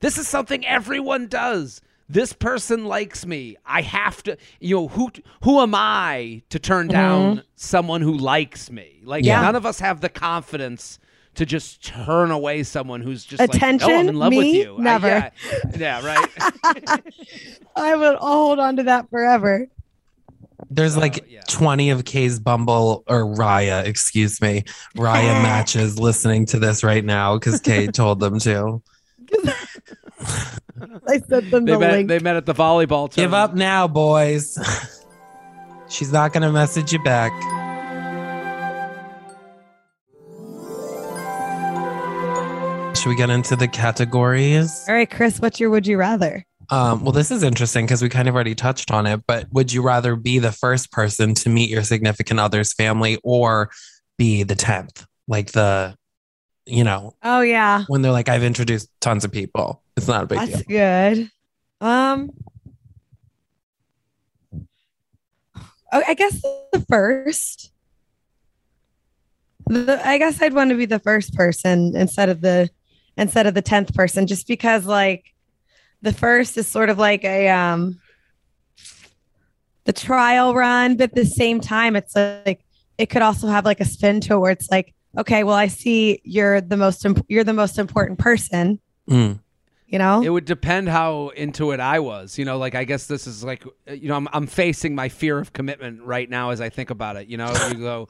this 0.01 0.17
is 0.17 0.27
something 0.27 0.65
everyone 0.65 1.27
does. 1.27 1.81
This 2.09 2.31
person 2.31 2.85
likes 2.85 3.25
me. 3.25 3.57
I 3.65 3.81
have 3.81 4.23
to, 4.23 4.37
you 4.59 4.75
know, 4.75 4.87
who 4.87 5.11
who 5.43 5.59
am 5.59 5.75
I 5.75 6.41
to 6.49 6.59
turn 6.59 6.87
mm-hmm. 6.87 6.93
down 6.93 7.43
someone 7.55 8.01
who 8.01 8.13
likes 8.17 8.71
me? 8.71 9.01
Like 9.03 9.25
Yeah. 9.25 9.41
none 9.41 9.55
of 9.55 9.65
us 9.65 9.79
have 9.79 9.99
the 10.01 10.09
confidence 10.09 10.99
to 11.35 11.45
just 11.45 11.83
turn 11.83 12.31
away 12.31 12.63
someone 12.63 13.01
who's 13.01 13.23
just 13.23 13.39
like, 13.39 13.53
Attention? 13.53 13.91
"Oh, 13.91 13.99
I'm 13.99 14.09
in 14.09 14.15
love 14.15 14.33
with 14.33 14.39
Me? 14.39 14.61
you." 14.63 14.77
I- 14.77 14.81
Never. 14.81 15.07
yeah, 15.07 15.29
yeah, 15.77 16.05
right. 16.05 16.29
I 17.75 17.95
would 17.95 18.15
hold 18.17 18.59
on 18.59 18.77
to 18.77 18.83
that 18.83 19.09
forever. 19.09 19.67
There's 20.71 20.95
So, 20.95 20.99
like 20.99 21.25
yeah. 21.29 21.41
20 21.47 21.91
of 21.91 22.05
Kay's 22.05 22.39
Bumble 22.39 23.03
or 23.07 23.23
Raya, 23.23 23.85
excuse 23.85 24.41
me, 24.41 24.63
Raya 24.95 25.41
matches 25.43 25.99
listening 25.99 26.45
to 26.47 26.59
this 26.59 26.83
right 26.83 27.05
now 27.05 27.37
because 27.37 27.59
Kay 27.59 27.87
told 27.87 28.19
them 28.19 28.39
to. 28.39 28.81
I 31.07 31.19
sent 31.19 31.51
them 31.51 31.65
they 31.65 31.73
the 31.73 31.79
met. 31.79 31.91
link. 31.91 32.07
They 32.07 32.19
met 32.19 32.35
at 32.35 32.45
the 32.45 32.53
volleyball. 32.53 33.13
Give 33.13 33.33
up 33.33 33.53
now, 33.53 33.87
boys. 33.87 34.57
She's 35.89 36.11
not 36.11 36.33
going 36.33 36.43
to 36.43 36.51
message 36.51 36.91
you 36.91 37.01
back. 37.03 37.31
Should 42.97 43.09
we 43.09 43.15
get 43.15 43.29
into 43.29 43.55
the 43.55 43.67
categories? 43.67 44.83
All 44.87 44.95
right, 44.95 45.09
Chris, 45.09 45.39
what's 45.39 45.59
your 45.59 45.69
would 45.69 45.85
you 45.87 45.97
rather? 45.97 46.43
Um, 46.69 47.03
well, 47.03 47.13
this 47.13 47.31
is 47.31 47.43
interesting 47.43 47.85
because 47.85 48.01
we 48.01 48.09
kind 48.09 48.27
of 48.27 48.35
already 48.35 48.55
touched 48.55 48.91
on 48.91 49.05
it, 49.05 49.21
but 49.27 49.45
would 49.53 49.71
you 49.71 49.81
rather 49.81 50.15
be 50.15 50.39
the 50.39 50.51
first 50.51 50.91
person 50.91 51.33
to 51.35 51.49
meet 51.49 51.69
your 51.69 51.83
significant 51.83 52.39
other's 52.39 52.73
family 52.73 53.19
or 53.23 53.69
be 54.17 54.43
the 54.43 54.55
10th? 54.55 55.05
Like 55.27 55.51
the, 55.51 55.95
you 56.67 56.83
know, 56.83 57.15
Oh 57.23 57.41
yeah, 57.41 57.85
when 57.87 58.01
they're 58.01 58.11
like, 58.11 58.29
I've 58.29 58.43
introduced 58.43 58.89
tons 59.01 59.25
of 59.25 59.31
people. 59.31 59.81
It's 59.95 60.07
not 60.07 60.23
a 60.23 60.27
big 60.27 60.39
deal. 60.39 60.47
that's 60.47 60.63
deal. 60.63 60.77
good. 60.77 61.31
Um, 61.79 62.31
oh, 65.91 66.03
I 66.07 66.13
guess 66.13 66.41
the 66.41 66.85
first. 66.89 67.71
The, 69.67 69.99
I 70.07 70.17
guess 70.17 70.41
I'd 70.41 70.53
want 70.53 70.69
to 70.69 70.77
be 70.77 70.85
the 70.85 70.99
first 70.99 71.33
person 71.33 71.93
instead 71.95 72.29
of 72.29 72.41
the 72.41 72.69
instead 73.17 73.47
of 73.47 73.53
the 73.53 73.61
tenth 73.61 73.93
person, 73.93 74.27
just 74.27 74.47
because 74.47 74.85
like 74.85 75.33
the 76.01 76.13
first 76.13 76.57
is 76.57 76.67
sort 76.67 76.89
of 76.89 76.97
like 76.97 77.23
a 77.23 77.49
um 77.49 77.99
the 79.85 79.93
trial 79.93 80.53
run, 80.53 80.97
but 80.97 81.11
at 81.11 81.15
the 81.15 81.25
same 81.25 81.59
time, 81.59 81.95
it's 81.95 82.15
like 82.15 82.63
it 82.97 83.07
could 83.07 83.21
also 83.21 83.47
have 83.47 83.65
like 83.65 83.79
a 83.79 83.85
spin 83.85 84.19
to 84.21 84.33
it 84.33 84.39
where 84.39 84.51
it's 84.51 84.69
like, 84.69 84.93
okay, 85.17 85.43
well, 85.43 85.55
I 85.55 85.67
see 85.67 86.21
you're 86.23 86.61
the 86.61 86.77
most 86.77 87.05
imp- 87.05 87.25
you're 87.29 87.43
the 87.43 87.53
most 87.53 87.77
important 87.79 88.17
person, 88.19 88.79
Mm. 89.09 89.39
you 89.87 89.99
know. 89.99 90.21
It 90.21 90.29
would 90.29 90.45
depend 90.45 90.89
how 90.89 91.29
into 91.29 91.71
it 91.71 91.79
I 91.79 91.99
was. 91.99 92.37
You 92.37 92.45
know, 92.45 92.57
like 92.57 92.75
I 92.75 92.83
guess 92.83 93.07
this 93.07 93.27
is 93.27 93.43
like 93.43 93.63
you 93.91 94.07
know 94.09 94.15
I'm 94.15 94.27
I'm 94.33 94.47
facing 94.47 94.95
my 94.95 95.09
fear 95.09 95.37
of 95.39 95.53
commitment 95.53 96.01
right 96.03 96.29
now 96.29 96.49
as 96.49 96.59
I 96.61 96.69
think 96.69 96.89
about 96.89 97.15
it. 97.17 97.27
You 97.27 97.37
know, 97.37 97.53
you 97.69 97.75
go, 97.75 98.09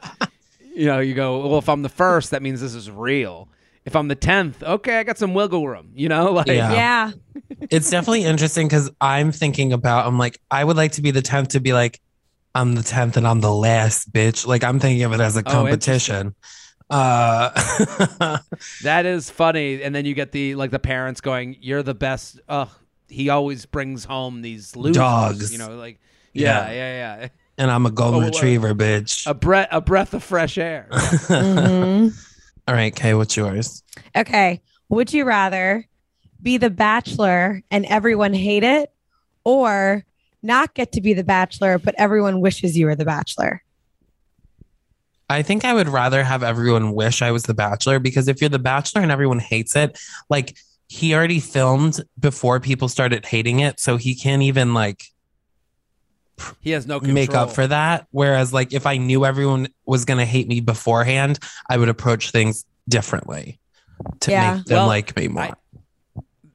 you 0.75 0.85
know, 0.85 0.99
you 0.99 1.13
go. 1.13 1.47
Well, 1.47 1.59
if 1.59 1.69
I'm 1.69 1.81
the 1.81 1.89
first, 1.89 2.31
that 2.31 2.41
means 2.41 2.61
this 2.61 2.73
is 2.75 2.89
real. 2.89 3.49
If 3.85 3.95
I'm 3.95 4.09
the 4.09 4.15
tenth, 4.15 4.61
okay, 4.63 4.99
I 4.99 5.03
got 5.03 5.17
some 5.17 5.33
wiggle 5.33 5.65
room. 5.65 5.91
You 5.95 6.09
know, 6.09 6.31
like 6.39 6.47
Yeah. 6.47 6.73
yeah. 6.73 7.11
It's 7.69 7.89
definitely 7.89 8.23
interesting 8.25 8.67
because 8.67 8.89
I'm 8.99 9.31
thinking 9.31 9.71
about, 9.71 10.05
I'm 10.07 10.17
like, 10.17 10.39
I 10.51 10.63
would 10.63 10.75
like 10.75 10.91
to 10.93 11.01
be 11.01 11.11
the 11.11 11.21
10th 11.21 11.49
to 11.49 11.59
be 11.61 11.71
like, 11.73 12.01
I'm 12.53 12.75
the 12.75 12.81
10th 12.81 13.15
and 13.15 13.25
I'm 13.27 13.39
the 13.39 13.53
last 13.53 14.11
bitch. 14.11 14.45
Like, 14.45 14.63
I'm 14.63 14.79
thinking 14.79 15.03
of 15.03 15.13
it 15.13 15.21
as 15.21 15.37
a 15.37 15.39
Oh, 15.39 15.43
competition. 15.43 16.35
Uh, 16.89 17.49
that 18.83 19.05
is 19.05 19.29
funny. 19.29 19.81
And 19.83 19.93
then 19.93 20.05
you 20.05 20.13
get 20.13 20.31
the 20.31 20.55
like 20.55 20.71
the 20.71 20.79
parents 20.79 21.21
going, 21.21 21.57
"You're 21.61 21.83
the 21.83 21.93
best." 21.95 22.39
Ugh, 22.47 22.69
he 23.09 23.29
always 23.29 23.65
brings 23.65 24.05
home 24.05 24.41
these 24.41 24.75
losers. 24.75 24.97
Dogs. 24.97 25.51
You 25.51 25.57
know, 25.59 25.75
like 25.75 25.99
yeah, 26.33 26.69
Yeah. 26.69 26.73
yeah, 26.73 27.19
yeah. 27.21 27.27
and 27.57 27.71
I'm 27.71 27.85
a 27.85 27.91
golden 27.91 28.21
Oh, 28.21 28.23
uh, 28.23 28.29
retriever, 28.29 28.73
bitch. 28.75 29.25
A 29.29 29.33
breath, 29.33 29.67
a 29.71 29.81
breath 29.81 30.13
of 30.13 30.23
fresh 30.23 30.57
air. 30.57 30.87
Mhm. 30.91 32.13
All 32.67 32.73
right, 32.75 32.93
Kay, 32.95 33.13
what's 33.13 33.35
yours? 33.37 33.81
Okay. 34.15 34.61
Would 34.89 35.13
you 35.13 35.23
rather 35.25 35.85
be 36.41 36.57
the 36.57 36.69
bachelor 36.69 37.63
and 37.71 37.85
everyone 37.85 38.33
hate 38.33 38.63
it 38.63 38.91
or 39.45 40.05
not 40.43 40.73
get 40.73 40.91
to 40.93 41.01
be 41.01 41.13
the 41.13 41.23
bachelor, 41.23 41.77
but 41.79 41.95
everyone 41.97 42.41
wishes 42.41 42.77
you 42.77 42.85
were 42.85 42.95
the 42.95 43.05
bachelor? 43.05 43.63
I 45.29 45.41
think 45.41 45.65
I 45.65 45.73
would 45.73 45.89
rather 45.89 46.23
have 46.23 46.41
everyone 46.43 46.93
wish 46.93 47.21
I 47.21 47.31
was 47.31 47.43
the 47.43 47.53
bachelor 47.53 47.99
because 47.99 48.27
if 48.27 48.39
you're 48.41 48.49
the 48.49 48.59
bachelor 48.59 49.01
and 49.01 49.11
everyone 49.11 49.39
hates 49.39 49.75
it, 49.75 49.99
like 50.29 50.55
he 50.87 51.13
already 51.13 51.39
filmed 51.41 51.99
before 52.19 52.59
people 52.61 52.87
started 52.87 53.25
hating 53.25 53.59
it, 53.59 53.79
so 53.79 53.97
he 53.97 54.15
can't 54.15 54.41
even 54.41 54.73
like 54.73 55.03
He 56.61 56.71
has 56.71 56.87
no 56.87 56.99
control. 56.99 57.13
make 57.13 57.33
up 57.33 57.51
for 57.51 57.67
that. 57.67 58.07
Whereas 58.11 58.53
like 58.53 58.71
if 58.73 58.85
I 58.85 58.97
knew 58.97 59.25
everyone 59.25 59.67
was 59.85 60.05
gonna 60.05 60.25
hate 60.25 60.47
me 60.47 60.61
beforehand, 60.61 61.39
I 61.69 61.77
would 61.77 61.89
approach 61.89 62.31
things 62.31 62.63
differently 62.87 63.59
to 64.21 64.31
Yeah. 64.31 64.55
make 64.55 64.65
them 64.65 64.77
Well, 64.77 64.87
like 64.87 65.15
me 65.17 65.27
more. 65.27 65.43
I- 65.43 65.53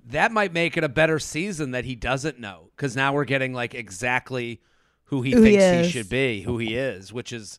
that 0.06 0.30
might 0.32 0.52
make 0.52 0.76
it 0.76 0.84
a 0.84 0.88
better 0.90 1.18
season 1.18 1.70
that 1.72 1.84
he 1.86 1.94
doesn't 1.94 2.38
know 2.38 2.68
because 2.76 2.94
now 2.94 3.12
we're 3.14 3.24
getting 3.24 3.52
like 3.54 3.74
exactly 3.74 4.60
who 5.04 5.22
he 5.22 5.32
Who 5.32 5.42
thinks 5.42 5.62
he, 5.62 5.68
is. 5.70 5.90
should 5.90 6.08
be, 6.08 6.42
who 6.42 6.58
he 6.58 6.74
is, 6.74 7.12
which 7.12 7.32
is 7.32 7.58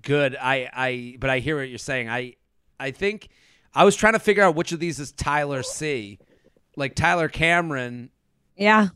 good. 0.00 0.36
I, 0.40 0.68
I, 0.72 1.16
but 1.18 1.30
I 1.30 1.38
hear 1.40 1.58
what 1.58 1.68
you're 1.68 1.78
saying. 1.78 2.08
I, 2.08 2.34
I 2.80 2.90
think 2.90 3.28
I 3.74 3.84
was 3.84 3.94
trying 3.96 4.14
to 4.14 4.18
figure 4.18 4.42
out 4.42 4.54
which 4.54 4.72
of 4.72 4.80
these 4.80 4.98
is 5.00 5.12
Tyler 5.12 5.62
C. 5.62 6.18
Like 6.76 6.94
Tyler 6.94 7.28
Cameron 7.28 8.10
Yeah. 8.56 8.88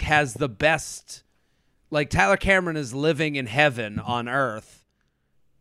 has 0.00 0.34
the 0.34 0.48
best. 0.48 1.22
Like 1.90 2.10
Tyler 2.10 2.36
Cameron 2.36 2.76
is 2.76 2.94
living 2.94 3.34
in 3.36 3.46
heaven 3.46 3.98
on 3.98 4.28
earth. 4.28 4.84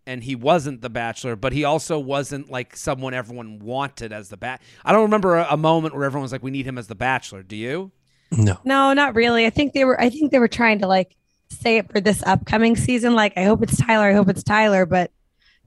And 0.05 0.23
he 0.23 0.35
wasn't 0.35 0.79
the 0.81 0.89
bachelor, 0.89 1.35
but 1.35 1.51
he 1.51 1.65
also 1.65 1.99
wasn't 1.99 2.49
like 2.49 2.77
someone 2.77 3.13
everyone 3.13 3.59
wanted 3.59 4.13
as 4.13 4.29
the 4.29 4.37
bat. 4.37 4.61
I 4.85 4.93
don't 4.93 5.01
remember 5.01 5.35
a, 5.35 5.47
a 5.51 5.57
moment 5.57 5.93
where 5.95 6.05
everyone 6.05 6.21
was 6.23 6.31
like, 6.31 6.41
"We 6.41 6.49
need 6.49 6.65
him 6.65 6.77
as 6.77 6.87
the 6.87 6.95
bachelor." 6.95 7.43
Do 7.43 7.57
you? 7.57 7.91
no. 8.31 8.57
No, 8.63 8.93
not 8.93 9.15
really. 9.15 9.45
I 9.45 9.49
think 9.49 9.73
they 9.73 9.83
were 9.83 9.99
I 9.99 10.09
think 10.09 10.31
they 10.31 10.39
were 10.39 10.47
trying 10.47 10.79
to 10.79 10.87
like 10.87 11.17
say 11.49 11.77
it 11.77 11.91
for 11.91 11.99
this 11.99 12.23
upcoming 12.23 12.75
season. 12.75 13.15
Like, 13.15 13.33
I 13.37 13.43
hope 13.43 13.61
it's 13.63 13.77
Tyler, 13.77 14.09
I 14.09 14.13
hope 14.13 14.29
it's 14.29 14.43
Tyler, 14.43 14.85
but 14.85 15.11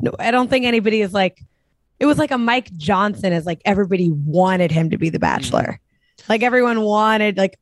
no, 0.00 0.14
I 0.18 0.30
don't 0.30 0.48
think 0.48 0.64
anybody 0.64 1.02
is 1.02 1.12
like 1.12 1.42
it 1.98 2.06
was 2.06 2.18
like 2.18 2.30
a 2.30 2.38
Mike 2.38 2.74
Johnson 2.76 3.32
is 3.32 3.44
like 3.44 3.60
everybody 3.64 4.10
wanted 4.10 4.72
him 4.72 4.90
to 4.90 4.98
be 4.98 5.10
the 5.10 5.18
mm. 5.18 5.22
bachelor. 5.22 5.78
Like 6.28 6.42
everyone 6.42 6.80
wanted 6.80 7.36
like 7.36 7.58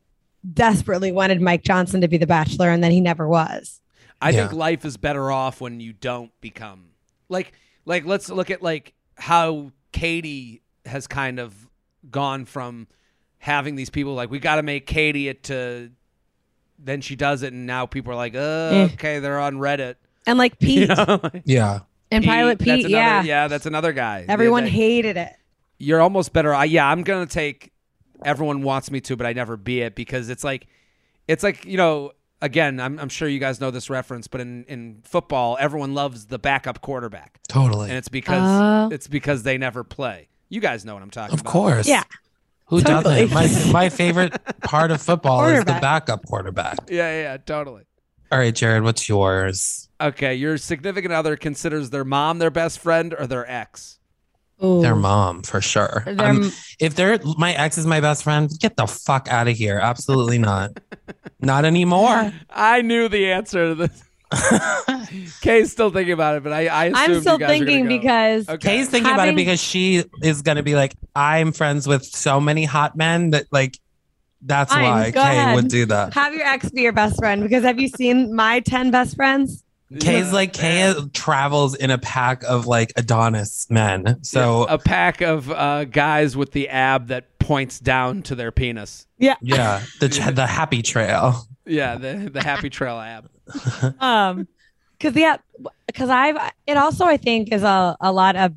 desperately 0.52 1.12
wanted 1.12 1.40
Mike 1.40 1.62
Johnson 1.62 2.00
to 2.00 2.08
be 2.08 2.16
the 2.16 2.26
bachelor 2.26 2.70
and 2.70 2.82
then 2.82 2.92
he 2.92 3.00
never 3.00 3.28
was. 3.28 3.80
I 4.22 4.30
Yeah. 4.30 4.46
think 4.48 4.52
life 4.58 4.84
is 4.84 4.96
better 4.96 5.30
off 5.30 5.60
when 5.60 5.80
you 5.80 5.92
don't 5.92 6.30
become 6.40 6.90
like 7.28 7.52
like 7.84 8.04
let's 8.04 8.30
look 8.30 8.50
at 8.50 8.62
like 8.62 8.94
how 9.16 9.72
Katie 9.92 10.62
has 10.86 11.06
kind 11.06 11.38
of 11.40 11.68
gone 12.10 12.44
from 12.44 12.86
having 13.38 13.74
these 13.74 13.90
people 13.90 14.14
like 14.14 14.30
we 14.30 14.38
got 14.38 14.56
to 14.56 14.62
make 14.62 14.86
Katie 14.86 15.28
it 15.28 15.44
to 15.44 15.90
then 16.78 17.00
she 17.00 17.16
does 17.16 17.42
it 17.42 17.52
and 17.52 17.66
now 17.66 17.86
people 17.86 18.12
are 18.12 18.16
like 18.16 18.34
uh 18.34 18.38
Eh. 18.38 18.88
okay 18.94 19.18
they're 19.18 19.40
on 19.40 19.56
Reddit 19.56 19.96
And 20.26 20.38
like 20.38 20.54
You 20.60 20.86
Pete 20.86 20.88
know? 20.96 21.20
Yeah. 21.44 21.80
and 22.10 22.24
Pilot 22.24 22.58
that's 22.58 22.64
Pete, 22.64 22.86
another- 22.86 22.88
yeah. 22.90 23.22
yeah 23.22 23.48
that's 23.48 23.66
another 23.66 23.92
guy 23.92 24.24
Everyone 24.28 24.64
They- 24.64 24.70
hated 24.70 25.16
it. 25.16 25.32
you're 25.78 26.00
almost 26.00 26.32
better. 26.32 26.54
I, 26.54 26.64
yeah, 26.64 26.86
I'm 26.88 27.02
gonna 27.02 27.26
take. 27.26 27.72
Everyone 28.24 28.62
wants 28.62 28.90
me 28.90 29.00
to, 29.02 29.16
but 29.16 29.26
I 29.26 29.32
never 29.32 29.56
be 29.56 29.80
it 29.82 29.94
because 29.94 30.28
it's 30.28 30.42
like, 30.42 30.66
it's 31.28 31.42
like 31.44 31.64
you 31.64 31.76
know. 31.76 32.12
Again, 32.40 32.78
I'm, 32.78 33.00
I'm 33.00 33.08
sure 33.08 33.26
you 33.28 33.40
guys 33.40 33.60
know 33.60 33.72
this 33.72 33.90
reference, 33.90 34.28
but 34.28 34.40
in, 34.40 34.62
in 34.68 35.00
football, 35.02 35.56
everyone 35.58 35.92
loves 35.94 36.26
the 36.26 36.38
backup 36.38 36.80
quarterback, 36.80 37.40
Totally. 37.48 37.88
and 37.88 37.98
it's 37.98 38.08
because 38.08 38.42
Oh. 38.44 38.94
it's 38.94 39.08
because 39.08 39.42
they 39.42 39.58
never 39.58 39.82
play. 39.82 40.28
You 40.48 40.60
guys 40.60 40.84
know 40.84 40.94
what 40.94 41.02
I'm 41.02 41.10
talking 41.10 41.34
about. 41.34 41.34
Of 41.34 41.40
about. 41.40 41.50
course. 41.52 41.88
Yeah. 41.88 42.04
Who 42.68 42.80
Totally. 42.82 43.26
doesn't? 43.26 43.72
My 43.72 43.72
my 43.72 43.88
favorite 43.88 44.36
part 44.62 44.90
of 44.90 45.00
football 45.00 45.46
is 45.46 45.60
the 45.64 45.78
backup 45.80 46.26
quarterback. 46.26 46.76
Yeah, 46.88 46.96
yeah, 47.10 47.22
yeah, 47.22 47.36
totally. 47.38 47.84
All 48.30 48.38
right, 48.38 48.54
Jared, 48.54 48.82
what's 48.82 49.08
yours? 49.08 49.88
Okay, 50.00 50.34
your 50.34 50.58
significant 50.58 51.14
other 51.14 51.36
considers 51.36 51.88
their 51.90 52.04
mom 52.04 52.38
their 52.38 52.50
best 52.50 52.78
friend 52.78 53.14
or 53.18 53.26
their 53.26 53.50
ex. 53.50 53.98
Ooh. 54.62 54.82
Their 54.82 54.96
mom, 54.96 55.42
for 55.42 55.60
sure. 55.60 56.02
Their 56.04 56.20
I'm- 56.20 56.52
if 56.78 56.94
they're 56.94 57.18
my 57.38 57.52
ex 57.54 57.78
is 57.78 57.86
my 57.86 58.00
best 58.00 58.22
friend, 58.24 58.50
get 58.60 58.76
the 58.76 58.86
fuck 58.86 59.28
out 59.28 59.48
of 59.48 59.56
here. 59.56 59.78
Absolutely 59.78 60.38
not. 60.38 60.72
not 61.40 61.64
anymore. 61.64 62.32
I 62.50 62.82
knew 62.82 63.08
the 63.08 63.30
answer 63.32 63.68
to 63.68 63.74
this. 63.76 64.02
Kay's 65.40 65.72
still 65.72 65.90
thinking 65.90 66.12
about 66.12 66.36
it, 66.36 66.42
but 66.42 66.52
I, 66.52 66.66
I 66.66 66.92
I'm 66.94 67.12
you 67.12 67.20
still 67.20 67.38
guys 67.38 67.58
were 67.60 67.64
gonna 67.64 67.66
thinking 67.66 67.84
go. 67.84 67.88
because 67.98 68.48
Okay. 68.48 68.68
Kay's 68.76 68.88
thinking 68.88 69.12
about 69.12 69.28
it 69.28 69.36
because 69.36 69.60
she 69.60 70.04
is 70.22 70.42
gonna 70.42 70.62
be 70.62 70.74
like, 70.74 70.94
I'm 71.14 71.52
friends 71.52 71.86
with 71.86 72.04
so 72.04 72.40
many 72.40 72.64
hot 72.64 72.96
men 72.96 73.30
that 73.30 73.46
like 73.50 73.78
that's 74.42 74.72
Fine, 74.72 74.82
why 74.82 75.10
go 75.10 75.22
Kay 75.22 75.28
ahead. 75.38 75.54
would 75.56 75.68
do 75.68 75.86
that. 75.86 76.14
have 76.14 76.34
your 76.34 76.46
ex 76.46 76.70
be 76.70 76.82
your 76.82 76.92
best 76.92 77.16
friend 77.18 77.42
because 77.42 77.64
have 77.64 77.80
you 77.80 77.88
seen 77.88 78.34
my 78.34 78.60
10 78.60 78.90
best 78.90 79.16
friends? 79.16 79.64
Kay's 80.00 80.32
like 80.34 80.52
Kay 80.52 80.94
travels 81.14 81.74
in 81.74 81.90
a 81.90 81.96
pack 81.98 82.42
of 82.44 82.66
like 82.66 82.92
Adonis 82.96 83.66
men. 83.70 84.22
So 84.22 84.64
a 84.68 84.76
pack 84.78 85.22
of 85.22 85.50
uh, 85.50 85.84
guys 85.86 86.36
with 86.36 86.52
the 86.52 86.68
ab 86.68 87.06
that 87.08 87.38
points 87.38 87.80
down 87.80 88.20
to 88.24 88.34
their 88.34 88.52
penis. 88.52 89.06
Yeah. 89.18 89.36
Yeah, 89.40 89.82
the 90.00 90.08
the 90.34 90.46
happy 90.46 90.82
trail. 90.82 91.47
Yeah, 91.68 91.96
the 91.96 92.30
the 92.32 92.42
happy 92.42 92.70
trail 92.70 92.98
app. 92.98 93.26
Um, 94.00 94.46
because 94.98 95.14
yeah, 95.14 95.36
because 95.86 96.10
I've 96.10 96.36
it 96.66 96.76
also 96.76 97.04
I 97.04 97.16
think 97.16 97.52
is 97.52 97.62
a 97.62 97.96
a 98.00 98.12
lot 98.12 98.36
of 98.36 98.52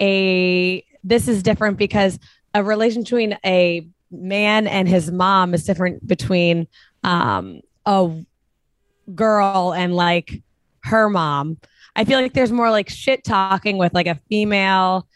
a 0.00 0.84
this 1.02 1.28
is 1.28 1.42
different 1.42 1.76
because 1.76 2.18
a 2.54 2.62
relation 2.62 3.02
between 3.02 3.36
a 3.44 3.86
man 4.10 4.66
and 4.66 4.88
his 4.88 5.10
mom 5.10 5.54
is 5.54 5.64
different 5.64 6.06
between 6.06 6.68
um 7.02 7.60
a 7.84 8.24
girl 9.14 9.74
and 9.74 9.94
like 9.94 10.42
her 10.84 11.08
mom. 11.10 11.58
I 11.96 12.04
feel 12.04 12.20
like 12.20 12.32
there's 12.32 12.52
more 12.52 12.70
like 12.70 12.88
shit 12.88 13.24
talking 13.24 13.76
with 13.76 13.92
like 13.94 14.06
a 14.06 14.18
female 14.28 15.06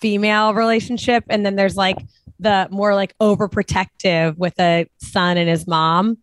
female 0.00 0.54
relationship 0.54 1.24
and 1.28 1.44
then 1.44 1.56
there's 1.56 1.76
like 1.76 1.98
the 2.38 2.68
more 2.70 2.94
like 2.94 3.16
overprotective 3.18 4.36
with 4.36 4.58
a 4.60 4.86
son 4.98 5.36
and 5.36 5.48
his 5.48 5.66
mom. 5.66 6.18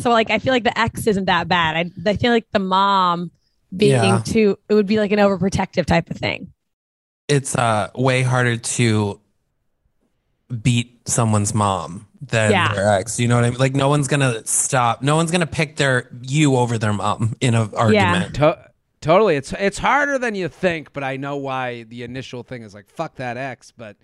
So 0.00 0.10
like 0.10 0.30
I 0.30 0.38
feel 0.38 0.52
like 0.52 0.64
the 0.64 0.78
ex 0.78 1.06
isn't 1.06 1.26
that 1.26 1.48
bad. 1.48 1.76
I 1.76 2.10
I 2.10 2.16
feel 2.16 2.32
like 2.32 2.46
the 2.52 2.58
mom 2.58 3.30
being 3.76 3.92
Yeah. 3.92 4.22
too 4.24 4.58
it 4.68 4.74
would 4.74 4.86
be 4.86 4.98
like 4.98 5.12
an 5.12 5.18
overprotective 5.18 5.86
type 5.86 6.10
of 6.10 6.16
thing. 6.16 6.52
It's 7.28 7.56
uh 7.56 7.90
way 7.94 8.22
harder 8.22 8.56
to 8.56 9.20
beat 10.62 11.08
someone's 11.08 11.54
mom 11.54 12.06
than 12.20 12.50
Yeah. 12.52 12.72
their 12.74 12.88
ex. 12.92 13.18
You 13.18 13.28
know 13.28 13.34
what 13.36 13.44
I 13.44 13.50
mean? 13.50 13.58
Like 13.58 13.74
no 13.74 13.88
one's 13.88 14.08
gonna 14.08 14.46
stop. 14.46 15.02
No 15.02 15.16
one's 15.16 15.30
gonna 15.30 15.46
pick 15.46 15.76
their 15.76 16.08
you 16.22 16.56
over 16.56 16.78
their 16.78 16.92
mom 16.92 17.34
in 17.40 17.54
an 17.54 17.70
argument. 17.74 18.34
To- 18.36 18.58
totally, 19.00 19.36
it's 19.36 19.52
it's 19.52 19.78
harder 19.78 20.18
than 20.18 20.34
you 20.34 20.48
think, 20.48 20.92
but 20.92 21.04
I 21.04 21.16
know 21.16 21.36
why 21.36 21.84
the 21.84 22.02
initial 22.02 22.42
thing 22.42 22.62
is 22.62 22.74
like 22.74 22.88
fuck 22.88 23.16
that 23.16 23.36
ex, 23.36 23.72
but 23.76 23.96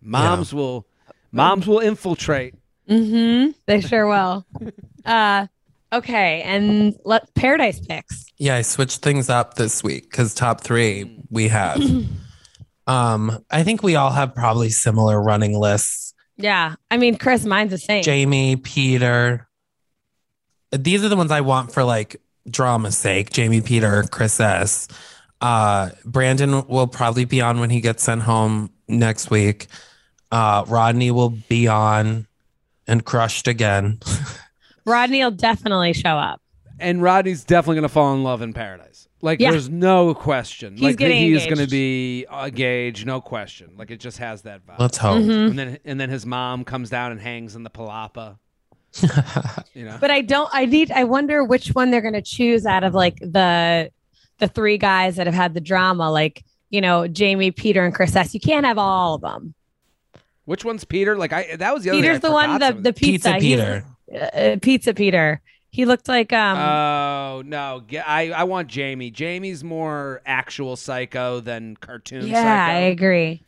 moms 0.00 0.52
will 0.52 0.86
moms 1.32 1.66
will 1.66 1.80
infiltrate. 1.80 2.54
Mm-hmm. 2.88 3.52
They 3.66 3.80
sure 3.80 4.06
will. 4.06 4.46
uh 5.04 5.46
okay, 5.92 6.42
and 6.42 6.94
let 7.04 7.32
paradise 7.34 7.80
picks. 7.80 8.26
Yeah, 8.38 8.56
I 8.56 8.62
switched 8.62 9.02
things 9.02 9.28
up 9.28 9.54
this 9.54 9.82
week 9.82 10.10
because 10.10 10.34
top 10.34 10.62
three 10.62 11.24
we 11.30 11.48
have. 11.48 11.80
um, 12.86 13.44
I 13.50 13.62
think 13.62 13.82
we 13.82 13.96
all 13.96 14.10
have 14.10 14.34
probably 14.34 14.70
similar 14.70 15.22
running 15.22 15.58
lists. 15.58 16.14
Yeah. 16.36 16.76
I 16.90 16.96
mean, 16.96 17.16
Chris, 17.16 17.44
mine's 17.44 17.70
the 17.70 17.78
same. 17.78 18.02
Jamie, 18.02 18.56
Peter. 18.56 19.46
These 20.72 21.04
are 21.04 21.08
the 21.08 21.16
ones 21.16 21.30
I 21.30 21.42
want 21.42 21.72
for 21.72 21.84
like 21.84 22.20
drama's 22.48 22.96
sake. 22.96 23.30
Jamie, 23.30 23.60
Peter, 23.60 24.04
Chris 24.10 24.38
S. 24.40 24.88
Uh, 25.40 25.90
Brandon 26.04 26.66
will 26.68 26.86
probably 26.86 27.24
be 27.24 27.40
on 27.40 27.60
when 27.60 27.70
he 27.70 27.80
gets 27.80 28.02
sent 28.02 28.22
home 28.22 28.70
next 28.88 29.30
week. 29.30 29.66
Uh, 30.30 30.64
Rodney 30.68 31.10
will 31.10 31.30
be 31.30 31.66
on 31.66 32.26
and 32.86 33.04
crushed 33.04 33.48
again. 33.48 33.98
Rodney 34.84 35.22
will 35.22 35.30
definitely 35.30 35.92
show 35.92 36.16
up. 36.16 36.40
And 36.78 37.02
Rodney's 37.02 37.44
definitely 37.44 37.76
gonna 37.76 37.88
fall 37.88 38.14
in 38.14 38.22
love 38.22 38.40
in 38.42 38.52
paradise. 38.52 39.06
Like 39.22 39.38
Yeah. 39.40 39.50
there's 39.50 39.68
no 39.68 40.14
question. 40.14 40.74
He's 40.74 40.82
like 40.82 40.96
getting 40.96 41.18
he's 41.18 41.42
engaged. 41.42 41.54
gonna 41.56 41.66
be 41.68 42.26
engaged, 42.32 43.06
no 43.06 43.20
question. 43.20 43.72
Like 43.76 43.90
it 43.90 44.00
just 44.00 44.16
has 44.18 44.42
that 44.42 44.66
vibe. 44.66 44.78
Let's 44.78 44.96
hope. 44.96 45.22
Mhm. 45.22 45.50
and 45.50 45.58
then 45.58 45.78
and 45.84 46.00
then 46.00 46.08
his 46.08 46.24
mom 46.24 46.64
comes 46.64 46.88
down 46.88 47.12
and 47.12 47.20
hangs 47.20 47.54
in 47.54 47.62
the 47.64 47.70
palapa. 47.70 48.38
You 49.74 49.84
know. 49.84 49.98
But 50.00 50.10
I 50.10 50.20
don't 50.20 50.48
I 50.52 50.66
need 50.66 50.90
I 50.90 51.04
wonder 51.04 51.44
which 51.44 51.68
one 51.68 51.90
they're 51.90 52.00
gonna 52.00 52.22
choose 52.22 52.66
out 52.66 52.84
of 52.84 52.92
like 52.94 53.16
the 53.20 53.90
the 54.38 54.48
three 54.48 54.78
guys 54.78 55.16
that 55.16 55.26
have 55.26 55.34
had 55.34 55.54
the 55.54 55.60
drama, 55.60 56.10
like, 56.10 56.44
you 56.70 56.80
know, 56.80 57.06
Jamie, 57.06 57.50
Peter, 57.50 57.84
and 57.84 57.94
Chris 57.94 58.16
S. 58.16 58.32
You 58.34 58.40
can't 58.40 58.64
have 58.66 58.78
all 58.78 59.14
of 59.14 59.20
them. 59.20 59.54
Which 60.46 60.64
one's 60.64 60.84
Peter? 60.84 61.16
Like 61.16 61.32
I 61.32 61.56
that 61.56 61.72
was 61.74 61.84
the 61.84 61.90
other 61.90 62.00
Peter's 62.00 62.18
thing 62.18 62.30
the 62.30 62.32
one, 62.34 62.58
the, 62.58 62.72
the 62.72 62.92
pizza. 62.92 63.32
Pizza 63.34 63.46
He's- 63.46 63.84
Peter. 64.10 64.52
uh, 64.54 64.56
pizza 64.60 64.94
Peter. 64.94 65.40
He 65.72 65.84
looked 65.84 66.08
like 66.08 66.32
um 66.32 66.58
Oh 66.58 67.42
no! 67.46 67.82
I 68.04 68.32
I 68.32 68.42
want 68.44 68.66
Jamie. 68.66 69.12
Jamie's 69.12 69.62
more 69.62 70.20
actual 70.26 70.74
psycho 70.74 71.38
than 71.38 71.76
cartoon 71.76 72.26
Yeah, 72.26 72.66
I 72.68 72.78
agree. 72.90 73.44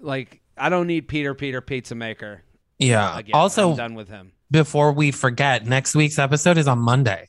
Like 0.00 0.40
I 0.58 0.68
don't 0.68 0.88
need 0.88 1.06
Peter 1.06 1.32
Peter 1.32 1.60
Pizza 1.60 1.94
Maker 1.94 2.42
Yeah. 2.80 3.16
again. 3.16 3.34
also, 3.36 3.70
I'm 3.70 3.76
done 3.76 3.94
with 3.94 4.08
him. 4.08 4.32
Before 4.50 4.92
we 4.92 5.10
forget, 5.10 5.66
next 5.66 5.94
week's 5.94 6.18
episode 6.18 6.58
is 6.58 6.68
on 6.68 6.78
Monday. 6.78 7.28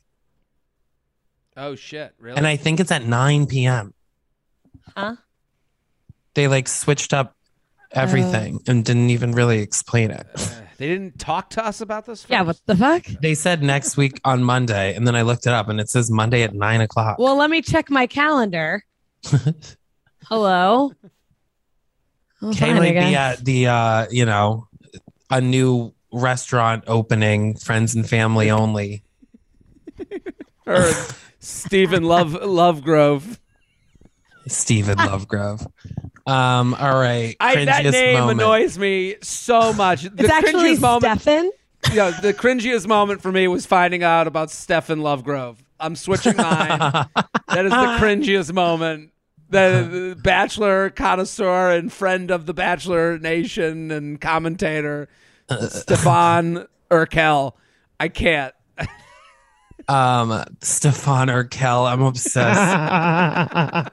Oh 1.56 1.74
shit! 1.74 2.14
Really? 2.18 2.36
And 2.36 2.46
I 2.46 2.56
think 2.56 2.80
it's 2.80 2.90
at 2.90 3.04
9 3.04 3.46
p.m. 3.46 3.92
Huh? 4.96 5.16
They 6.34 6.48
like 6.48 6.66
switched 6.66 7.12
up 7.12 7.36
everything 7.90 8.60
and 8.66 8.84
didn't 8.84 9.10
even 9.10 9.32
really 9.32 9.60
explain 9.60 10.10
it. 10.10 10.26
Uh, 10.34 10.48
they 10.78 10.88
didn't 10.88 11.18
talk 11.18 11.50
to 11.50 11.64
us 11.64 11.80
about 11.80 12.06
this. 12.06 12.26
Yeah, 12.28 12.42
what 12.42 12.58
the 12.66 12.74
fuck? 12.74 13.04
They 13.04 13.34
said 13.34 13.62
next 13.62 13.96
week 13.96 14.18
on 14.24 14.42
Monday, 14.42 14.94
and 14.94 15.06
then 15.06 15.14
I 15.14 15.22
looked 15.22 15.46
it 15.46 15.52
up 15.52 15.68
and 15.68 15.78
it 15.78 15.90
says 15.90 16.10
Monday 16.10 16.42
at 16.42 16.54
nine 16.54 16.80
o'clock. 16.80 17.18
Well, 17.18 17.36
let 17.36 17.50
me 17.50 17.60
check 17.60 17.90
my 17.90 18.06
calendar. 18.06 18.84
Hello. 20.24 20.92
Oh, 22.40 22.52
Kay 22.52 22.74
might 22.74 22.92
be 22.92 23.14
at 23.14 23.44
the 23.44 23.66
uh, 23.66 24.06
you 24.10 24.24
know, 24.24 24.68
a 25.30 25.40
new 25.40 25.94
restaurant 26.12 26.84
opening, 26.86 27.56
friends 27.56 27.94
and 27.94 28.08
family 28.08 28.50
only. 28.50 29.02
or 30.66 30.90
Stephen 31.40 32.04
Love 32.04 32.32
Lovegrove. 32.32 33.38
Stephen 34.46 34.98
Lovegrove. 34.98 35.66
Um, 36.26 36.74
all 36.74 36.98
right. 36.98 37.36
I, 37.40 37.64
that 37.64 37.84
name 37.84 38.18
moment. 38.18 38.40
annoys 38.40 38.78
me 38.78 39.16
so 39.22 39.72
much. 39.72 40.02
The 40.02 40.12
It's 40.18 40.30
actually 40.30 40.76
cringiest 40.76 40.80
moment. 40.80 41.20
Stefan. 41.20 41.50
yeah, 41.92 42.10
the 42.20 42.32
cringiest 42.32 42.86
moment 42.86 43.22
for 43.22 43.32
me 43.32 43.48
was 43.48 43.66
finding 43.66 44.02
out 44.02 44.26
about 44.26 44.50
Stefan 44.50 45.00
Lovegrove. 45.00 45.56
I'm 45.80 45.96
switching 45.96 46.36
mine. 46.36 46.78
that 47.48 47.64
is 47.64 47.72
the 47.72 47.96
cringiest 47.98 48.52
moment. 48.52 49.10
The, 49.50 50.14
the 50.14 50.20
Bachelor 50.22 50.90
connoisseur 50.90 51.72
and 51.72 51.92
friend 51.92 52.30
of 52.30 52.46
the 52.46 52.54
Bachelor 52.54 53.18
Nation 53.18 53.90
and 53.90 54.20
commentator, 54.20 55.08
Stefan 55.68 56.66
Urkel. 56.90 57.52
I 58.00 58.08
can't. 58.08 58.54
um, 59.88 60.44
Stefan 60.60 61.28
Urkel. 61.28 61.90
I'm 61.90 62.02
obsessed. 62.02 63.92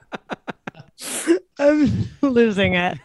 I'm 1.58 2.08
losing 2.22 2.74
it. 2.74 2.98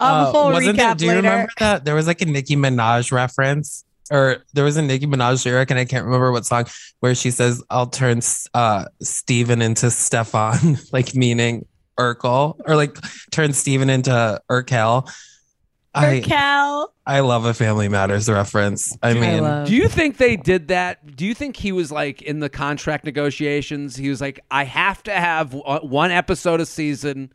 I'll 0.00 0.14
have 0.14 0.26
a 0.26 0.28
Uh, 0.28 0.32
full 0.32 0.50
wasn't 0.52 0.76
there? 0.76 0.94
Do 0.94 1.04
you 1.06 1.10
later. 1.12 1.22
remember 1.22 1.52
that 1.58 1.84
there 1.84 1.94
was 1.94 2.06
like 2.06 2.20
a 2.22 2.26
Nicki 2.26 2.56
Minaj 2.56 3.12
reference, 3.12 3.84
or 4.10 4.38
there 4.52 4.64
was 4.64 4.76
a 4.76 4.82
Nicki 4.82 5.06
Minaj 5.06 5.44
lyric, 5.46 5.70
and 5.70 5.78
I 5.78 5.84
can't 5.84 6.04
remember 6.04 6.32
what 6.32 6.44
song, 6.46 6.66
where 7.00 7.14
she 7.14 7.30
says, 7.30 7.62
"I'll 7.70 7.86
turn 7.86 8.20
uh 8.54 8.84
Steven 9.02 9.62
into 9.62 9.90
Stefan," 9.90 10.78
like 10.92 11.14
meaning 11.14 11.66
Urkel, 11.98 12.58
or 12.66 12.76
like 12.76 12.96
turn 13.30 13.52
Steven 13.52 13.88
into 13.90 14.40
Urkel. 14.50 15.10
I 15.94 16.20
Cal. 16.20 16.92
I 17.06 17.20
love 17.20 17.44
a 17.44 17.54
Family 17.54 17.88
Matters 17.88 18.28
reference. 18.28 18.96
I 19.02 19.14
mean, 19.14 19.42
love- 19.42 19.66
Do 19.68 19.74
you 19.74 19.88
think 19.88 20.16
they 20.16 20.36
did 20.36 20.68
that? 20.68 21.16
Do 21.16 21.24
you 21.26 21.34
think 21.34 21.56
he 21.56 21.70
was 21.72 21.92
like 21.92 22.22
in 22.22 22.40
the 22.40 22.48
contract 22.48 23.04
negotiations? 23.04 23.94
He 23.96 24.08
was 24.08 24.20
like, 24.20 24.40
I 24.50 24.64
have 24.64 25.02
to 25.04 25.12
have 25.12 25.52
one 25.54 26.10
episode 26.10 26.60
a 26.60 26.66
season 26.66 27.32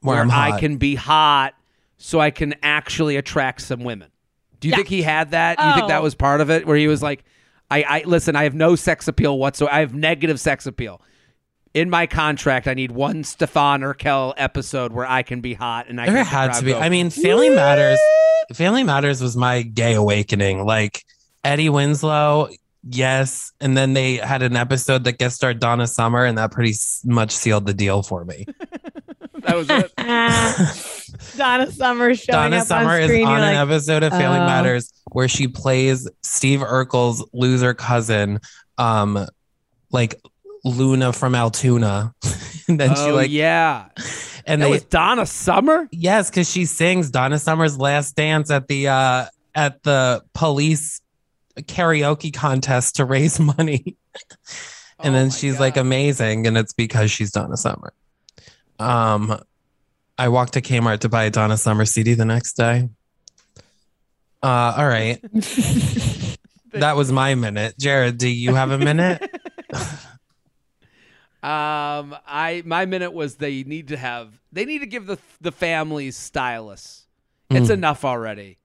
Where 0.00 0.14
where, 0.16 0.22
I'm 0.22 0.30
I 0.30 0.50
hot." 0.50 0.60
can 0.60 0.76
be 0.76 0.94
hot 0.94 1.54
so 1.98 2.20
I 2.20 2.30
can 2.30 2.54
actually 2.62 3.16
attract 3.16 3.60
some 3.62 3.80
women. 3.84 4.08
Do 4.60 4.68
you 4.68 4.72
Yeah. 4.72 4.76
think 4.76 4.88
he 4.88 5.02
had 5.02 5.32
that? 5.32 5.58
Do 5.58 5.64
you 5.64 5.74
think 5.74 5.88
that 5.88 6.00
Oh. 6.00 6.02
was 6.04 6.14
part 6.14 6.40
of 6.40 6.50
it? 6.50 6.66
Where 6.66 6.76
he 6.76 6.86
was 6.88 7.02
like, 7.02 7.24
I, 7.70 7.82
I 7.82 8.02
listen, 8.06 8.34
I 8.36 8.44
have 8.44 8.54
no 8.54 8.76
sex 8.76 9.08
appeal 9.08 9.38
whatsoever. 9.38 9.74
I 9.74 9.80
have 9.80 9.94
negative 9.94 10.40
sex 10.40 10.64
appeal. 10.66 11.02
In 11.78 11.90
my 11.90 12.08
contract, 12.08 12.66
I 12.66 12.74
need 12.74 12.90
one 12.90 13.22
Stefan 13.22 13.82
Urkel 13.82 14.34
episode 14.36 14.90
where 14.90 15.06
I 15.06 15.22
can 15.22 15.40
be 15.40 15.54
hot 15.54 15.88
and 15.88 16.00
I 16.00 16.06
there 16.06 16.16
can 16.16 16.26
had 16.26 16.54
to 16.54 16.64
be. 16.64 16.72
Go, 16.72 16.78
I 16.80 16.88
mean, 16.88 17.08
Family 17.08 17.50
Matters. 17.50 18.00
Family 18.52 18.82
Matters 18.82 19.22
was 19.22 19.36
my 19.36 19.62
gay 19.62 19.94
awakening. 19.94 20.66
Like 20.66 21.04
Eddie 21.44 21.68
Winslow, 21.68 22.48
yes, 22.82 23.52
and 23.60 23.76
then 23.76 23.92
they 23.92 24.16
had 24.16 24.42
an 24.42 24.56
episode 24.56 25.04
that 25.04 25.18
guest 25.18 25.36
starred 25.36 25.60
Donna 25.60 25.86
Summer, 25.86 26.24
and 26.24 26.36
that 26.36 26.50
pretty 26.50 26.74
much 27.04 27.30
sealed 27.30 27.64
the 27.64 27.74
deal 27.74 28.02
for 28.02 28.24
me. 28.24 28.44
that 29.42 29.54
was 29.54 29.68
it. 29.70 29.92
Donna 31.36 31.70
Summer 31.70 32.12
showing 32.16 32.50
Donna 32.50 32.56
up 32.56 32.66
Summer 32.66 32.94
on 32.94 33.02
is 33.02 33.10
on 33.24 33.36
an 33.36 33.40
like, 33.40 33.56
episode 33.56 34.02
of 34.02 34.10
Family 34.10 34.40
oh. 34.40 34.46
Matters 34.46 34.92
where 35.12 35.28
she 35.28 35.46
plays 35.46 36.10
Steve 36.24 36.58
Urkel's 36.58 37.24
loser 37.32 37.72
cousin, 37.72 38.40
um, 38.78 39.28
like 39.92 40.20
Luna 40.68 41.12
from 41.12 41.34
Altoona, 41.34 42.14
and 42.68 42.78
then 42.78 42.94
she 42.94 43.02
oh 43.02 43.14
like 43.14 43.30
yeah, 43.30 43.88
and 44.46 44.62
that 44.62 44.66
they 44.66 44.70
was 44.70 44.84
Donna 44.84 45.26
Summer. 45.26 45.88
Yes, 45.90 46.30
because 46.30 46.50
she 46.50 46.64
sings 46.64 47.10
Donna 47.10 47.38
Summer's 47.38 47.78
last 47.78 48.16
dance 48.16 48.50
at 48.50 48.68
the 48.68 48.88
uh 48.88 49.26
at 49.54 49.82
the 49.82 50.22
police 50.34 51.00
karaoke 51.60 52.32
contest 52.32 52.96
to 52.96 53.04
raise 53.04 53.40
money. 53.58 53.96
and 55.00 55.10
Oh 55.14 55.18
then 55.18 55.30
she's 55.30 55.58
like 55.58 55.76
amazing, 55.76 56.46
and 56.46 56.56
it's 56.56 56.72
because 56.72 57.10
she's 57.10 57.30
Donna 57.32 57.56
Summer. 57.56 57.92
Um 58.78 59.40
I 60.16 60.28
walked 60.28 60.54
to 60.54 60.60
Kmart 60.60 61.00
to 61.00 61.08
buy 61.08 61.24
a 61.24 61.30
Donna 61.30 61.56
Summer 61.56 61.84
CD 61.84 62.14
the 62.14 62.24
next 62.24 62.54
day. 62.54 62.88
Uh 64.42 64.74
all 64.76 64.86
right. 64.88 65.20
that 66.72 66.96
was 66.96 67.10
my 67.10 67.34
minute. 67.34 67.74
Jared, 67.78 68.18
do 68.18 68.28
you 68.28 68.54
have 68.54 68.70
a 68.70 68.78
minute? 68.78 69.28
Um, 71.42 72.16
I 72.26 72.62
my 72.66 72.84
minute 72.86 73.12
was 73.12 73.36
they 73.36 73.62
need 73.62 73.88
to 73.88 73.96
have 73.96 74.40
they 74.50 74.64
need 74.64 74.80
to 74.80 74.86
give 74.86 75.06
the 75.06 75.18
the 75.40 75.52
families 75.52 76.16
stylists. 76.16 77.06
It's 77.50 77.70
enough 77.70 78.04
already. 78.04 78.58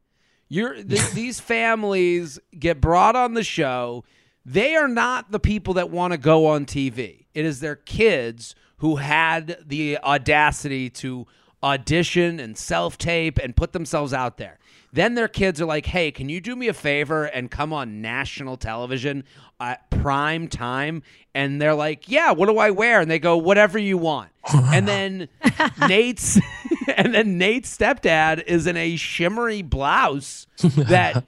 You're 0.49 0.73
th- 0.83 1.11
these 1.13 1.39
families 1.39 2.39
get 2.57 2.81
brought 2.81 3.15
on 3.15 3.33
the 3.33 3.43
show. 3.43 4.03
They 4.45 4.75
are 4.75 4.87
not 4.87 5.31
the 5.31 5.39
people 5.39 5.75
that 5.75 5.89
want 5.89 6.11
to 6.11 6.17
go 6.17 6.47
on 6.47 6.65
TV. 6.65 7.27
It 7.33 7.45
is 7.45 7.59
their 7.59 7.75
kids 7.75 8.55
who 8.77 8.97
had 8.97 9.57
the 9.65 9.97
audacity 9.99 10.89
to 10.89 11.25
audition 11.61 12.39
and 12.39 12.57
self 12.57 12.97
tape 12.97 13.37
and 13.37 13.55
put 13.55 13.71
themselves 13.71 14.13
out 14.13 14.37
there. 14.37 14.59
Then 14.93 15.15
their 15.15 15.27
kids 15.27 15.59
are 15.59 15.65
like, 15.65 15.87
hey, 15.87 16.11
can 16.11 16.29
you 16.29 16.39
do 16.39 16.55
me 16.55 16.67
a 16.67 16.73
favor 16.73 17.25
and 17.25 17.49
come 17.49 17.73
on 17.73 17.99
national 17.99 18.57
television 18.57 19.23
at 19.59 19.89
prime 19.89 20.47
time? 20.47 21.01
And 21.33 21.59
they're 21.59 21.73
like, 21.73 22.07
yeah, 22.07 22.31
what 22.31 22.47
do 22.47 22.59
I 22.59 22.69
wear? 22.69 23.01
And 23.01 23.09
they 23.09 23.17
go, 23.17 23.35
whatever 23.35 23.79
you 23.79 23.97
want. 23.97 24.29
and 24.53 24.87
then 24.87 25.29
Nayte's 25.43 26.39
and 26.95 27.11
then 27.11 27.39
Nayte's 27.39 27.75
stepdad 27.75 28.43
is 28.45 28.67
in 28.67 28.77
a 28.77 28.95
shimmery 28.95 29.63
blouse 29.63 30.45
that 30.59 31.25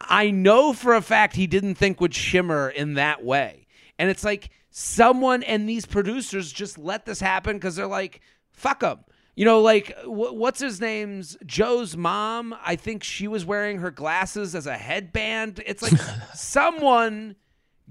I 0.00 0.30
know 0.30 0.72
for 0.72 0.94
a 0.94 1.02
fact 1.02 1.34
he 1.34 1.48
didn't 1.48 1.74
think 1.74 2.00
would 2.00 2.14
shimmer 2.14 2.68
in 2.68 2.94
that 2.94 3.24
way. 3.24 3.66
And 3.98 4.10
it's 4.10 4.22
like 4.22 4.50
someone 4.70 5.42
and 5.42 5.68
these 5.68 5.86
producers 5.86 6.52
just 6.52 6.78
let 6.78 7.04
this 7.04 7.18
happen 7.18 7.56
because 7.56 7.74
they're 7.74 7.88
like, 7.88 8.20
fuck 8.52 8.78
them. 8.78 9.00
You 9.38 9.44
know, 9.44 9.60
like 9.60 9.96
wh- 10.02 10.34
what's 10.34 10.58
his 10.58 10.80
name's 10.80 11.36
Joe's 11.46 11.96
mom? 11.96 12.56
I 12.64 12.74
think 12.74 13.04
she 13.04 13.28
was 13.28 13.44
wearing 13.44 13.78
her 13.78 13.92
glasses 13.92 14.56
as 14.56 14.66
a 14.66 14.76
headband. 14.76 15.62
It's 15.64 15.80
like 15.80 15.92
someone 16.34 17.36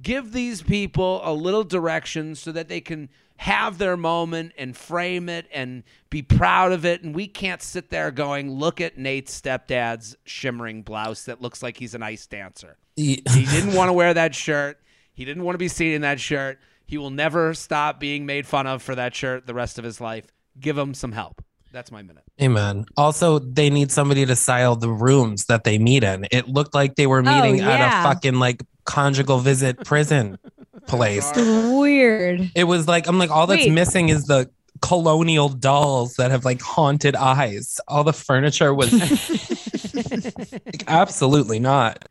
give 0.02 0.34
these 0.34 0.62
people 0.62 1.22
a 1.24 1.34
little 1.34 1.64
direction 1.64 2.36
so 2.36 2.52
that 2.52 2.68
they 2.68 2.82
can 2.82 3.08
have 3.38 3.78
their 3.78 3.96
moment 3.96 4.52
and 4.58 4.76
frame 4.76 5.30
it 5.30 5.48
and 5.54 5.84
be 6.10 6.22
proud 6.22 6.74
of 6.74 6.84
it. 6.86 7.04
And 7.04 7.16
we 7.16 7.28
can't 7.28 7.62
sit 7.62 7.90
there 7.92 8.12
going, 8.12 8.52
look 8.52 8.82
at 8.82 8.98
Nayte's 8.98 9.40
stepdad's 9.40 10.18
shimmering 10.26 10.82
blouse 10.82 11.24
that 11.26 11.42
looks 11.42 11.64
like 11.64 11.78
he's 11.78 11.96
an 11.96 12.04
ice 12.04 12.28
dancer. 12.28 12.78
Ye- 12.98 13.24
He 13.32 13.46
didn't 13.50 13.74
want 13.74 13.88
to 13.90 13.94
wear 13.94 14.14
that 14.14 14.36
shirt. 14.36 14.80
He 15.14 15.24
didn't 15.24 15.44
want 15.44 15.54
to 15.56 15.60
be 15.60 15.68
seen 15.70 15.94
in 15.94 16.02
that 16.02 16.20
shirt. 16.20 16.60
He 16.86 16.98
will 16.98 17.10
never 17.10 17.54
stop 17.54 18.00
being 18.02 18.26
made 18.26 18.46
fun 18.46 18.68
of 18.68 18.82
for 18.82 18.96
that 18.96 19.16
shirt 19.16 19.48
the 19.48 19.54
rest 19.54 19.78
of 19.80 19.86
his 19.86 20.02
life. 20.02 20.26
Give 20.60 20.76
them 20.76 20.94
some 20.94 21.12
help. 21.12 21.44
That's 21.72 21.92
my 21.92 22.02
minute. 22.02 22.24
Amen. 22.42 22.86
Also, 22.96 23.40
they 23.40 23.70
need 23.70 23.92
somebody 23.92 24.26
to 24.26 24.36
style 24.36 24.76
the 24.76 24.90
rooms 24.90 25.46
that 25.46 25.64
they 25.64 25.78
meet 25.78 26.04
in. 26.04 26.26
It 26.32 26.48
looked 26.48 26.74
like 26.74 26.96
they 26.96 27.08
were 27.08 27.22
meeting 27.22 27.60
at 27.60 27.80
yeah. 27.80 28.02
a 28.02 28.04
fucking 28.04 28.36
like 28.36 28.64
conjugal 28.86 29.40
visit 29.40 29.78
prison 29.86 30.38
place. 30.88 31.32
Weird. 31.36 32.52
It 32.56 32.64
was 32.64 32.88
like 32.88 33.08
I'm 33.08 33.20
like 33.20 33.30
all 33.30 33.48
that's 33.48 33.66
Wait. 33.66 33.74
missing 33.74 34.10
is 34.10 34.26
the 34.26 34.50
colonial 34.82 35.50
dolls 35.50 36.16
that 36.16 36.32
have 36.32 36.46
like 36.46 36.62
haunted 36.62 37.16
eyes. 37.16 37.80
All 37.88 38.04
the 38.04 38.14
furniture 38.14 38.74
was 38.74 38.92
like, 40.66 40.84
absolutely 40.88 41.60
not. 41.60 42.08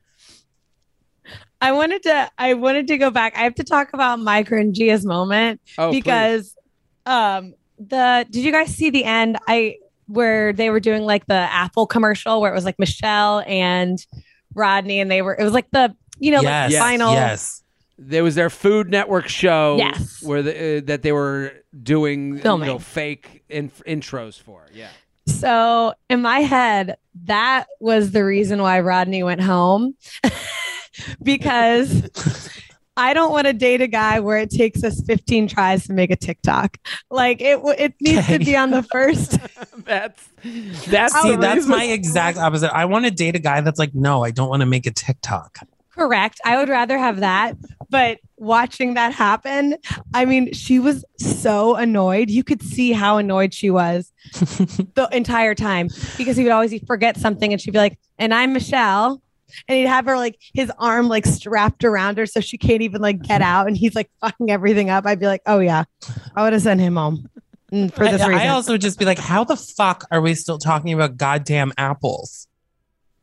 I 1.61 1.73
wanted 1.73 2.03
to 2.05 2.31
I 2.39 2.55
wanted 2.55 2.89
to 2.89 2.99
go 2.99 3.11
back. 3.11 3.37
I 3.37 3.41
have 3.41 3.55
to 3.57 3.65
talk 3.65 3.93
about 3.95 4.21
Micro 4.21 4.61
and 4.61 4.75
Gia's 4.75 5.05
moment 5.07 5.61
Oh, 5.79 5.91
please. 5.91 5.97
because 5.97 6.57
um 7.07 7.55
the 7.79 8.27
did 8.31 8.45
you 8.45 8.53
guys 8.53 8.74
see 8.74 8.91
the 8.91 9.05
end 9.05 9.39
I 9.49 9.77
where 10.07 10.53
they 10.53 10.70
were 10.70 10.81
doing 10.81 11.03
like 11.03 11.27
the 11.27 11.35
Apple 11.35 11.87
commercial 11.87 12.41
where 12.41 12.51
it 12.53 12.55
was 12.55 12.64
like 12.64 12.79
Michelle 12.79 13.43
and 13.47 14.05
Rodney 14.55 15.01
and 15.01 15.11
they 15.11 15.22
were 15.22 15.37
it 15.39 15.43
was 15.45 15.53
like 15.53 15.70
the 15.72 15.95
you 16.18 16.31
know 16.31 16.41
yes, 16.41 16.72
like 16.72 16.81
final 16.81 17.12
yes. 17.12 17.62
there 17.99 18.22
was 18.24 18.35
their 18.35 18.51
Food 18.51 18.91
Network 18.91 19.29
show 19.29 19.77
Yes. 19.79 20.22
where 20.22 20.43
the, 20.43 20.79
uh, 20.79 20.81
that 20.87 21.03
they 21.03 21.12
were 21.12 21.53
doing 21.83 22.39
Filming. 22.39 22.68
you 22.68 22.74
know 22.74 22.79
fake 22.79 23.43
in, 23.49 23.70
intros 23.87 24.41
for. 24.41 24.66
Yeah. 24.72 24.89
So 25.27 25.93
in 26.09 26.22
my 26.22 26.41
head, 26.41 26.99
that 27.24 27.66
was 27.81 28.12
the 28.12 28.24
reason 28.24 28.62
why 28.62 28.81
Rodney 28.81 29.24
went 29.24 29.41
home 29.41 29.97
because 31.22 32.09
I 32.97 33.15
don't 33.15 33.31
want 33.31 33.47
to 33.47 33.53
date 33.53 33.81
a 33.81 33.87
guy 33.87 34.21
where 34.21 34.39
it 34.39 34.51
takes 34.51 34.83
us 34.83 35.03
15 35.03 35.49
tries 35.49 35.87
to 35.87 35.93
make 35.93 36.11
a 36.11 36.17
TikTok. 36.17 36.79
Like 37.11 37.41
it, 37.41 37.61
it 37.79 37.95
needs 38.01 38.27
to 38.29 38.39
be 38.39 38.57
on 38.57 38.71
the 38.71 38.83
first. 38.83 39.39
That's 39.79 40.29
that's 40.87 41.23
See, 41.23 41.37
that's 41.37 41.67
my 41.67 41.85
exact 41.85 42.39
opposite. 42.39 42.75
I 42.75 42.85
want 42.87 43.05
to 43.05 43.11
date 43.11 43.37
a 43.37 43.39
guy 43.39 43.61
that's 43.61 43.79
like, 43.79 43.95
no, 43.95 44.25
I 44.25 44.31
don't 44.31 44.49
want 44.49 44.61
to 44.61 44.67
make 44.67 44.87
a 44.87 44.91
TikTok. 44.91 45.59
Correct. 45.91 46.41
I 46.45 46.57
would 46.59 46.69
rather 46.69 46.99
have 46.99 47.21
that. 47.21 47.57
But 47.89 48.19
watching 48.37 48.95
that 48.95 49.13
happen, 49.13 49.77
I 50.13 50.25
mean, 50.25 50.53
she 50.53 50.79
was 50.79 51.05
so 51.19 51.77
annoyed. 51.77 52.31
You 52.31 52.45
could 52.45 52.63
see 52.63 52.93
how 52.93 53.17
annoyed 53.17 53.55
she 53.55 53.71
was 53.71 54.13
the 54.33 55.09
entire 55.13 55.55
time 55.55 55.89
because 56.17 56.37
he 56.37 56.43
would 56.43 56.53
always 56.53 56.79
forget 56.87 57.17
something 57.17 57.53
and 57.53 57.61
she'd 57.61 57.71
be 57.71 57.79
like, 57.79 57.99
and 58.19 58.35
I'm 58.35 58.53
Michelle. 58.53 59.23
And 59.69 59.79
he'd 59.79 59.87
have 59.87 60.07
her 60.07 60.17
like 60.17 60.39
his 60.55 60.71
arm 60.79 61.09
like 61.09 61.27
strapped 61.27 61.85
around 61.85 62.19
her 62.19 62.27
so 62.27 62.41
she 62.41 62.59
can't 62.59 62.83
even 62.83 63.01
like 63.01 63.23
get 63.23 63.43
out. 63.43 63.67
And 63.67 63.77
he's 63.77 63.95
like 63.95 64.11
fucking 64.21 64.51
everything 64.51 64.91
up. 64.91 65.07
I'd 65.07 65.21
be 65.21 65.27
like, 65.27 65.43
oh 65.47 65.61
yeah, 65.61 65.85
I 66.35 66.43
would 66.43 66.53
have 66.53 66.63
sent 66.63 66.81
him 66.81 66.97
home 66.97 67.29
Mm, 67.73 67.93
for 67.93 68.05
this 68.05 68.23
I, 68.23 68.29
reason. 68.29 68.43
I 68.47 68.49
also 68.49 68.77
just 68.79 68.97
be 68.97 69.05
like, 69.05 69.19
how 69.19 69.43
the 69.43 69.57
fuck 69.57 70.05
are 70.13 70.21
we 70.21 70.35
still 70.37 70.57
talking 70.59 70.93
about 70.93 71.17
goddamn 71.17 71.73
apples? 71.77 72.47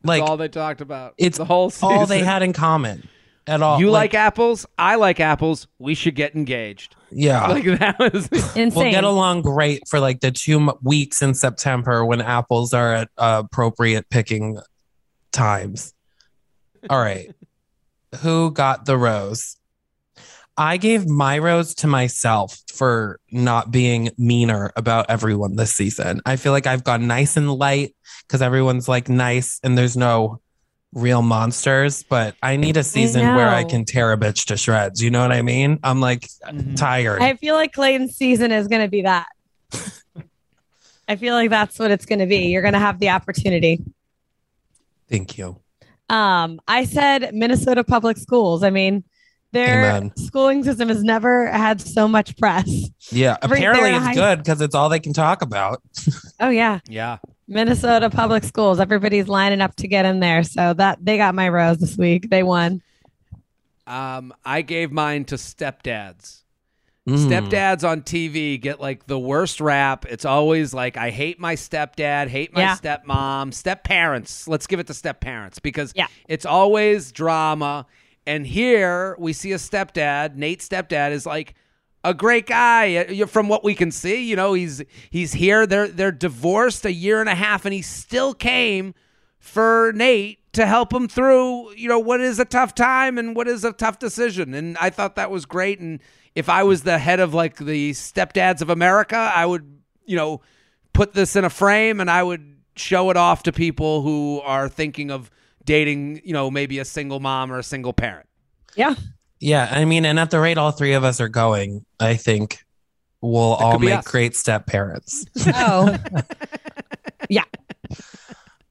That's 0.02 0.08
Like 0.20 0.22
all 0.22 0.36
they 0.36 0.48
talked 0.48 0.82
about. 0.82 1.14
it's 1.16 1.38
the 1.38 1.46
whole 1.46 1.70
season. 1.70 1.88
all 1.88 2.04
they 2.04 2.18
had 2.22 2.42
in 2.42 2.52
common 2.52 3.08
at 3.46 3.62
all. 3.62 3.80
You 3.80 3.90
like, 3.90 4.12
apples? 4.12 4.66
I 4.78 4.96
like 4.96 5.18
apples. 5.18 5.66
We 5.78 5.94
should 5.94 6.14
get 6.14 6.34
engaged. 6.34 6.94
yeah. 7.10 7.46
Like 7.48 7.64
that 7.78 7.98
was 7.98 8.28
Insane. 8.54 8.72
We'll 8.74 8.90
get 8.90 9.04
along 9.04 9.40
great 9.42 9.88
for 9.88 9.98
like 9.98 10.20
the 10.20 10.30
two 10.30 10.60
m- 10.60 10.72
weeks 10.82 11.22
in 11.22 11.32
September 11.32 12.04
when 12.04 12.20
apples 12.20 12.74
are 12.74 12.92
at 12.92 13.08
uh, 13.16 13.42
appropriate 13.46 14.10
picking 14.10 14.58
times. 15.32 15.94
All 16.90 17.00
right. 17.00 17.34
Who 18.20 18.50
got 18.50 18.86
the 18.86 18.96
rose? 18.96 19.56
I 20.56 20.76
gave 20.76 21.08
my 21.08 21.38
rose 21.38 21.74
to 21.76 21.88
myself 21.88 22.62
for 22.72 23.18
not 23.32 23.72
being 23.72 24.10
meaner 24.16 24.70
about 24.76 25.06
everyone 25.08 25.56
this 25.56 25.74
season. 25.74 26.20
I 26.24 26.36
feel 26.36 26.52
like 26.52 26.66
I've 26.66 26.84
gone 26.84 27.08
nice 27.08 27.36
and 27.36 27.52
light 27.52 27.94
because 28.26 28.40
everyone's 28.40 28.88
like 28.88 29.08
nice 29.08 29.58
and 29.64 29.76
there's 29.76 29.96
no 29.96 30.40
real 30.92 31.22
monsters, 31.22 32.04
but 32.04 32.36
I 32.40 32.56
need 32.56 32.76
a 32.76 32.84
season 32.84 33.34
where 33.34 33.48
I 33.48 33.64
can 33.64 33.84
tear 33.84 34.12
a 34.12 34.16
bitch 34.16 34.46
to 34.46 34.56
shreds. 34.56 35.02
You 35.02 35.10
know 35.10 35.22
what 35.22 35.32
I 35.32 35.42
mean? 35.42 35.80
I'm 35.82 36.00
like 36.00 36.28
mm-hmm. 36.46 36.74
tired. 36.74 37.20
I 37.20 37.34
feel 37.34 37.56
like 37.56 37.72
Clayton's 37.72 38.16
season 38.16 38.52
is 38.52 38.68
going 38.68 38.82
to 38.82 38.88
be 38.88 39.02
that. 39.02 39.26
I 41.08 41.16
feel 41.16 41.34
like 41.34 41.50
that's 41.50 41.78
what 41.80 41.90
it's 41.90 42.06
going 42.06 42.20
to 42.20 42.26
be. 42.26 42.46
You're 42.46 42.62
going 42.62 42.74
to 42.74 42.80
have 42.80 43.00
the 43.00 43.10
opportunity. 43.10 43.82
Thank 45.08 45.36
you. 45.36 45.60
Um, 46.08 46.60
I 46.68 46.84
said 46.84 47.34
Minnesota 47.34 47.82
public 47.84 48.16
schools. 48.18 48.62
I 48.62 48.70
mean, 48.70 49.04
their 49.52 49.84
Amen. 49.96 50.12
schooling 50.16 50.64
system 50.64 50.88
has 50.88 51.02
never 51.02 51.46
had 51.50 51.80
so 51.80 52.06
much 52.08 52.36
press. 52.36 52.68
Yeah, 53.10 53.32
Right 53.32 53.44
apparently 53.44 53.90
it's 53.90 54.04
high- 54.04 54.14
good 54.14 54.38
because 54.38 54.60
it's 54.60 54.74
all 54.74 54.88
they 54.88 55.00
can 55.00 55.12
talk 55.12 55.42
about. 55.42 55.82
Oh 56.40 56.48
yeah, 56.50 56.80
yeah. 56.88 57.18
Minnesota 57.46 58.10
public 58.10 58.42
schools. 58.44 58.80
Everybody's 58.80 59.28
lining 59.28 59.60
up 59.60 59.76
to 59.76 59.86
get 59.88 60.04
in 60.04 60.18
there. 60.20 60.42
So 60.42 60.74
that 60.74 60.98
they 61.02 61.16
got 61.16 61.34
my 61.34 61.48
rose 61.48 61.78
this 61.78 61.96
week. 61.96 62.28
They 62.28 62.42
won. 62.42 62.82
Um, 63.86 64.32
I 64.44 64.62
gave 64.62 64.90
mine 64.92 65.26
to 65.26 65.34
stepdads. 65.36 66.42
Mm. 67.08 67.28
Stepdads 67.28 67.86
on 67.86 68.00
TV 68.00 68.58
get 68.58 68.80
like 68.80 69.06
the 69.06 69.18
worst 69.18 69.60
rap. 69.60 70.06
It's 70.08 70.24
always 70.24 70.72
like 70.72 70.96
I 70.96 71.10
hate 71.10 71.38
my 71.38 71.54
stepdad, 71.54 72.28
hate 72.28 72.54
my 72.54 72.62
Yeah. 72.62 72.76
stepmom, 72.76 73.52
step 73.52 73.84
parents. 73.84 74.48
Let's 74.48 74.66
give 74.66 74.80
it 74.80 74.86
to 74.86 74.94
step 74.94 75.20
parents 75.20 75.58
because 75.58 75.92
Yeah. 75.94 76.06
it's 76.28 76.46
always 76.46 77.12
drama. 77.12 77.86
And 78.26 78.46
here 78.46 79.16
we 79.18 79.34
see 79.34 79.52
a 79.52 79.56
stepdad. 79.58 80.36
Nayte's 80.38 80.66
stepdad 80.66 81.10
is 81.12 81.26
like 81.26 81.54
a 82.04 82.14
great 82.14 82.46
guy. 82.46 83.04
From 83.26 83.48
what 83.48 83.64
we 83.64 83.74
can 83.74 83.90
see, 83.90 84.24
you 84.24 84.34
know, 84.36 84.54
he's 84.54 84.82
he's 85.10 85.34
here. 85.34 85.66
They're 85.66 85.88
they're 85.88 86.10
divorced 86.12 86.86
a 86.86 86.92
year 86.92 87.20
and 87.20 87.28
a 87.28 87.34
half, 87.34 87.66
and 87.66 87.74
he 87.74 87.82
still 87.82 88.32
came 88.32 88.94
for 89.38 89.92
Nayte 89.94 90.38
to 90.54 90.64
help 90.64 90.90
him 90.90 91.06
through, 91.06 91.74
you 91.74 91.86
know, 91.88 91.98
what 91.98 92.22
is 92.22 92.38
a 92.38 92.44
tough 92.46 92.74
time 92.74 93.18
and 93.18 93.36
what 93.36 93.46
is 93.46 93.62
a 93.62 93.72
tough 93.72 93.98
decision. 93.98 94.54
And 94.54 94.78
I 94.78 94.88
thought 94.88 95.16
that 95.16 95.30
was 95.30 95.44
great. 95.44 95.80
And 95.80 96.00
if 96.34 96.48
I 96.48 96.62
was 96.64 96.82
the 96.82 96.98
head 96.98 97.20
of 97.20 97.34
like 97.34 97.56
the 97.56 97.92
stepdads 97.92 98.60
of 98.60 98.70
America, 98.70 99.16
I 99.16 99.46
would, 99.46 99.78
you 100.04 100.16
know, 100.16 100.40
put 100.92 101.12
this 101.12 101.36
in 101.36 101.44
a 101.44 101.50
frame 101.50 102.00
and 102.00 102.10
I 102.10 102.22
would 102.22 102.56
show 102.76 103.10
it 103.10 103.16
off 103.16 103.44
to 103.44 103.52
people 103.52 104.02
who 104.02 104.40
are 104.44 104.68
thinking 104.68 105.10
of 105.10 105.30
dating, 105.64 106.20
you 106.24 106.32
know, 106.32 106.50
maybe 106.50 106.78
a 106.78 106.84
single 106.84 107.20
mom 107.20 107.52
or 107.52 107.58
a 107.58 107.62
single 107.62 107.92
parent. 107.92 108.28
Yeah. 108.76 108.94
Yeah, 109.40 109.68
I 109.70 109.84
mean, 109.84 110.04
and 110.04 110.18
at 110.18 110.30
the 110.30 110.40
rate 110.40 110.58
all 110.58 110.70
three 110.70 110.94
of 110.94 111.04
us 111.04 111.20
are 111.20 111.28
going, 111.28 111.84
I 112.00 112.14
think 112.16 112.64
we'll 113.20 113.54
all 113.54 113.78
make 113.78 113.92
us. 113.94 114.06
great 114.06 114.34
step 114.34 114.66
parents. 114.66 115.24
Oh, 115.54 115.96
yeah. 117.28 117.44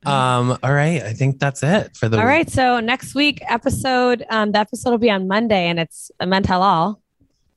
um, 0.06 0.58
all 0.64 0.74
right, 0.74 1.02
I 1.04 1.14
think 1.14 1.40
that's 1.40 1.64
it 1.64 1.96
for 1.96 2.10
the 2.10 2.18
all 2.18 2.24
week. 2.24 2.30
right. 2.30 2.50
So 2.50 2.80
next 2.80 3.14
week 3.16 3.42
episode, 3.48 4.26
um, 4.30 4.52
the 4.52 4.60
episode 4.60 4.92
will 4.92 4.98
be 4.98 5.12
on 5.12 5.28
Monday, 5.28 5.68
and 5.68 5.80
it's 5.80 6.12
a 6.20 6.26
mental 6.26 6.62
all. 6.62 7.02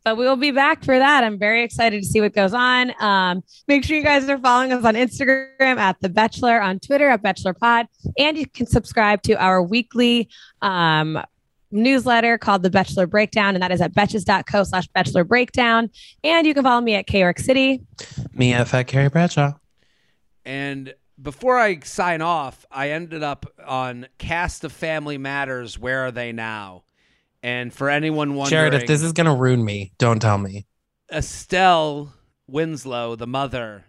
But 0.07 0.17
we 0.17 0.25
will 0.25 0.37
be 0.37 0.53
back 0.53 0.85
for 0.85 0.97
that. 0.97 1.25
I'm 1.25 1.37
very 1.37 1.65
excited 1.65 2.01
to 2.01 2.07
see 2.07 2.21
what 2.21 2.33
goes 2.33 2.55
on. 2.55 2.93
Um, 3.03 3.43
make 3.67 3.83
sure 3.83 3.97
you 3.97 4.05
guys 4.05 4.29
are 4.29 4.39
following 4.39 4.73
us 4.73 4.85
on 4.85 4.95
Instagram 4.95 5.79
at 5.79 6.01
The 6.01 6.09
Bachelor, 6.09 6.63
on 6.63 6.79
Twitter 6.79 7.09
at 7.09 7.23
Bachelor 7.23 7.55
Pod, 7.55 7.89
and 8.17 8.39
you 8.39 8.47
can 8.47 8.67
subscribe 8.67 9.23
to 9.23 9.33
our 9.33 9.61
weekly 9.61 10.29
um, 10.63 11.21
newsletter 11.73 12.39
called 12.39 12.63
The 12.63 12.71
Bachelor 12.71 13.09
Breakdown, 13.09 13.57
and 13.57 13.63
that 13.65 13.73
is 13.73 13.81
at 13.81 13.95
betches.co 13.95 14.63
slash 14.63 14.87
Bachelor 14.95 15.25
Breakdown. 15.25 15.91
And 16.23 16.47
you 16.47 16.55
can 16.55 16.63
follow 16.63 16.83
me 16.83 16.95
at 16.95 17.09
K 17.09 17.19
York 17.19 17.41
City. 17.41 17.83
Me 18.33 18.53
at 18.53 18.69
Fat 18.69 18.85
Carrie 18.85 19.09
Bradshaw. 19.09 19.55
And 20.45 20.95
before 21.21 21.59
I 21.59 21.81
sign 21.81 22.23
off, 22.23 22.65
I 22.71 22.91
ended 22.91 23.25
up 23.25 23.47
on 23.67 24.07
Cast 24.19 24.63
of 24.63 24.71
Family 24.71 25.19
Matters. 25.19 25.81
Where 25.81 26.07
are 26.07 26.13
they 26.13 26.31
now? 26.31 26.85
And 27.47 27.73
for 27.73 27.89
anyone 27.89 28.35
wondering, 28.35 28.51
Jared, 28.51 28.75
if 28.75 28.89
this 28.89 29.05
is 29.05 29.13
gonna 29.13 29.33
ruin 29.33 29.65
me, 29.65 29.93
don't 29.99 30.21
tell 30.21 30.37
me. 30.37 30.67
Estelle 31.13 32.13
Winslow, 32.49 33.15
the 33.15 33.29
mother, 33.29 33.85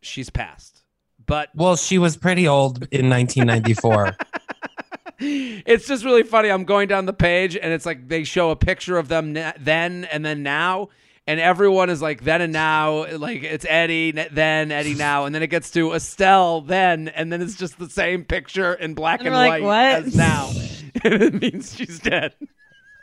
she's 0.00 0.30
passed. 0.30 0.82
But 1.24 1.50
Well, 1.54 1.76
she 1.76 1.98
was 1.98 2.16
pretty 2.16 2.48
old 2.48 2.88
in 2.90 3.08
1994. 3.08 4.16
it's 5.20 5.86
just 5.86 6.04
really 6.04 6.24
funny. 6.24 6.48
I'm 6.48 6.64
going 6.64 6.88
down 6.88 7.06
the 7.06 7.12
page 7.12 7.56
and 7.56 7.72
it's 7.72 7.86
like 7.86 8.08
they 8.08 8.24
show 8.24 8.50
a 8.50 8.56
picture 8.56 8.98
of 8.98 9.06
them 9.06 9.32
na- 9.32 9.52
then 9.60 10.04
and 10.06 10.24
then 10.24 10.42
now. 10.42 10.88
And 11.28 11.38
everyone 11.38 11.88
is 11.88 12.02
like 12.02 12.24
then 12.24 12.40
and 12.40 12.52
now, 12.52 13.06
like 13.16 13.44
it's 13.44 13.64
Eddie 13.68 14.12
n- 14.16 14.26
then, 14.32 14.72
Eddie 14.72 14.96
now, 14.96 15.24
and 15.24 15.32
then 15.32 15.44
it 15.44 15.50
gets 15.50 15.70
to 15.70 15.92
Estelle 15.92 16.62
then, 16.62 17.06
and 17.06 17.32
then 17.32 17.40
it's 17.40 17.54
just 17.54 17.78
the 17.78 17.88
same 17.88 18.24
picture 18.24 18.74
in 18.74 18.94
black 18.94 19.20
And 19.20 19.28
and, 19.28 19.36
like, 19.36 19.62
white 19.62 19.62
what? 19.62 20.06
as 20.08 20.16
now. 20.16 20.50
and 21.04 21.22
it 21.22 21.40
means 21.40 21.76
she's 21.76 22.00
dead. 22.00 22.34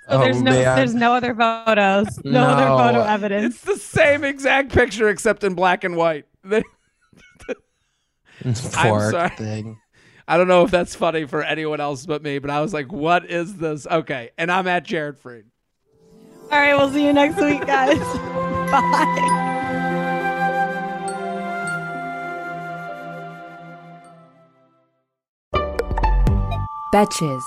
So 0.10 0.18
there's 0.20 0.38
Oh, 0.38 0.42
no 0.42 0.52
man. 0.52 0.76
there's 0.76 0.96
no 0.96 1.14
other 1.14 1.36
photos, 1.36 2.08
no, 2.24 2.44
other 2.44 2.66
photo 2.68 3.04
evidence. 3.04 3.56
It's 3.56 3.64
the 3.64 3.78
same 3.78 4.24
exact 4.24 4.72
picture 4.72 5.10
except 5.10 5.44
in 5.44 5.54
black 5.54 5.84
and 5.84 5.96
white. 5.96 6.26
They- 6.44 6.64
Poor 8.44 9.12
sorry. 9.12 9.30
thing. 9.32 9.80
I 10.28 10.38
don't 10.38 10.48
know 10.48 10.64
if 10.64 10.72
that's 10.72 10.96
funny 10.96 11.26
for 11.26 11.44
anyone 11.44 11.82
else 11.82 12.06
but 12.06 12.24
me, 12.24 12.40
but 12.40 12.50
I 12.50 12.62
was 12.62 12.74
like, 12.74 12.92
what 12.92 13.30
is 13.30 13.58
this? 13.58 13.86
Okay. 13.86 14.30
And 14.38 14.50
I'm 14.52 14.66
at 14.68 14.84
Jared 14.86 15.18
Freid. 15.20 15.44
All 16.52 16.58
right, 16.60 16.74
we'll 16.76 16.90
see 16.92 17.06
you 17.06 17.12
next 17.14 17.36
week, 17.42 17.66
guys. 17.68 17.98
Bye. 18.72 19.46
Betches. 26.94 27.44